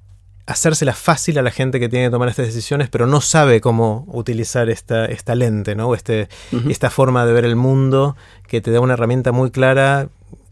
hacérsela 0.48 0.94
fácil 0.94 1.38
a 1.38 1.42
la 1.42 1.50
gente 1.50 1.78
que 1.78 1.90
tiene 1.90 2.06
que 2.06 2.10
tomar 2.10 2.28
estas 2.30 2.46
decisiones, 2.46 2.88
pero 2.88 3.06
no 3.06 3.20
sabe 3.20 3.60
cómo 3.60 4.06
utilizar 4.08 4.70
esta, 4.70 5.04
esta 5.04 5.34
lente, 5.34 5.74
¿no? 5.74 5.94
Este, 5.94 6.28
esta 6.68 6.88
forma 6.88 7.26
de 7.26 7.32
ver 7.34 7.44
el 7.44 7.54
mundo 7.54 8.16
que 8.46 8.62
te 8.62 8.70
da 8.70 8.80
una 8.80 8.94
herramienta 8.94 9.30
muy 9.30 9.50
clara 9.50 10.08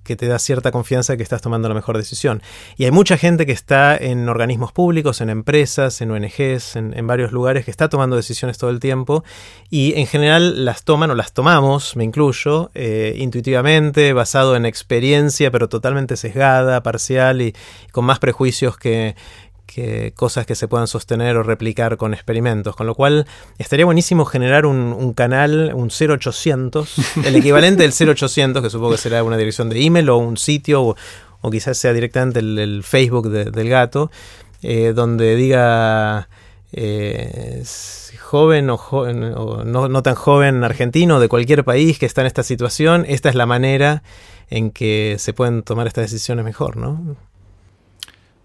que 0.06 0.16
te 0.16 0.26
da 0.26 0.38
cierta 0.38 0.70
confianza 0.70 1.16
que 1.16 1.22
estás 1.22 1.42
tomando 1.42 1.68
la 1.68 1.74
mejor 1.74 1.96
decisión. 1.96 2.42
Y 2.76 2.84
hay 2.84 2.90
mucha 2.90 3.18
gente 3.18 3.44
que 3.44 3.52
está 3.52 3.96
en 3.96 4.28
organismos 4.28 4.72
públicos, 4.72 5.20
en 5.20 5.28
empresas, 5.28 6.00
en 6.00 6.10
ONGs, 6.10 6.76
en, 6.76 6.96
en 6.96 7.06
varios 7.06 7.32
lugares, 7.32 7.64
que 7.64 7.70
está 7.70 7.88
tomando 7.88 8.16
decisiones 8.16 8.56
todo 8.58 8.70
el 8.70 8.80
tiempo 8.80 9.24
y 9.70 9.94
en 9.96 10.06
general 10.06 10.64
las 10.64 10.84
toman 10.84 11.10
o 11.10 11.14
las 11.14 11.32
tomamos, 11.32 11.96
me 11.96 12.04
incluyo, 12.04 12.70
eh, 12.74 13.14
intuitivamente, 13.18 14.12
basado 14.12 14.56
en 14.56 14.64
experiencia, 14.66 15.50
pero 15.50 15.68
totalmente 15.68 16.16
sesgada, 16.16 16.82
parcial 16.82 17.42
y 17.42 17.54
con 17.92 18.04
más 18.04 18.18
prejuicios 18.18 18.76
que, 18.76 19.16
que 19.66 20.12
cosas 20.14 20.46
que 20.46 20.54
se 20.54 20.68
puedan 20.68 20.86
sostener 20.86 21.36
o 21.36 21.42
replicar 21.42 21.96
con 21.96 22.14
experimentos. 22.14 22.76
Con 22.76 22.86
lo 22.86 22.94
cual 22.94 23.26
estaría 23.58 23.84
buenísimo 23.84 24.24
generar 24.24 24.64
un, 24.64 24.76
un 24.78 25.12
canal, 25.12 25.72
un 25.74 25.90
0800, 25.90 26.94
el 27.24 27.36
equivalente 27.36 27.82
del 27.82 27.92
0800, 27.92 28.62
que 28.62 28.70
supongo 28.70 28.92
que 28.92 28.98
será 28.98 29.22
una 29.24 29.36
dirección 29.36 29.68
de 29.68 29.82
email 29.84 30.08
o 30.10 30.16
un 30.18 30.36
sitio 30.36 30.82
o, 30.82 30.96
o 31.40 31.50
quizás 31.50 31.76
sea 31.76 31.92
directamente 31.92 32.38
el, 32.40 32.58
el 32.58 32.82
Facebook 32.84 33.28
de- 33.28 33.50
del 33.50 33.68
gato, 33.68 34.10
eh, 34.62 34.92
donde 34.94 35.34
diga 35.36 36.28
eh, 36.72 37.62
joven 38.20 38.70
o, 38.70 38.76
joven, 38.76 39.22
o 39.36 39.64
no, 39.64 39.88
no 39.88 40.02
tan 40.02 40.14
joven 40.14 40.64
argentino 40.64 41.20
de 41.20 41.28
cualquier 41.28 41.64
país 41.64 41.98
que 41.98 42.06
está 42.06 42.22
en 42.22 42.26
esta 42.28 42.42
situación, 42.42 43.04
esta 43.08 43.28
es 43.28 43.34
la 43.34 43.46
manera 43.46 44.02
en 44.48 44.70
que 44.70 45.16
se 45.18 45.32
pueden 45.32 45.62
tomar 45.62 45.86
estas 45.86 46.04
decisiones 46.10 46.44
mejor, 46.44 46.76
¿no? 46.76 47.16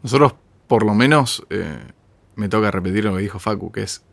Nosotros, 0.04 0.34
por 0.72 0.86
lo 0.86 0.96
menos, 0.96 1.44
eh, 1.50 1.80
me 2.38 2.48
toca 2.48 2.72
repetir 2.72 3.04
lo 3.04 3.14
que 3.14 3.22
dijo 3.22 3.40
Facu, 3.40 3.74
que 3.74 3.82
es, 3.84 4.04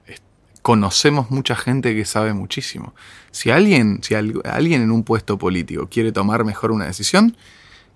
conocemos 0.61 1.31
mucha 1.31 1.55
gente 1.55 1.95
que 1.95 2.05
sabe 2.05 2.33
muchísimo. 2.35 2.97
Si 3.31 3.51
alguien, 3.51 4.01
si 4.03 4.17
al- 4.17 4.43
alguien 4.45 4.83
en 4.83 4.91
un 4.91 5.05
puesto 5.05 5.39
político 5.39 5.89
quiere 5.89 6.11
tomar 6.11 6.43
mejor 6.45 6.73
una 6.73 6.87
decisión, 6.87 7.37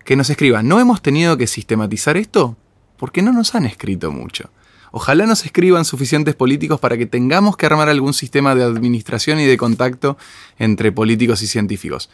que 0.04 0.14
nos 0.14 0.30
escriba. 0.30 0.62
No 0.62 0.78
hemos 0.78 1.02
tenido 1.02 1.36
que 1.36 1.48
sistematizar 1.48 2.16
esto 2.16 2.56
porque 2.98 3.20
no 3.20 3.32
nos 3.32 3.56
han 3.56 3.64
escrito 3.66 4.12
mucho. 4.12 4.52
Ojalá 4.92 5.26
nos 5.26 5.44
escriban 5.44 5.84
suficientes 5.84 6.36
políticos 6.36 6.78
para 6.78 6.96
que 6.96 7.06
tengamos 7.06 7.56
que 7.56 7.66
armar 7.66 7.88
algún 7.88 8.14
sistema 8.14 8.54
de 8.54 8.62
administración 8.62 9.40
y 9.40 9.44
de 9.44 9.56
contacto 9.56 10.16
entre 10.56 10.92
políticos 10.92 11.42
y 11.42 11.48
científicos. 11.48 12.10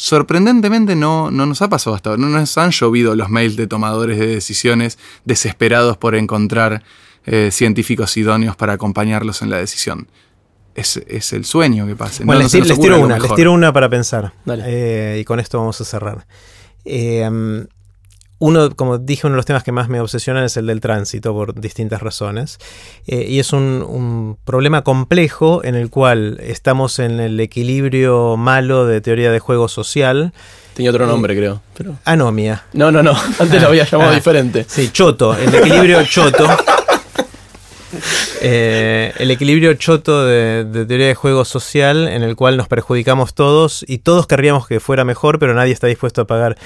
Sorprendentemente 0.00 0.94
no, 0.94 1.32
no 1.32 1.44
nos 1.44 1.60
ha 1.60 1.68
pasado 1.68 1.96
hasta 1.96 2.10
ahora, 2.10 2.22
no 2.22 2.28
nos 2.28 2.56
han 2.56 2.70
llovido 2.70 3.16
los 3.16 3.30
mails 3.30 3.56
de 3.56 3.66
tomadores 3.66 4.16
de 4.16 4.28
decisiones 4.28 4.96
desesperados 5.24 5.96
por 5.96 6.14
encontrar 6.14 6.84
eh, 7.26 7.50
científicos 7.50 8.16
idóneos 8.16 8.54
para 8.54 8.74
acompañarlos 8.74 9.42
en 9.42 9.50
la 9.50 9.56
decisión. 9.56 10.06
Es, 10.76 10.98
es 11.08 11.32
el 11.32 11.44
sueño 11.44 11.84
que 11.88 11.96
pase. 11.96 12.22
Bueno, 12.22 12.42
No- 12.42 12.48
no 12.48 12.58
les, 12.60 12.68
les 12.68 12.78
tiro 12.80 13.00
una, 13.00 13.18
les 13.18 13.34
tiro 13.34 13.52
una 13.52 13.72
para 13.72 13.88
pensar. 13.88 14.32
Dale. 14.44 14.62
Eh, 14.68 15.18
y 15.20 15.24
con 15.24 15.40
esto 15.40 15.58
vamos 15.58 15.80
a 15.80 15.84
cerrar. 15.84 16.28
Eh, 16.84 17.66
uno, 18.40 18.70
como 18.76 18.98
dije, 18.98 19.26
uno 19.26 19.34
de 19.34 19.38
los 19.38 19.46
temas 19.46 19.64
que 19.64 19.72
más 19.72 19.88
me 19.88 20.00
obsesionan 20.00 20.44
es 20.44 20.56
el 20.56 20.66
del 20.66 20.80
tránsito 20.80 21.32
por 21.32 21.60
distintas 21.60 22.00
razones. 22.02 22.58
Eh, 23.06 23.26
y 23.28 23.38
es 23.40 23.52
un, 23.52 23.84
un 23.86 24.38
problema 24.44 24.82
complejo 24.82 25.62
en 25.64 25.74
el 25.74 25.90
cual 25.90 26.38
estamos 26.42 26.98
en 27.00 27.18
el 27.20 27.40
equilibrio 27.40 28.36
malo 28.36 28.86
de 28.86 29.00
teoría 29.00 29.32
de 29.32 29.40
juego 29.40 29.68
social. 29.68 30.32
Tenía 30.74 30.90
otro 30.92 31.06
nombre, 31.06 31.34
creo. 31.36 31.60
Pero... 31.76 31.96
Anomia. 32.04 32.62
No, 32.72 32.92
no, 32.92 33.02
no. 33.02 33.12
Antes 33.40 33.60
lo 33.60 33.68
había 33.68 33.84
llamado 33.84 34.12
Ah. 34.12 34.14
diferente. 34.14 34.64
Sí, 34.68 34.90
choto, 34.92 35.36
el 35.36 35.52
equilibrio 35.54 36.04
choto. 36.04 36.46
Eh, 38.42 39.12
el 39.18 39.30
equilibrio 39.30 39.74
choto 39.74 40.24
de, 40.26 40.64
de 40.64 40.84
teoría 40.86 41.06
de 41.08 41.14
juego 41.14 41.44
social 41.44 42.06
en 42.06 42.22
el 42.22 42.36
cual 42.36 42.56
nos 42.56 42.68
perjudicamos 42.68 43.34
todos 43.34 43.84
y 43.88 43.98
todos 43.98 44.26
querríamos 44.26 44.66
que 44.68 44.78
fuera 44.78 45.04
mejor, 45.04 45.38
pero 45.38 45.54
nadie 45.54 45.72
está 45.72 45.86
dispuesto 45.86 46.20
a 46.20 46.26
pagar 46.26 46.56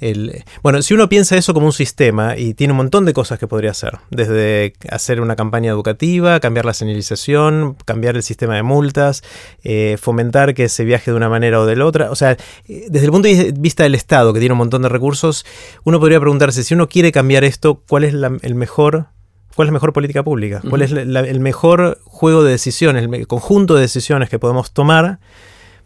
el... 0.00 0.44
Bueno, 0.62 0.82
si 0.82 0.94
uno 0.94 1.08
piensa 1.08 1.36
eso 1.36 1.54
como 1.54 1.66
un 1.66 1.72
sistema 1.72 2.36
y 2.36 2.54
tiene 2.54 2.72
un 2.72 2.76
montón 2.78 3.04
de 3.04 3.12
cosas 3.12 3.38
que 3.38 3.46
podría 3.46 3.70
hacer, 3.70 3.98
desde 4.10 4.74
hacer 4.90 5.20
una 5.20 5.36
campaña 5.36 5.70
educativa, 5.70 6.38
cambiar 6.40 6.64
la 6.64 6.74
señalización, 6.74 7.76
cambiar 7.84 8.16
el 8.16 8.22
sistema 8.22 8.54
de 8.56 8.62
multas, 8.62 9.22
eh, 9.64 9.96
fomentar 10.00 10.54
que 10.54 10.68
se 10.68 10.84
viaje 10.84 11.10
de 11.10 11.16
una 11.16 11.28
manera 11.28 11.60
o 11.60 11.66
de 11.66 11.76
la 11.76 11.86
otra, 11.86 12.10
o 12.10 12.16
sea, 12.16 12.36
desde 12.66 13.04
el 13.06 13.10
punto 13.12 13.28
de 13.28 13.52
vista 13.56 13.82
del 13.82 13.94
Estado, 13.94 14.32
que 14.32 14.40
tiene 14.40 14.52
un 14.52 14.58
montón 14.58 14.82
de 14.82 14.88
recursos, 14.88 15.44
uno 15.84 16.00
podría 16.00 16.20
preguntarse, 16.20 16.62
si 16.64 16.74
uno 16.74 16.88
quiere 16.88 17.12
cambiar 17.12 17.44
esto, 17.44 17.82
¿cuál 17.88 18.04
es 18.04 18.14
la, 18.14 18.36
el 18.42 18.54
mejor... 18.54 19.06
¿Cuál 19.54 19.68
es 19.68 19.70
la 19.70 19.76
mejor 19.76 19.94
política 19.94 20.22
pública? 20.22 20.60
¿Cuál 20.68 20.82
es 20.82 20.90
la- 20.90 21.06
la- 21.06 21.20
el 21.20 21.40
mejor 21.40 21.98
juego 22.04 22.44
de 22.44 22.50
decisiones, 22.50 23.08
el 23.10 23.26
conjunto 23.26 23.74
de 23.74 23.80
decisiones 23.80 24.28
que 24.28 24.38
podemos 24.38 24.70
tomar 24.72 25.18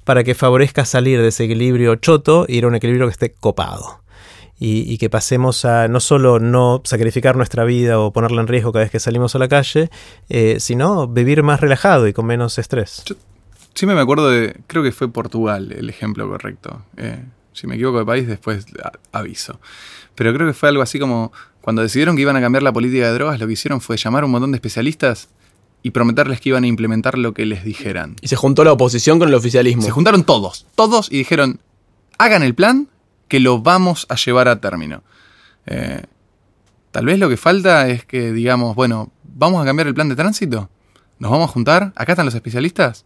para 0.02 0.24
que 0.24 0.34
favorezca 0.34 0.84
salir 0.84 1.22
de 1.22 1.28
ese 1.28 1.44
equilibrio 1.44 1.94
choto 1.94 2.46
y 2.48 2.56
ir 2.56 2.64
a 2.64 2.66
un 2.66 2.74
equilibrio 2.74 3.06
que 3.06 3.12
esté 3.12 3.32
copado? 3.32 3.99
Y, 4.62 4.82
y 4.92 4.98
que 4.98 5.08
pasemos 5.08 5.64
a 5.64 5.88
no 5.88 6.00
solo 6.00 6.38
no 6.38 6.82
sacrificar 6.84 7.34
nuestra 7.34 7.64
vida 7.64 7.98
o 7.98 8.12
ponerla 8.12 8.42
en 8.42 8.46
riesgo 8.46 8.72
cada 8.72 8.84
vez 8.84 8.92
que 8.92 9.00
salimos 9.00 9.34
a 9.34 9.38
la 9.38 9.48
calle, 9.48 9.88
eh, 10.28 10.56
sino 10.60 11.08
vivir 11.08 11.42
más 11.42 11.60
relajado 11.60 12.06
y 12.06 12.12
con 12.12 12.26
menos 12.26 12.58
estrés. 12.58 13.02
Siempre 13.74 13.94
me 13.96 14.02
acuerdo 14.02 14.28
de, 14.28 14.60
creo 14.66 14.82
que 14.82 14.92
fue 14.92 15.10
Portugal 15.10 15.72
el 15.72 15.88
ejemplo 15.88 16.28
correcto. 16.28 16.82
Eh, 16.98 17.24
si 17.54 17.66
me 17.66 17.76
equivoco 17.76 18.00
de 18.00 18.04
país, 18.04 18.28
después 18.28 18.66
a- 18.84 18.92
aviso. 19.18 19.58
Pero 20.14 20.34
creo 20.34 20.46
que 20.46 20.52
fue 20.52 20.68
algo 20.68 20.82
así 20.82 20.98
como, 20.98 21.32
cuando 21.62 21.80
decidieron 21.80 22.14
que 22.14 22.22
iban 22.22 22.36
a 22.36 22.40
cambiar 22.42 22.62
la 22.62 22.72
política 22.72 23.06
de 23.06 23.14
drogas, 23.14 23.40
lo 23.40 23.46
que 23.46 23.54
hicieron 23.54 23.80
fue 23.80 23.96
llamar 23.96 24.24
a 24.24 24.26
un 24.26 24.32
montón 24.32 24.52
de 24.52 24.56
especialistas 24.56 25.30
y 25.82 25.92
prometerles 25.92 26.38
que 26.42 26.50
iban 26.50 26.64
a 26.64 26.66
implementar 26.66 27.16
lo 27.16 27.32
que 27.32 27.46
les 27.46 27.64
dijeran. 27.64 28.16
Y 28.20 28.28
se 28.28 28.36
juntó 28.36 28.62
la 28.64 28.72
oposición 28.72 29.18
con 29.18 29.28
el 29.28 29.34
oficialismo. 29.34 29.80
Se 29.82 29.90
juntaron 29.90 30.24
todos, 30.24 30.66
todos, 30.74 31.10
y 31.10 31.16
dijeron, 31.16 31.60
hagan 32.18 32.42
el 32.42 32.54
plan 32.54 32.88
que 33.30 33.40
lo 33.40 33.60
vamos 33.60 34.06
a 34.10 34.16
llevar 34.16 34.48
a 34.48 34.60
término. 34.60 35.02
Eh, 35.66 36.02
tal 36.90 37.06
vez 37.06 37.18
lo 37.18 37.28
que 37.28 37.36
falta 37.36 37.88
es 37.88 38.04
que 38.04 38.32
digamos, 38.32 38.74
bueno, 38.74 39.12
vamos 39.22 39.62
a 39.62 39.64
cambiar 39.64 39.86
el 39.86 39.94
plan 39.94 40.08
de 40.08 40.16
tránsito, 40.16 40.68
nos 41.20 41.30
vamos 41.30 41.48
a 41.48 41.52
juntar, 41.52 41.92
acá 41.94 42.12
están 42.12 42.26
los 42.26 42.34
especialistas, 42.34 43.04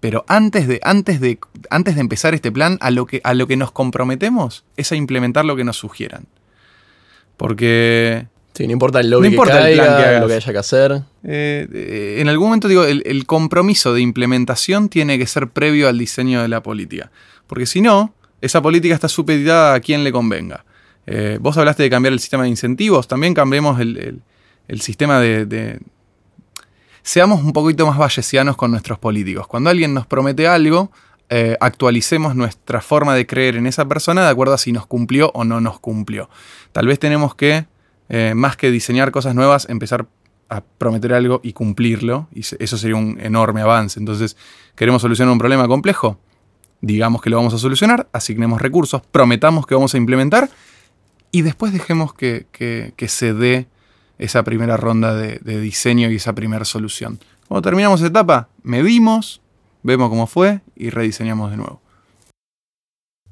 pero 0.00 0.24
antes 0.28 0.66
de, 0.66 0.80
antes 0.82 1.20
de, 1.20 1.38
antes 1.68 1.94
de 1.94 2.00
empezar 2.00 2.34
este 2.34 2.50
plan, 2.50 2.78
a 2.80 2.90
lo, 2.90 3.06
que, 3.06 3.20
a 3.22 3.34
lo 3.34 3.46
que 3.46 3.56
nos 3.56 3.70
comprometemos 3.70 4.64
es 4.76 4.90
a 4.92 4.96
implementar 4.96 5.44
lo 5.44 5.56
que 5.56 5.64
nos 5.64 5.76
sugieran. 5.76 6.26
Porque 7.36 8.26
Sí, 8.54 8.66
no 8.66 8.72
importa 8.72 9.00
el 9.00 9.10
lobby 9.10 9.24
No 9.24 9.30
que 9.30 9.34
importa 9.34 9.68
el 9.68 9.76
plan 9.76 9.96
que 9.96 10.04
hagas. 10.04 10.20
lo 10.22 10.28
que 10.28 10.34
haya 10.34 10.52
que 10.52 10.58
hacer. 10.58 10.92
Eh, 11.24 11.68
eh, 11.72 12.16
en 12.20 12.28
algún 12.28 12.46
momento 12.46 12.68
digo, 12.68 12.84
el, 12.84 13.02
el 13.04 13.26
compromiso 13.26 13.92
de 13.92 14.00
implementación 14.00 14.88
tiene 14.88 15.18
que 15.18 15.26
ser 15.26 15.48
previo 15.48 15.88
al 15.88 15.98
diseño 15.98 16.40
de 16.40 16.48
la 16.48 16.62
política. 16.62 17.10
Porque 17.46 17.66
si 17.66 17.80
no, 17.80 18.14
esa 18.44 18.60
política 18.62 18.94
está 18.94 19.08
supeditada 19.08 19.74
a 19.74 19.80
quien 19.80 20.04
le 20.04 20.12
convenga. 20.12 20.64
Eh, 21.06 21.38
vos 21.40 21.56
hablaste 21.58 21.82
de 21.82 21.90
cambiar 21.90 22.12
el 22.12 22.20
sistema 22.20 22.44
de 22.44 22.48
incentivos, 22.48 23.06
también 23.08 23.34
cambiemos 23.34 23.78
el, 23.80 24.20
el- 24.68 24.80
sistema 24.80 25.20
de, 25.20 25.80
Seamos 27.02 27.42
un 27.42 27.52
poquito 27.52 27.86
más 27.86 27.98
vallesianos 27.98 28.56
con 28.56 28.70
nuestros 28.70 28.98
políticos. 28.98 29.46
Cuando 29.46 29.68
alguien 29.68 29.92
nos 29.92 30.06
promete 30.06 30.48
algo, 30.48 30.90
eh, 31.28 31.56
actualicemos 31.60 32.34
nuestra 32.34 32.80
forma 32.80 33.14
de 33.14 33.26
creer 33.26 33.56
en 33.56 33.66
esa 33.66 33.86
persona 33.86 34.22
de 34.24 34.30
acuerdo 34.30 34.54
a 34.54 34.58
si 34.58 34.72
nos 34.72 34.86
cumplió 34.86 35.30
o 35.34 35.44
no 35.44 35.60
nos 35.60 35.80
cumplió. 35.80 36.30
Tal 36.72 36.86
vez 36.86 36.98
tenemos 36.98 37.34
que, 37.34 37.66
eh, 38.08 38.32
más 38.34 38.56
que 38.56 38.70
diseñar 38.70 39.10
cosas 39.10 39.34
nuevas, 39.34 39.66
empezar 39.68 40.06
a 40.48 40.62
prometer 40.62 41.12
algo 41.12 41.40
y 41.42 41.52
cumplirlo. 41.52 42.28
Y 42.34 42.40
eso 42.40 42.78
sería 42.78 42.96
un 42.96 43.18
enorme 43.20 43.60
avance. 43.60 44.00
Entonces, 44.00 44.36
¿queremos 44.74 45.02
solucionar 45.02 45.30
un 45.32 45.38
problema 45.38 45.68
complejo? 45.68 46.18
Digamos 46.86 47.22
que 47.22 47.30
lo 47.30 47.38
vamos 47.38 47.54
a 47.54 47.58
solucionar, 47.58 48.08
asignemos 48.12 48.60
recursos, 48.60 49.00
prometamos 49.10 49.66
que 49.66 49.74
vamos 49.74 49.94
a 49.94 49.96
implementar 49.96 50.50
y 51.30 51.40
después 51.40 51.72
dejemos 51.72 52.12
que, 52.12 52.46
que- 52.52 52.92
se 53.08 53.32
dé 53.32 53.68
esa 54.18 54.42
primera 54.42 54.76
ronda 54.76 55.14
de, 55.14 55.38
de 55.42 55.60
diseño 55.60 56.10
y 56.10 56.16
esa 56.16 56.34
primera 56.34 56.66
solución. 56.66 57.18
Cuando 57.48 57.62
terminamos 57.62 58.00
esa 58.00 58.08
etapa, 58.08 58.48
medimos, 58.62 59.40
vemos 59.82 60.10
cómo 60.10 60.26
fue 60.26 60.60
y 60.76 60.90
rediseñamos 60.90 61.50
de 61.50 61.56
nuevo. 61.56 61.80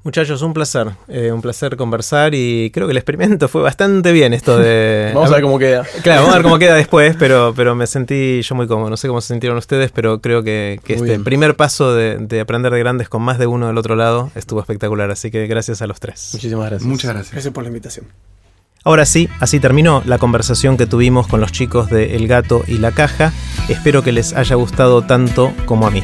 Muchachos, 0.03 0.41
un 0.41 0.53
placer. 0.53 0.91
eh, 1.07 1.31
un 1.31 1.41
placer 1.41 1.77
conversar 1.77 2.35
y 2.35 2.71
creo 2.71 2.87
que 2.87 2.91
el 2.91 2.97
experimento 2.97 3.47
fue 3.47 3.61
bastante 3.61 4.11
bien 4.11 4.33
esto 4.33 4.57
de... 4.57 5.11
Vamos 5.15 5.31
a 5.31 5.35
ver 5.35 5.43
cómo 5.43 5.57
queda. 5.57 5.85
Claro, 6.01 6.21
vamos 6.21 6.33
a 6.33 6.37
ver 6.39 6.43
cómo 6.43 6.59
queda 6.59 6.75
después, 6.83 7.15
pero, 7.17 7.53
pero 7.55 7.73
me 7.73 7.87
sentí 7.87 8.41
yo 8.41 8.53
muy 8.55 8.67
cómodo. 8.67 8.89
No 8.89 8.97
sé 8.97 9.07
cómo 9.07 9.21
se 9.21 9.29
sintieron 9.33 9.57
ustedes, 9.57 9.91
pero 9.91 10.19
creo 10.19 10.43
que, 10.43 10.79
que 10.83 10.95
este 10.95 11.05
bien. 11.05 11.23
primer 11.23 11.55
paso 11.55 11.93
de, 11.95 12.17
de 12.17 12.41
aprender 12.41 12.73
de 12.73 12.79
grandes 12.79 13.07
con 13.07 13.21
más 13.21 13.37
de 13.39 13.47
uno 13.47 13.67
del 13.67 13.77
otro 13.77 13.95
lado 13.95 14.29
estuvo 14.35 14.59
espectacular. 14.59 15.09
Así 15.09 15.31
que 15.31 15.47
gracias 15.47 15.81
a 15.81 15.87
los 15.87 15.99
tres. 16.01 16.31
Muchísimas 16.33 16.69
gracias. 16.69 16.87
Muchas 16.89 17.11
gracias. 17.13 17.31
Gracias 17.31 17.53
por 17.53 17.63
la 17.63 17.69
invitación. 17.69 18.05
Ahora 18.83 19.05
sí, 19.05 19.29
así 19.39 19.61
terminó 19.61 20.01
la 20.05 20.17
conversación 20.17 20.75
que 20.75 20.85
tuvimos 20.85 21.27
con 21.27 21.39
los 21.39 21.53
chicos 21.53 21.89
de 21.89 22.17
El 22.17 22.27
Gato 22.27 22.63
y 22.67 22.79
la 22.79 22.91
Caja. 22.91 23.31
Espero 23.69 24.03
que 24.03 24.11
les 24.11 24.33
haya 24.33 24.57
gustado 24.57 25.03
tanto 25.03 25.53
como 25.65 25.87
a 25.87 25.91
mí. 25.91 26.03